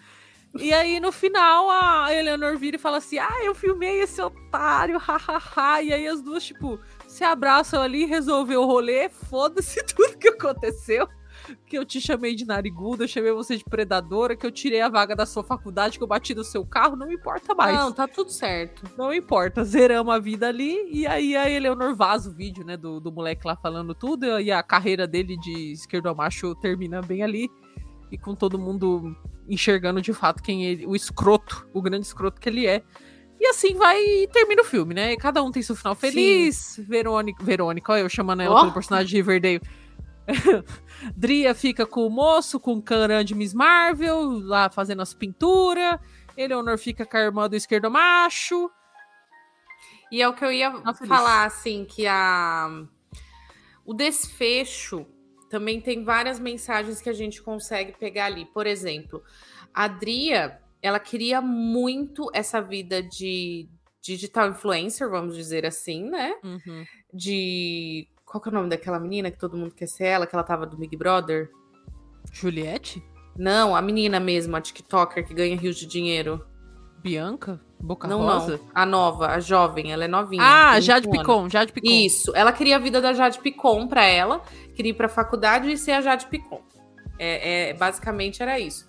E 0.60 0.72
aí, 0.72 1.00
no 1.00 1.12
final, 1.12 1.68
a 1.70 2.14
Eleanor 2.14 2.58
vira 2.58 2.76
e 2.76 2.80
fala 2.80 2.98
assim: 2.98 3.18
Ah, 3.18 3.44
eu 3.44 3.56
filmei 3.56 4.02
esse 4.02 4.22
otário, 4.22 5.00
hahaha. 5.00 5.82
e 5.82 5.92
aí 5.92 6.08
as 6.08 6.22
duas, 6.22 6.46
tipo, 6.46 6.80
se 7.08 7.24
abraçam 7.24 7.82
ali, 7.82 8.06
resolveu 8.06 8.62
o 8.62 8.66
rolê, 8.66 9.10
foda-se 9.10 9.82
tudo 9.96 10.18
que 10.18 10.28
aconteceu 10.28 11.08
que 11.66 11.78
eu 11.78 11.86
te 11.86 12.00
chamei 12.00 12.36
de 12.36 12.46
nariguda, 12.46 13.04
eu 13.04 13.08
chamei 13.08 13.32
você 13.32 13.58
de 13.58 13.64
predadora, 13.64 14.36
que 14.36 14.46
eu 14.46 14.52
tirei 14.52 14.82
a 14.82 14.90
vaga 14.90 15.16
da 15.16 15.26
sua 15.26 15.44
faculdade, 15.44 15.98
que 15.98 16.04
eu 16.04 16.08
bati 16.08 16.34
no 16.34 16.44
seu 16.44 16.66
carro, 16.66 16.96
não 16.96 17.12
importa 17.12 17.54
mais. 17.54 17.76
Não, 17.76 17.92
tá 17.92 18.08
tudo 18.08 18.32
certo. 18.32 18.84
Não 18.98 19.14
importa, 19.14 19.64
zeramos 19.64 20.14
a 20.14 20.20
vida 20.20 20.48
ali, 20.48 20.90
e 20.92 21.08
aí 21.08 21.36
a 21.36 21.50
Eleonor 21.50 21.96
vaza 21.96 22.30
o 22.30 22.34
vídeo, 22.34 22.64
né, 22.64 22.78
do, 22.78 23.00
do 23.00 23.12
moleque 23.12 23.46
lá 23.46 23.56
falando 23.56 23.94
tudo, 23.94 24.40
e 24.40 24.52
a 24.52 24.64
carreira 24.64 25.08
dele 25.08 25.38
de 25.38 25.72
esquerdo 25.72 26.08
a 26.10 26.14
macho 26.14 26.56
termina 26.56 27.02
bem 27.02 27.24
ali, 27.24 27.50
e 28.12 28.18
com 28.18 28.36
todo 28.36 28.60
mundo 28.60 29.16
enxergando 29.48 30.02
de 30.02 30.14
fato 30.14 30.42
quem 30.42 30.64
ele, 30.66 30.86
o 30.86 30.96
escroto, 30.96 31.68
o 31.74 31.82
grande 31.82 32.06
escroto 32.06 32.40
que 32.40 32.50
ele 32.50 32.66
é. 32.66 32.84
E 33.40 33.48
assim 33.48 33.74
vai 33.74 34.00
e 34.00 34.28
termina 34.28 34.62
o 34.62 34.66
filme, 34.66 34.94
né? 34.94 35.18
Cada 35.18 35.44
um 35.44 35.52
tem 35.52 35.62
seu 35.62 35.76
final 35.76 35.96
feliz. 35.96 36.56
Sim. 36.56 36.84
Verônica, 36.84 37.44
Verônica, 37.44 37.92
olha 37.92 38.02
eu 38.02 38.10
chamando 38.10 38.42
ela 38.42 38.56
oh. 38.56 38.62
pelo 38.62 38.72
personagem 38.72 39.08
de 39.08 39.16
Riverdale 39.16 39.62
Dria 41.16 41.54
fica 41.54 41.86
com 41.86 42.06
o 42.06 42.10
moço, 42.10 42.60
com 42.60 42.74
o 42.74 42.82
Caran 42.82 43.24
de 43.24 43.36
Miss 43.36 43.54
Marvel, 43.54 44.40
lá 44.40 44.70
fazendo 44.70 45.02
as 45.02 45.14
pinturas. 45.14 46.00
Eleonor 46.36 46.78
fica 46.78 47.06
com 47.06 47.18
a 47.18 47.22
irmã 47.22 47.50
do 47.50 47.56
esquerdo 47.56 47.92
macho. 47.92 48.70
E 50.12 50.22
é 50.22 50.28
o 50.28 50.34
que 50.34 50.46
eu 50.46 50.52
ia 50.52 50.70
Nossa, 50.70 51.06
falar, 51.06 51.46
assim, 51.46 51.86
que 51.86 52.06
a 52.08 52.86
o 53.86 53.94
desfecho 53.94 55.06
também 55.50 55.82
tem 55.82 56.04
várias 56.04 56.40
mensagens 56.40 57.02
que 57.02 57.10
a 57.10 57.14
gente 57.14 57.42
consegue 57.42 57.92
pegar 57.94 58.26
ali. 58.26 58.46
Por 58.46 58.66
exemplo, 58.66 59.22
a 59.74 59.88
Dria, 59.88 60.60
ela 60.82 61.00
queria 61.00 61.42
muito 61.42 62.30
essa 62.34 62.62
vida 62.62 63.04
de 63.04 63.68
digital 64.02 64.50
influencer, 64.50 65.10
vamos 65.10 65.36
dizer 65.36 65.66
assim, 65.66 66.10
né? 66.10 66.34
Uhum. 66.44 66.86
De. 67.14 68.08
Qual 68.34 68.42
que 68.42 68.50
é 68.50 68.52
o 68.52 68.56
nome 68.56 68.68
daquela 68.68 69.00
menina 69.00 69.30
que 69.30 69.38
todo 69.38 69.56
mundo 69.56 69.76
quer 69.76 69.86
ser 69.86 70.06
ela, 70.06 70.26
que 70.26 70.34
ela 70.34 70.44
tava 70.44 70.66
do 70.66 70.76
Big 70.76 70.98
Brother? 70.98 71.52
Juliette? 72.32 73.00
Não, 73.38 73.76
a 73.76 73.82
menina 73.82 74.20
mesmo, 74.20 74.56
a 74.56 74.60
TikToker 74.60 75.24
que 75.24 75.36
ganha 75.36 75.56
rios 75.56 75.78
de 75.78 75.86
dinheiro. 75.86 76.44
Bianca? 76.98 77.62
Boca 77.80 78.08
não, 78.08 78.24
Rosa? 78.24 78.58
Não, 78.58 78.70
a 78.74 78.88
nova, 78.88 79.28
a 79.28 79.40
jovem, 79.40 79.92
ela 79.92 80.06
é 80.06 80.08
novinha. 80.08 80.42
Ah, 80.44 80.80
Jade 80.80 81.08
Picon, 81.08 81.48
Jade 81.48 81.72
Picon. 81.72 81.88
Isso, 81.88 82.36
ela 82.36 82.52
queria 82.52 82.78
a 82.78 82.80
vida 82.80 83.00
da 83.00 83.14
Jade 83.14 83.38
Picon 83.38 83.88
pra 83.88 84.04
ela, 84.04 84.42
queria 84.74 84.90
ir 84.90 84.96
pra 84.96 85.08
faculdade 85.08 85.72
e 85.72 85.78
ser 85.78 85.92
a 85.92 86.02
Jade 86.02 86.26
Picon. 86.26 86.64
É, 87.20 87.70
é, 87.70 87.74
basicamente 87.76 88.42
era 88.42 88.60
isso. 88.60 88.88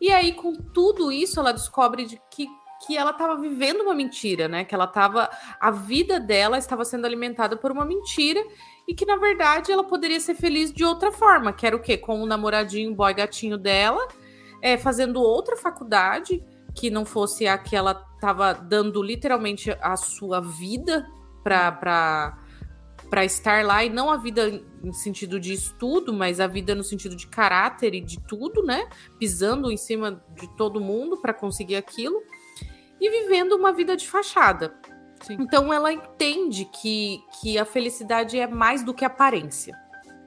E 0.00 0.10
aí, 0.10 0.32
com 0.32 0.52
tudo 0.52 1.12
isso, 1.12 1.38
ela 1.38 1.52
descobre 1.52 2.06
de 2.06 2.20
que, 2.28 2.48
que 2.84 2.96
ela 2.96 3.12
estava 3.12 3.36
vivendo 3.36 3.82
uma 3.82 3.94
mentira, 3.94 4.48
né? 4.48 4.64
Que 4.64 4.74
ela 4.74 4.86
estava. 4.86 5.30
A 5.60 5.70
vida 5.70 6.18
dela 6.18 6.58
estava 6.58 6.84
sendo 6.84 7.04
alimentada 7.04 7.56
por 7.56 7.70
uma 7.70 7.84
mentira 7.84 8.42
e 8.90 8.94
que, 8.94 9.06
na 9.06 9.14
verdade, 9.14 9.70
ela 9.70 9.84
poderia 9.84 10.18
ser 10.18 10.34
feliz 10.34 10.72
de 10.72 10.84
outra 10.84 11.12
forma, 11.12 11.52
que 11.52 11.64
era 11.64 11.76
o 11.76 11.80
quê? 11.80 11.96
Com 11.96 12.20
o 12.20 12.26
namoradinho, 12.26 12.92
boy 12.92 13.14
gatinho 13.14 13.56
dela, 13.56 14.04
é, 14.60 14.76
fazendo 14.76 15.22
outra 15.22 15.56
faculdade 15.56 16.42
que 16.74 16.90
não 16.90 17.04
fosse 17.04 17.46
a 17.46 17.56
que 17.56 17.76
ela 17.76 18.04
estava 18.16 18.52
dando 18.52 19.00
literalmente 19.00 19.70
a 19.80 19.96
sua 19.96 20.40
vida 20.40 21.06
para 21.44 22.36
para 23.08 23.24
estar 23.24 23.64
lá 23.64 23.84
e 23.84 23.90
não 23.90 24.08
a 24.08 24.16
vida 24.16 24.62
em 24.84 24.92
sentido 24.92 25.40
de 25.40 25.52
estudo, 25.52 26.12
mas 26.12 26.38
a 26.38 26.46
vida 26.46 26.76
no 26.76 26.84
sentido 26.84 27.16
de 27.16 27.26
caráter 27.26 27.92
e 27.94 28.00
de 28.00 28.20
tudo, 28.20 28.62
né? 28.62 28.88
Pisando 29.18 29.70
em 29.70 29.76
cima 29.76 30.22
de 30.34 30.48
todo 30.56 30.80
mundo 30.80 31.16
para 31.16 31.34
conseguir 31.34 31.76
aquilo 31.76 32.22
e 33.00 33.08
vivendo 33.08 33.52
uma 33.52 33.72
vida 33.72 33.96
de 33.96 34.08
fachada. 34.08 34.79
Sim. 35.20 35.36
Então 35.40 35.72
ela 35.72 35.92
entende 35.92 36.64
que, 36.64 37.22
que 37.40 37.58
a 37.58 37.64
felicidade 37.64 38.38
é 38.38 38.46
mais 38.46 38.82
do 38.82 38.94
que 38.94 39.04
aparência. 39.04 39.78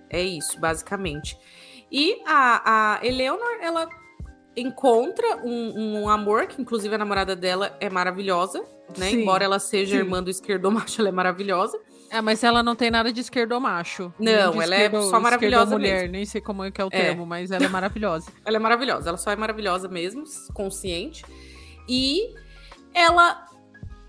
É 0.09 0.21
isso, 0.21 0.59
basicamente. 0.59 1.37
E 1.91 2.21
a, 2.25 2.97
a 2.97 3.05
Eleanor, 3.05 3.59
ela 3.61 3.89
encontra 4.55 5.37
um, 5.43 6.01
um, 6.01 6.09
amor, 6.09 6.45
que 6.47 6.61
inclusive 6.61 6.93
a 6.93 6.97
namorada 6.97 7.35
dela 7.35 7.75
é 7.79 7.89
maravilhosa, 7.89 8.63
né? 8.97 9.09
Sim, 9.09 9.21
Embora 9.21 9.43
ela 9.43 9.59
seja 9.59 9.93
sim. 9.93 9.97
irmã 9.97 10.21
do 10.21 10.29
esquerdomacho, 10.29 11.01
ela 11.01 11.09
é 11.09 11.11
maravilhosa. 11.11 11.79
É, 12.11 12.21
mas 12.21 12.43
ela 12.43 12.61
não 12.61 12.75
tem 12.75 12.91
nada 12.91 13.11
de 13.11 13.21
esquerdomacho. 13.21 14.13
Não, 14.19 14.61
ela 14.61 14.75
é 14.75 14.89
só 15.01 15.19
maravilhosa 15.19 15.75
mulher, 15.75 16.01
mesmo. 16.01 16.11
nem 16.11 16.25
sei 16.25 16.41
como 16.41 16.63
é 16.63 16.69
que 16.69 16.79
é 16.79 16.85
o 16.85 16.89
é. 16.91 17.05
termo, 17.05 17.25
mas 17.25 17.49
ela 17.49 17.65
é 17.65 17.69
maravilhosa. 17.69 18.31
ela 18.45 18.57
é 18.57 18.59
maravilhosa, 18.59 19.09
ela 19.09 19.17
só 19.17 19.31
é 19.31 19.35
maravilhosa 19.35 19.87
mesmo, 19.87 20.23
consciente. 20.53 21.25
E 21.89 22.35
ela 22.93 23.47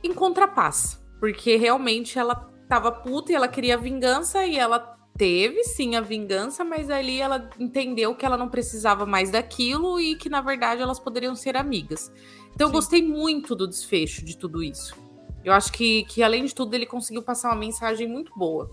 encontra 0.05 0.47
paz, 0.47 1.03
porque 1.19 1.57
realmente 1.57 2.19
ela 2.19 2.35
tava 2.69 2.93
puta 2.93 3.33
e 3.33 3.35
ela 3.35 3.49
queria 3.49 3.77
vingança 3.77 4.45
e 4.47 4.57
ela 4.57 4.95
teve 5.17 5.63
sim 5.65 5.97
a 5.97 6.01
vingança, 6.01 6.65
mas 6.65 6.91
ali 6.91 7.21
ela 7.21 7.49
entendeu 7.59 8.15
que 8.15 8.27
ela 8.27 8.37
não 8.37 8.49
precisava 8.49 9.07
mais 9.07 9.31
daquilo 9.31 10.01
e 10.01 10.17
que 10.17 10.29
na 10.29 10.41
verdade 10.41 10.83
elas 10.83 10.99
poderiam 10.99 11.37
ser 11.37 11.57
amigas. 11.57 12.13
Então 12.55 12.69
sim. 12.69 12.73
eu 12.73 12.81
gostei 12.81 13.03
muito 13.03 13.55
do 13.55 13.67
desfecho 13.67 14.25
de 14.25 14.37
tudo 14.37 14.63
isso. 14.63 14.97
Eu 15.45 15.53
acho 15.53 15.73
que, 15.73 16.05
que 16.05 16.23
além 16.23 16.45
de 16.45 16.55
tudo 16.55 16.75
ele 16.75 16.87
conseguiu 16.87 17.23
passar 17.23 17.51
uma 17.51 17.61
mensagem 17.61 18.09
muito 18.09 18.33
boa. 18.37 18.71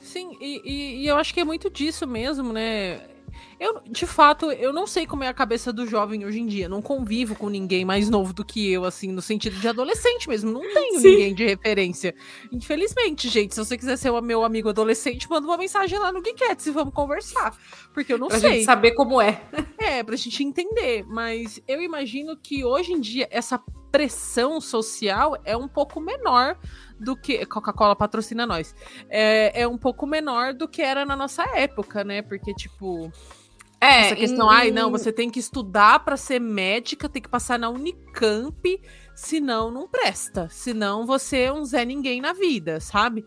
Sim, 0.00 0.36
e, 0.40 0.60
e, 0.64 1.02
e 1.02 1.06
eu 1.06 1.16
acho 1.16 1.32
que 1.32 1.40
é 1.40 1.44
muito 1.44 1.70
disso 1.70 2.06
mesmo, 2.06 2.52
né? 2.52 3.11
Eu, 3.58 3.80
de 3.88 4.06
fato, 4.06 4.50
eu 4.50 4.72
não 4.72 4.86
sei 4.86 5.06
como 5.06 5.24
é 5.24 5.28
a 5.28 5.34
cabeça 5.34 5.72
do 5.72 5.86
jovem 5.86 6.24
hoje 6.24 6.40
em 6.40 6.46
dia. 6.46 6.68
Não 6.68 6.82
convivo 6.82 7.34
com 7.34 7.48
ninguém 7.48 7.84
mais 7.84 8.08
novo 8.08 8.32
do 8.32 8.44
que 8.44 8.70
eu, 8.70 8.84
assim, 8.84 9.12
no 9.12 9.22
sentido 9.22 9.56
de 9.58 9.68
adolescente 9.68 10.28
mesmo. 10.28 10.50
Não 10.50 10.60
tenho 10.60 11.00
Sim. 11.00 11.10
ninguém 11.10 11.34
de 11.34 11.44
referência. 11.44 12.14
Infelizmente, 12.50 13.28
gente, 13.28 13.54
se 13.54 13.64
você 13.64 13.76
quiser 13.76 13.96
ser 13.96 14.10
o 14.10 14.20
meu 14.20 14.44
amigo 14.44 14.68
adolescente, 14.68 15.28
manda 15.28 15.46
uma 15.46 15.56
mensagem 15.56 15.98
lá 15.98 16.12
no 16.12 16.22
Geekets 16.22 16.66
e 16.66 16.70
vamos 16.70 16.94
conversar. 16.94 17.56
Porque 17.92 18.12
eu 18.12 18.18
não 18.18 18.28
pra 18.28 18.38
sei. 18.38 18.48
Pra 18.48 18.56
gente 18.56 18.64
saber 18.64 18.92
como 18.92 19.20
é. 19.20 19.42
É, 19.78 20.02
pra 20.02 20.16
gente 20.16 20.42
entender. 20.44 21.04
Mas 21.06 21.60
eu 21.66 21.82
imagino 21.82 22.36
que 22.36 22.64
hoje 22.64 22.92
em 22.92 23.00
dia 23.00 23.28
essa 23.30 23.58
pressão 23.92 24.58
social 24.60 25.36
é 25.44 25.54
um 25.54 25.68
pouco 25.68 26.00
menor 26.00 26.58
do 27.02 27.16
que. 27.16 27.44
Coca-Cola 27.46 27.96
patrocina 27.96 28.46
nós. 28.46 28.74
É, 29.08 29.62
é 29.62 29.68
um 29.68 29.76
pouco 29.76 30.06
menor 30.06 30.54
do 30.54 30.68
que 30.68 30.82
era 30.82 31.04
na 31.04 31.16
nossa 31.16 31.44
época, 31.56 32.04
né? 32.04 32.22
Porque, 32.22 32.54
tipo 32.54 33.10
é, 33.82 34.06
Essa 34.06 34.14
questão, 34.14 34.48
ai, 34.48 34.70
não, 34.70 34.92
você 34.92 35.12
tem 35.12 35.28
que 35.28 35.40
estudar 35.40 36.04
para 36.04 36.16
ser 36.16 36.40
médica, 36.40 37.08
tem 37.08 37.20
que 37.20 37.28
passar 37.28 37.58
na 37.58 37.68
Unicamp, 37.68 38.80
senão 39.12 39.72
não 39.72 39.88
presta. 39.88 40.48
Senão 40.50 41.04
você 41.04 41.38
é 41.40 41.52
um 41.52 41.64
Zé 41.64 41.84
Ninguém 41.84 42.20
na 42.20 42.32
vida, 42.32 42.78
sabe? 42.78 43.26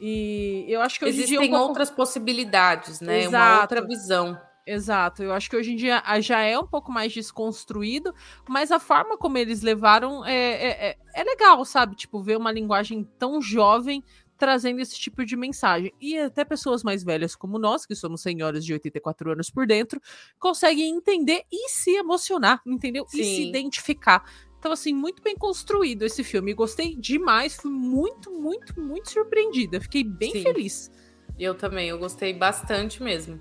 E 0.00 0.64
eu 0.66 0.80
acho 0.80 0.98
que 0.98 1.04
hoje 1.04 1.18
Existem 1.18 1.36
em 1.36 1.40
dia. 1.40 1.48
Um 1.48 1.50
pouco... 1.50 1.68
outras 1.68 1.90
possibilidades, 1.90 3.02
né? 3.02 3.24
Exato. 3.24 3.36
Uma 3.36 3.60
outra 3.60 3.86
visão. 3.86 4.40
Exato, 4.66 5.22
eu 5.22 5.32
acho 5.32 5.50
que 5.50 5.56
hoje 5.56 5.72
em 5.72 5.76
dia 5.76 6.02
já 6.20 6.40
é 6.40 6.56
um 6.56 6.66
pouco 6.66 6.92
mais 6.92 7.12
desconstruído, 7.12 8.14
mas 8.48 8.70
a 8.70 8.78
forma 8.78 9.18
como 9.18 9.36
eles 9.36 9.60
levaram 9.60 10.24
é, 10.24 10.32
é, 10.32 10.88
é, 10.90 10.96
é 11.14 11.24
legal, 11.24 11.64
sabe? 11.64 11.96
Tipo, 11.96 12.22
ver 12.22 12.36
uma 12.36 12.52
linguagem 12.52 13.02
tão 13.18 13.42
jovem 13.42 14.04
trazendo 14.42 14.80
esse 14.80 14.98
tipo 14.98 15.24
de 15.24 15.36
mensagem. 15.36 15.92
E 16.00 16.18
até 16.18 16.44
pessoas 16.44 16.82
mais 16.82 17.04
velhas 17.04 17.36
como 17.36 17.60
nós, 17.60 17.86
que 17.86 17.94
somos 17.94 18.22
senhoras 18.22 18.64
de 18.64 18.72
84 18.72 19.30
anos 19.30 19.50
por 19.50 19.66
dentro, 19.68 20.00
conseguem 20.38 20.96
entender 20.96 21.42
e 21.50 21.68
se 21.68 21.92
emocionar, 21.92 22.60
entendeu? 22.66 23.06
Sim. 23.08 23.20
E 23.20 23.24
se 23.24 23.48
identificar. 23.48 24.24
Então, 24.58 24.72
assim, 24.72 24.92
muito 24.92 25.22
bem 25.22 25.36
construído 25.36 26.02
esse 26.02 26.24
filme. 26.24 26.54
Gostei 26.54 26.96
demais, 26.96 27.54
fui 27.54 27.70
muito, 27.70 28.30
muito, 28.32 28.80
muito 28.80 29.10
surpreendida. 29.10 29.80
Fiquei 29.80 30.02
bem 30.02 30.32
Sim. 30.32 30.42
feliz. 30.42 30.90
Eu 31.38 31.54
também, 31.54 31.88
eu 31.88 31.98
gostei 31.98 32.32
bastante 32.32 33.02
mesmo. 33.02 33.40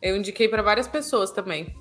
Eu 0.00 0.16
indiquei 0.16 0.48
para 0.48 0.62
várias 0.62 0.86
pessoas 0.86 1.30
também. 1.30 1.74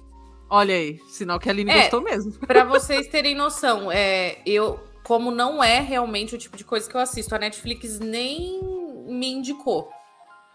Olha 0.49 0.76
aí, 0.76 0.99
sinal 1.07 1.39
que 1.39 1.49
a 1.49 1.51
Aline 1.51 1.72
é, 1.72 1.82
gostou 1.82 2.01
mesmo. 2.01 2.34
Para 2.45 2.63
vocês 2.63 3.07
terem 3.07 3.36
noção, 3.36 3.91
é, 3.91 4.41
eu 4.45 4.80
como 5.03 5.30
não 5.30 5.63
é 5.63 5.80
realmente 5.80 6.36
o 6.36 6.38
tipo 6.38 6.57
de 6.57 6.63
coisa 6.63 6.89
que 6.89 6.95
eu 6.95 7.01
assisto. 7.01 7.34
A 7.36 7.39
Netflix 7.39 7.99
nem 7.99 8.61
me 9.07 9.28
indicou. 9.28 9.89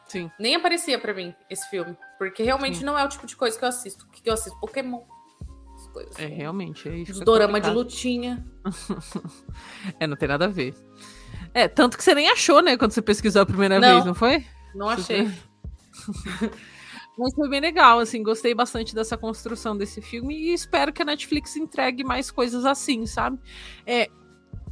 Sim. 0.08 0.30
Nem 0.40 0.56
aparecia 0.56 0.98
para 0.98 1.14
mim 1.14 1.32
esse 1.48 1.68
filme. 1.70 1.96
Porque 2.18 2.42
realmente 2.42 2.78
Sim. 2.78 2.84
não 2.84 2.98
é 2.98 3.04
o 3.04 3.08
tipo 3.08 3.26
de 3.26 3.36
coisa 3.36 3.56
que 3.56 3.64
eu 3.64 3.68
assisto. 3.68 4.06
O 4.06 4.08
que 4.10 4.28
eu 4.28 4.34
assisto? 4.34 4.58
Pokémon. 4.58 5.02
Coisas. 5.92 6.18
É, 6.18 6.26
realmente. 6.26 6.88
É 6.88 7.10
Os 7.10 7.20
dorama 7.20 7.60
de 7.60 7.70
lutinha. 7.70 8.44
é, 9.98 10.06
não 10.06 10.16
tem 10.16 10.28
nada 10.28 10.44
a 10.44 10.48
ver. 10.48 10.74
É, 11.52 11.66
tanto 11.66 11.96
que 11.96 12.04
você 12.04 12.14
nem 12.14 12.28
achou, 12.28 12.62
né, 12.62 12.76
quando 12.76 12.92
você 12.92 13.02
pesquisou 13.02 13.42
a 13.42 13.46
primeira 13.46 13.80
não, 13.80 13.94
vez, 13.94 14.04
não 14.04 14.14
foi? 14.14 14.44
Não 14.74 14.88
achei. 14.88 15.28
Mas 17.20 17.34
foi 17.34 17.50
bem 17.50 17.60
legal, 17.60 17.98
assim, 17.98 18.22
gostei 18.22 18.54
bastante 18.54 18.94
dessa 18.94 19.14
construção 19.14 19.76
desse 19.76 20.00
filme 20.00 20.34
e 20.34 20.54
espero 20.54 20.90
que 20.90 21.02
a 21.02 21.04
Netflix 21.04 21.54
entregue 21.54 22.02
mais 22.02 22.30
coisas 22.30 22.64
assim, 22.64 23.04
sabe? 23.04 23.38
É, 23.86 24.08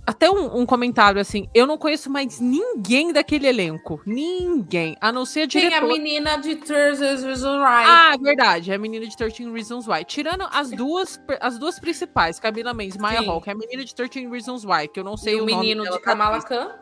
até 0.07 0.31
um, 0.31 0.61
um, 0.61 0.65
comentário 0.65 1.21
assim, 1.21 1.47
eu 1.55 1.67
não 1.67 1.77
conheço 1.77 2.09
mais 2.09 2.41
ninguém 2.41 3.13
daquele 3.13 3.47
elenco. 3.47 4.01
Ninguém. 4.07 4.97
A 4.99 5.13
não 5.13 5.27
ser 5.27 5.43
a 5.43 5.47
diretora. 5.47 5.87
Tem 5.87 5.91
a 5.91 5.93
menina 5.93 6.37
de 6.39 6.57
13 6.57 7.27
Reasons 7.27 7.59
Why. 7.59 7.85
Ah, 7.87 8.17
verdade. 8.19 8.73
É 8.73 8.77
a 8.77 8.79
menina 8.79 9.07
de 9.07 9.15
13 9.15 9.53
Reasons 9.53 9.87
Why. 9.87 10.07
Tirando 10.07 10.49
as 10.51 10.71
duas, 10.71 11.21
as 11.43 11.59
duas 11.59 11.79
principais, 11.79 12.41
Camila 12.41 12.73
Mendes 12.73 12.97
e 12.97 12.99
Maya 12.99 13.21
que 13.43 13.51
é 13.51 13.53
a 13.53 13.57
menina 13.57 13.85
de 13.85 13.95
13 13.95 14.27
Reasons 14.29 14.65
Why, 14.65 14.89
que 14.89 14.99
eu 14.99 15.05
não 15.05 15.19
sei 15.19 15.35
e 15.35 15.41
o, 15.41 15.43
o 15.43 15.47
menino 15.47 15.85
de 15.85 16.01
Kamala 16.01 16.41
Khan. 16.41 16.75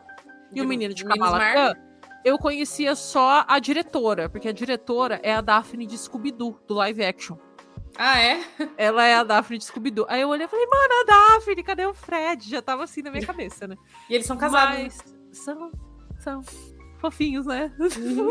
E 0.53 0.61
o 0.61 0.65
menino 0.65 0.93
de 0.93 1.03
Kamala 1.03 1.37
Khan. 1.37 1.86
Eu 2.23 2.37
conhecia 2.37 2.95
só 2.95 3.45
a 3.47 3.59
diretora, 3.59 4.27
porque 4.29 4.49
a 4.49 4.53
diretora 4.53 5.19
é 5.23 5.33
a 5.33 5.41
Daphne 5.41 5.85
de 5.85 5.97
Scooby-Doo, 5.97 6.59
do 6.67 6.73
live 6.73 7.03
action. 7.03 7.37
Ah, 7.97 8.19
é? 8.19 8.43
Ela 8.77 9.05
é 9.05 9.15
a 9.15 9.23
Daphne 9.23 9.57
de 9.57 9.65
Scooby-Doo. 9.65 10.05
Aí 10.09 10.21
eu 10.21 10.29
olhei 10.29 10.45
e 10.45 10.49
falei, 10.49 10.65
mano, 10.65 10.93
a 11.01 11.05
Daphne, 11.05 11.63
cadê 11.63 11.85
o 11.85 11.93
Fred? 11.93 12.49
Já 12.49 12.61
tava 12.61 12.83
assim 12.83 13.01
na 13.01 13.11
minha 13.11 13.25
cabeça, 13.27 13.67
né? 13.67 13.75
E 14.09 14.15
eles 14.15 14.27
são 14.27 14.37
casados. 14.37 14.77
Mas 14.77 15.03
são, 15.31 15.71
são 16.19 16.41
fofinhos, 16.99 17.45
né? 17.45 17.71
Uhum. 17.79 18.29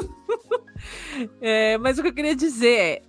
é, 1.40 1.78
mas 1.78 1.98
o 1.98 2.02
que 2.02 2.08
eu 2.08 2.14
queria 2.14 2.36
dizer 2.36 2.78
é, 2.78 3.02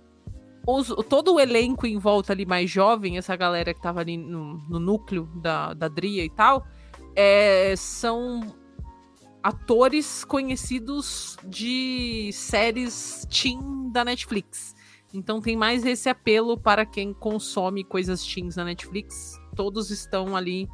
os, 0.66 0.88
todo 1.08 1.34
o 1.34 1.40
elenco 1.40 1.86
em 1.86 1.98
volta 1.98 2.32
ali 2.32 2.44
mais 2.44 2.70
jovem, 2.70 3.16
essa 3.16 3.34
galera 3.36 3.72
que 3.72 3.80
tava 3.80 4.00
ali 4.00 4.16
no, 4.16 4.58
no 4.68 4.78
núcleo 4.78 5.28
da, 5.36 5.72
da 5.74 5.88
Dria 5.88 6.24
e 6.24 6.30
tal, 6.30 6.66
é, 7.14 7.74
são 7.76 8.54
atores 9.48 10.24
conhecidos 10.24 11.38
de 11.42 12.30
séries 12.34 13.26
teen 13.30 13.90
da 13.90 14.04
Netflix. 14.04 14.76
Então 15.12 15.40
tem 15.40 15.56
mais 15.56 15.86
esse 15.86 16.06
apelo 16.06 16.58
para 16.58 16.84
quem 16.84 17.14
consome 17.14 17.82
coisas 17.82 18.22
teens 18.26 18.56
na 18.56 18.64
Netflix. 18.64 19.40
Todos 19.56 19.90
estão 19.90 20.36
ali 20.36 20.68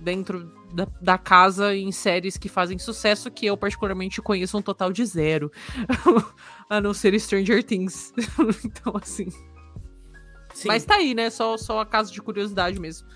dentro 0.00 0.52
da, 0.74 0.88
da, 1.00 1.16
casa 1.16 1.76
em 1.76 1.92
séries 1.92 2.36
que 2.36 2.48
fazem 2.48 2.76
sucesso, 2.76 3.30
que 3.30 3.46
eu 3.46 3.56
particularmente 3.56 4.20
conheço 4.20 4.58
um 4.58 4.62
total 4.62 4.92
de 4.92 5.06
zero. 5.06 5.52
a 6.68 6.80
não 6.80 6.92
ser 6.92 7.18
Stranger 7.20 7.62
Things. 7.62 8.12
então, 8.66 8.94
assim. 9.00 9.28
Sim. 10.52 10.66
Mas 10.66 10.84
tá 10.84 10.96
aí, 10.96 11.14
né? 11.14 11.30
Só, 11.30 11.56
só 11.56 11.78
a 11.78 11.86
caso 11.86 12.12
de 12.12 12.20
curiosidade 12.20 12.80
mesmo. 12.80 13.06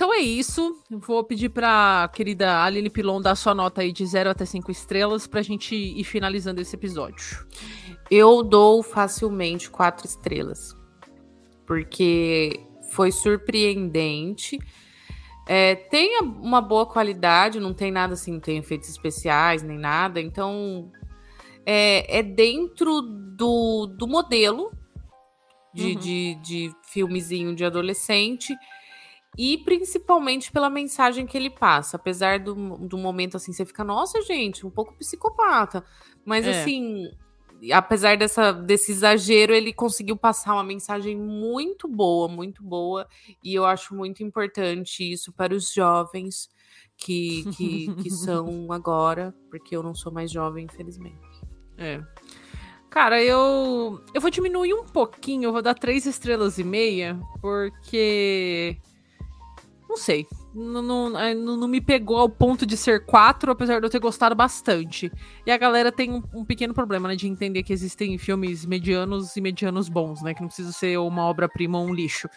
Então 0.00 0.14
é 0.14 0.18
isso. 0.20 0.82
Vou 0.90 1.22
pedir 1.22 1.50
pra 1.50 2.10
querida 2.14 2.62
Aline 2.64 2.88
Pilon 2.88 3.20
dar 3.20 3.34
sua 3.34 3.54
nota 3.54 3.82
aí 3.82 3.92
de 3.92 4.06
0 4.06 4.30
até 4.30 4.46
5 4.46 4.70
estrelas 4.70 5.26
pra 5.26 5.42
gente 5.42 5.76
ir 5.76 6.04
finalizando 6.04 6.58
esse 6.58 6.74
episódio. 6.74 7.46
Eu 8.10 8.42
dou 8.42 8.82
facilmente 8.82 9.68
4 9.68 10.06
estrelas. 10.06 10.74
Porque 11.66 12.66
foi 12.92 13.12
surpreendente. 13.12 14.58
É, 15.46 15.74
tem 15.74 16.18
uma 16.22 16.62
boa 16.62 16.86
qualidade, 16.86 17.60
não 17.60 17.74
tem 17.74 17.92
nada 17.92 18.14
assim, 18.14 18.32
não 18.32 18.40
tem 18.40 18.56
efeitos 18.56 18.88
especiais 18.88 19.62
nem 19.62 19.78
nada. 19.78 20.18
Então 20.18 20.90
é, 21.66 22.20
é 22.20 22.22
dentro 22.22 23.02
do, 23.02 23.86
do 23.86 24.08
modelo 24.08 24.72
de, 25.74 25.92
uhum. 25.92 25.98
de, 25.98 26.34
de 26.36 26.72
filmezinho 26.84 27.54
de 27.54 27.66
adolescente 27.66 28.56
e 29.38 29.58
principalmente 29.58 30.50
pela 30.50 30.68
mensagem 30.68 31.26
que 31.26 31.36
ele 31.36 31.50
passa. 31.50 31.96
Apesar 31.96 32.38
do, 32.40 32.54
do 32.78 32.98
momento 32.98 33.36
assim, 33.36 33.52
você 33.52 33.64
fica, 33.64 33.84
nossa, 33.84 34.20
gente, 34.22 34.66
um 34.66 34.70
pouco 34.70 34.94
psicopata. 34.94 35.84
Mas 36.24 36.46
é. 36.46 36.50
assim, 36.50 37.10
apesar 37.72 38.16
dessa, 38.16 38.52
desse 38.52 38.92
exagero, 38.92 39.52
ele 39.52 39.72
conseguiu 39.72 40.16
passar 40.16 40.54
uma 40.54 40.64
mensagem 40.64 41.16
muito 41.16 41.86
boa, 41.86 42.28
muito 42.28 42.62
boa. 42.62 43.06
E 43.42 43.54
eu 43.54 43.64
acho 43.64 43.94
muito 43.94 44.22
importante 44.22 45.10
isso 45.10 45.32
para 45.32 45.54
os 45.54 45.72
jovens 45.72 46.48
que, 46.96 47.44
que, 47.56 47.94
que 47.94 48.10
são 48.10 48.72
agora, 48.72 49.34
porque 49.50 49.76
eu 49.76 49.82
não 49.82 49.94
sou 49.94 50.12
mais 50.12 50.30
jovem, 50.30 50.64
infelizmente. 50.64 51.40
É. 51.78 52.00
Cara, 52.90 53.22
eu 53.22 54.02
eu 54.12 54.20
vou 54.20 54.30
diminuir 54.30 54.74
um 54.74 54.84
pouquinho, 54.84 55.44
eu 55.44 55.52
vou 55.52 55.62
dar 55.62 55.74
três 55.74 56.06
estrelas 56.06 56.58
e 56.58 56.64
meia, 56.64 57.18
porque 57.40 58.76
não 59.90 59.96
sei. 59.96 60.26
Não, 60.54 60.82
não, 60.82 61.10
não, 61.56 61.68
me 61.68 61.80
pegou 61.80 62.16
ao 62.16 62.28
ponto 62.28 62.64
de 62.64 62.76
ser 62.76 63.04
quatro, 63.04 63.50
apesar 63.50 63.80
de 63.80 63.86
eu 63.86 63.90
ter 63.90 63.98
gostado 63.98 64.34
bastante. 64.34 65.10
E 65.44 65.50
a 65.50 65.56
galera 65.56 65.90
tem 65.90 66.12
um, 66.12 66.22
um, 66.32 66.44
pequeno 66.44 66.72
problema, 66.72 67.08
né? 67.08 67.16
De 67.16 67.26
entender 67.26 67.62
que 67.62 67.72
existem 67.72 68.16
filmes 68.16 68.64
medianos 68.64 69.36
e 69.36 69.40
medianos 69.40 69.88
bons, 69.88 70.22
né? 70.22 70.32
Que 70.32 70.40
não 70.40 70.48
precisa 70.48 70.72
ser 70.72 70.96
uma 70.98 71.24
obra-prima 71.24 71.78
ou 71.78 71.86
um 71.86 71.94
lixo. 71.94 72.28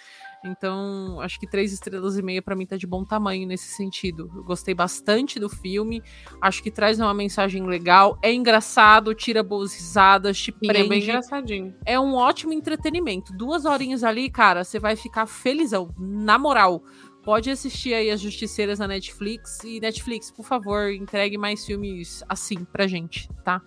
Então, 0.46 1.22
acho 1.22 1.40
que 1.40 1.48
três 1.48 1.72
estrelas 1.72 2.18
e 2.18 2.22
meia 2.22 2.42
para 2.42 2.56
mim 2.56 2.66
tá 2.66 2.76
de 2.76 2.86
bom 2.86 3.06
tamanho 3.06 3.48
nesse 3.48 3.70
sentido. 3.70 4.30
Eu 4.36 4.44
gostei 4.44 4.74
bastante 4.74 5.40
do 5.40 5.48
filme. 5.48 6.04
Acho 6.42 6.62
que 6.62 6.70
traz 6.70 7.00
uma 7.00 7.14
mensagem 7.14 7.66
legal. 7.66 8.18
É 8.22 8.34
engraçado, 8.34 9.16
tira 9.16 9.42
boas 9.42 9.74
risadas, 9.74 10.38
te 10.38 10.52
Sim, 10.52 10.68
prende. 10.68 10.86
É 10.86 10.90
bem 10.90 11.02
engraçadinho. 11.02 11.74
É 11.86 12.00
um 12.00 12.16
ótimo 12.16 12.52
entretenimento. 12.52 13.32
Duas 13.32 13.64
horinhas 13.64 14.04
ali, 14.04 14.30
cara, 14.30 14.64
você 14.64 14.80
vai 14.80 14.96
ficar 14.96 15.26
felizão. 15.26 15.90
Na 15.98 16.38
moral 16.38 16.84
pode 17.24 17.50
assistir 17.50 17.94
aí 17.94 18.12
as 18.12 18.22
Justiceiras 18.22 18.80
na 18.80 18.88
Netflix. 18.88 19.64
E 19.64 19.80
Netflix, 19.80 20.30
por 20.30 20.46
favor, 20.46 20.92
entregue 20.92 21.38
mais 21.38 21.66
filmes 21.66 22.24
assim 22.28 22.64
pra 22.66 22.88
gente, 22.88 23.30
tá? 23.44 23.62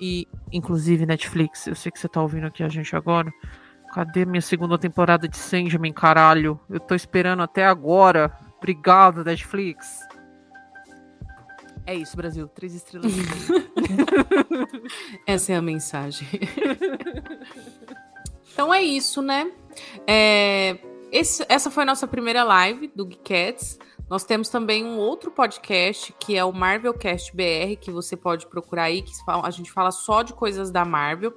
E, 0.00 0.28
inclusive, 0.52 1.06
Netflix, 1.06 1.66
eu 1.66 1.74
sei 1.74 1.90
que 1.90 1.98
você 1.98 2.08
tá 2.08 2.20
ouvindo 2.20 2.46
aqui 2.46 2.62
a 2.62 2.68
gente 2.68 2.94
agora. 2.94 3.32
Cadê 3.94 4.24
minha 4.24 4.40
segunda 4.40 4.78
temporada 4.78 5.28
de 5.28 5.36
Sandman, 5.36 5.92
caralho? 5.92 6.58
Eu 6.68 6.80
tô 6.80 6.94
esperando 6.94 7.42
até 7.42 7.64
agora. 7.64 8.36
Obrigado, 8.58 9.24
Netflix. 9.24 10.00
É 11.86 11.94
isso, 11.94 12.16
Brasil. 12.16 12.48
Três 12.48 12.74
estrelas. 12.74 13.12
Essa 15.26 15.52
é 15.52 15.56
a 15.56 15.62
mensagem. 15.62 16.26
então 18.52 18.72
é 18.72 18.82
isso, 18.82 19.20
né? 19.20 19.50
É, 20.06 20.78
esse, 21.12 21.44
essa 21.48 21.70
foi 21.70 21.82
a 21.82 21.86
nossa 21.86 22.08
primeira 22.08 22.42
live 22.42 22.90
do 22.96 23.04
Geekets. 23.04 23.78
Nós 24.08 24.24
temos 24.24 24.48
também 24.48 24.84
um 24.84 24.96
outro 24.98 25.30
podcast 25.30 26.12
que 26.18 26.36
é 26.36 26.44
o 26.44 26.52
Marvelcast 26.52 27.36
BR, 27.36 27.76
que 27.78 27.90
você 27.90 28.16
pode 28.16 28.46
procurar 28.46 28.84
aí, 28.84 29.02
que 29.02 29.12
a 29.26 29.50
gente 29.50 29.70
fala 29.70 29.90
só 29.90 30.22
de 30.22 30.32
coisas 30.32 30.70
da 30.70 30.86
Marvel. 30.86 31.32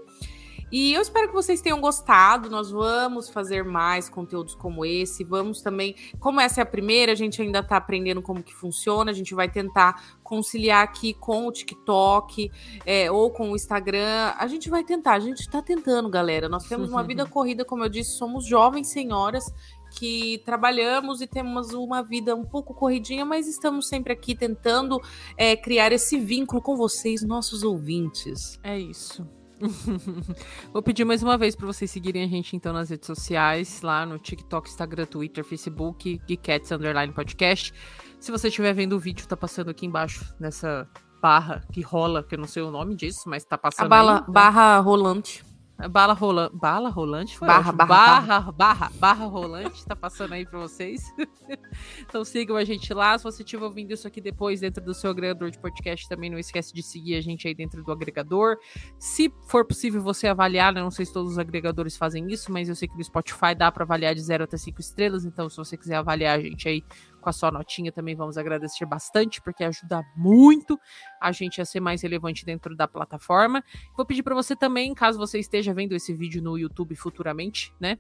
E 0.75 0.93
eu 0.93 1.01
espero 1.01 1.29
que 1.29 1.33
vocês 1.33 1.61
tenham 1.61 1.79
gostado. 1.79 2.49
Nós 2.49 2.69
vamos 2.69 3.29
fazer 3.29 3.63
mais 3.63 4.09
conteúdos 4.09 4.53
como 4.53 4.85
esse. 4.85 5.23
Vamos 5.23 5.61
também, 5.61 5.95
como 6.19 6.41
essa 6.41 6.59
é 6.59 6.63
a 6.63 6.65
primeira, 6.65 7.13
a 7.13 7.15
gente 7.15 7.41
ainda 7.41 7.59
está 7.59 7.77
aprendendo 7.77 8.21
como 8.21 8.43
que 8.43 8.53
funciona. 8.53 9.09
A 9.09 9.13
gente 9.13 9.33
vai 9.33 9.49
tentar 9.49 10.17
conciliar 10.21 10.83
aqui 10.83 11.13
com 11.13 11.47
o 11.47 11.51
TikTok 11.53 12.51
é, 12.85 13.09
ou 13.09 13.31
com 13.31 13.53
o 13.53 13.55
Instagram. 13.55 14.33
A 14.37 14.45
gente 14.47 14.69
vai 14.69 14.83
tentar, 14.83 15.13
a 15.13 15.19
gente 15.21 15.39
está 15.39 15.61
tentando, 15.61 16.09
galera. 16.09 16.49
Nós 16.49 16.65
temos 16.65 16.89
uma 16.89 17.03
vida 17.03 17.23
corrida, 17.31 17.63
como 17.63 17.85
eu 17.85 17.87
disse, 17.87 18.17
somos 18.17 18.45
jovens 18.45 18.87
senhoras 18.87 19.45
que 19.91 20.39
trabalhamos 20.39 21.21
e 21.21 21.27
temos 21.27 21.71
uma 21.71 22.03
vida 22.03 22.35
um 22.35 22.43
pouco 22.43 22.73
corridinha, 22.73 23.23
mas 23.23 23.47
estamos 23.47 23.87
sempre 23.87 24.11
aqui 24.11 24.35
tentando 24.35 25.01
é, 25.37 25.55
criar 25.55 25.93
esse 25.93 26.19
vínculo 26.19 26.61
com 26.61 26.75
vocês, 26.75 27.23
nossos 27.23 27.63
ouvintes. 27.63 28.59
É 28.61 28.77
isso. 28.77 29.25
Vou 30.71 30.81
pedir 30.81 31.05
mais 31.05 31.23
uma 31.23 31.37
vez 31.37 31.55
para 31.55 31.65
vocês 31.65 31.89
seguirem 31.89 32.23
a 32.23 32.27
gente 32.27 32.55
então 32.55 32.73
nas 32.73 32.89
redes 32.89 33.07
sociais, 33.07 33.81
lá 33.81 34.05
no 34.05 34.17
TikTok, 34.17 34.69
Instagram, 34.69 35.05
Twitter, 35.05 35.43
Facebook, 35.43 36.21
Geekets 36.27 36.71
Underline 36.71 37.13
Podcast. 37.13 37.73
Se 38.19 38.31
você 38.31 38.47
estiver 38.47 38.73
vendo 38.73 38.93
o 38.93 38.99
vídeo, 38.99 39.27
tá 39.27 39.37
passando 39.37 39.69
aqui 39.69 39.85
embaixo 39.85 40.33
nessa 40.39 40.87
barra 41.21 41.63
que 41.71 41.81
rola, 41.81 42.23
que 42.23 42.35
eu 42.35 42.39
não 42.39 42.47
sei 42.47 42.63
o 42.63 42.71
nome 42.71 42.95
disso, 42.95 43.21
mas 43.27 43.43
tá 43.43 43.57
passando. 43.57 43.87
A 43.87 43.89
bala, 43.89 44.19
aí, 44.19 44.25
tá? 44.25 44.31
barra 44.31 44.79
rolante. 44.79 45.43
Bala 45.89 46.13
rolante. 46.13 46.55
Bala 46.55 46.89
rolante 46.89 47.37
foi 47.37 47.47
barra, 47.47 47.71
barra, 47.71 48.21
barra, 48.21 48.51
barra, 48.51 48.91
barra, 48.95 49.25
rolante, 49.25 49.85
tá 49.85 49.95
passando 49.95 50.33
aí 50.33 50.45
pra 50.45 50.57
vocês. 50.57 51.13
então 52.07 52.23
sigam 52.23 52.55
a 52.55 52.63
gente 52.63 52.93
lá. 52.93 53.17
Se 53.17 53.23
você 53.25 53.43
estiver 53.43 53.63
ouvindo 53.63 53.91
isso 53.91 54.07
aqui 54.07 54.21
depois 54.21 54.61
dentro 54.61 54.83
do 54.83 54.93
seu 54.93 55.11
agregador 55.11 55.51
de 55.51 55.59
podcast, 55.59 56.07
também 56.07 56.29
não 56.29 56.39
esquece 56.39 56.73
de 56.73 56.81
seguir 56.81 57.15
a 57.15 57.21
gente 57.21 57.45
aí 57.45 57.53
dentro 57.53 57.83
do 57.83 57.91
agregador. 57.91 58.57
Se 58.97 59.31
for 59.47 59.65
possível 59.65 60.01
você 60.01 60.27
avaliar, 60.27 60.73
né? 60.73 60.81
não 60.81 60.91
sei 60.91 61.05
se 61.05 61.11
todos 61.11 61.33
os 61.33 61.37
agregadores 61.37 61.97
fazem 61.97 62.25
isso, 62.31 62.51
mas 62.51 62.69
eu 62.69 62.75
sei 62.75 62.87
que 62.87 62.95
no 62.95 63.03
Spotify 63.03 63.53
dá 63.53 63.69
para 63.69 63.83
avaliar 63.83 64.15
de 64.15 64.21
0 64.21 64.45
até 64.45 64.57
5 64.57 64.79
estrelas. 64.79 65.25
Então, 65.25 65.49
se 65.49 65.57
você 65.57 65.75
quiser 65.75 65.95
avaliar 65.95 66.39
a 66.39 66.41
gente 66.41 66.69
aí 66.69 66.83
com 67.25 67.29
a 67.29 67.33
sua 67.33 67.49
notinha 67.49 67.91
também 67.91 68.15
vamos 68.15 68.37
agradecer 68.37 68.85
bastante, 68.85 69.41
porque 69.41 69.63
ajuda 69.63 70.03
muito 70.15 70.79
a 71.19 71.31
gente 71.31 71.59
a 71.59 71.65
ser 71.65 71.79
mais 71.79 72.03
relevante 72.03 72.45
dentro 72.45 72.75
da 72.75 72.87
plataforma. 72.87 73.63
Vou 73.97 74.05
pedir 74.05 74.21
para 74.21 74.35
você 74.35 74.55
também, 74.55 74.93
caso 74.93 75.17
você 75.17 75.39
esteja 75.39 75.73
vendo 75.73 75.95
esse 75.95 76.13
vídeo 76.13 76.39
no 76.39 76.55
YouTube 76.55 76.95
futuramente, 76.95 77.73
né? 77.79 77.97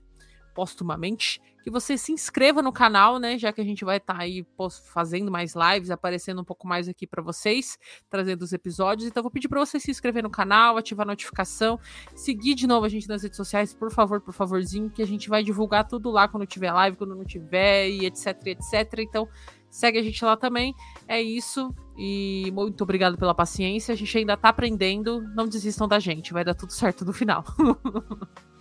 Postumamente, 0.55 1.39
que 1.65 1.69
você 1.69 1.97
se 1.97 2.11
inscreva 2.11 2.61
no 2.61 2.71
canal, 2.71 3.19
né? 3.19 3.37
Já 3.37 3.51
que 3.51 3.59
a 3.59 3.63
gente 3.63 3.83
vai 3.83 3.97
estar 3.97 4.13
tá 4.13 4.21
aí 4.21 4.45
fazendo 4.93 5.29
mais 5.29 5.53
lives, 5.53 5.91
aparecendo 5.91 6.39
um 6.39 6.43
pouco 6.45 6.67
mais 6.67 6.87
aqui 6.87 7.05
para 7.05 7.21
vocês, 7.21 7.77
trazendo 8.09 8.41
os 8.43 8.53
episódios. 8.53 9.07
Então, 9.07 9.21
vou 9.21 9.31
pedir 9.31 9.49
para 9.49 9.59
você 9.59 9.79
se 9.79 9.91
inscrever 9.91 10.23
no 10.23 10.29
canal, 10.29 10.77
ativar 10.77 11.05
a 11.05 11.09
notificação, 11.09 11.79
seguir 12.15 12.55
de 12.55 12.67
novo 12.67 12.85
a 12.85 12.89
gente 12.89 13.09
nas 13.09 13.23
redes 13.23 13.35
sociais, 13.35 13.73
por 13.73 13.91
favor, 13.91 14.21
por 14.21 14.33
favorzinho, 14.33 14.89
que 14.89 15.01
a 15.01 15.07
gente 15.07 15.27
vai 15.27 15.43
divulgar 15.43 15.87
tudo 15.87 16.09
lá 16.09 16.27
quando 16.27 16.45
tiver 16.45 16.71
live, 16.71 16.95
quando 16.97 17.15
não 17.15 17.25
tiver, 17.25 17.89
e 17.89 18.05
etc, 18.05 18.27
etc. 18.45 18.99
Então, 18.99 19.27
segue 19.69 19.99
a 19.99 20.03
gente 20.03 20.23
lá 20.23 20.37
também. 20.37 20.73
É 21.05 21.21
isso. 21.21 21.73
E 21.97 22.51
muito 22.53 22.81
obrigado 22.81 23.17
pela 23.17 23.35
paciência. 23.35 23.91
A 23.91 23.97
gente 23.97 24.17
ainda 24.17 24.37
tá 24.37 24.49
aprendendo. 24.49 25.21
Não 25.35 25.47
desistam 25.47 25.87
da 25.87 25.99
gente, 25.99 26.31
vai 26.31 26.45
dar 26.45 26.53
tudo 26.53 26.71
certo 26.71 27.03
no 27.03 27.11
final. 27.11 27.43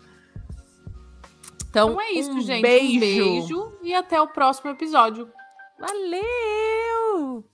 Então, 1.74 1.90
então 1.90 2.00
é 2.00 2.12
isso, 2.12 2.30
um 2.30 2.40
gente. 2.40 2.62
Beijo. 2.62 2.96
Um 2.96 3.00
beijo 3.00 3.78
e 3.82 3.92
até 3.92 4.20
o 4.20 4.28
próximo 4.28 4.70
episódio. 4.70 5.28
Valeu! 5.76 7.44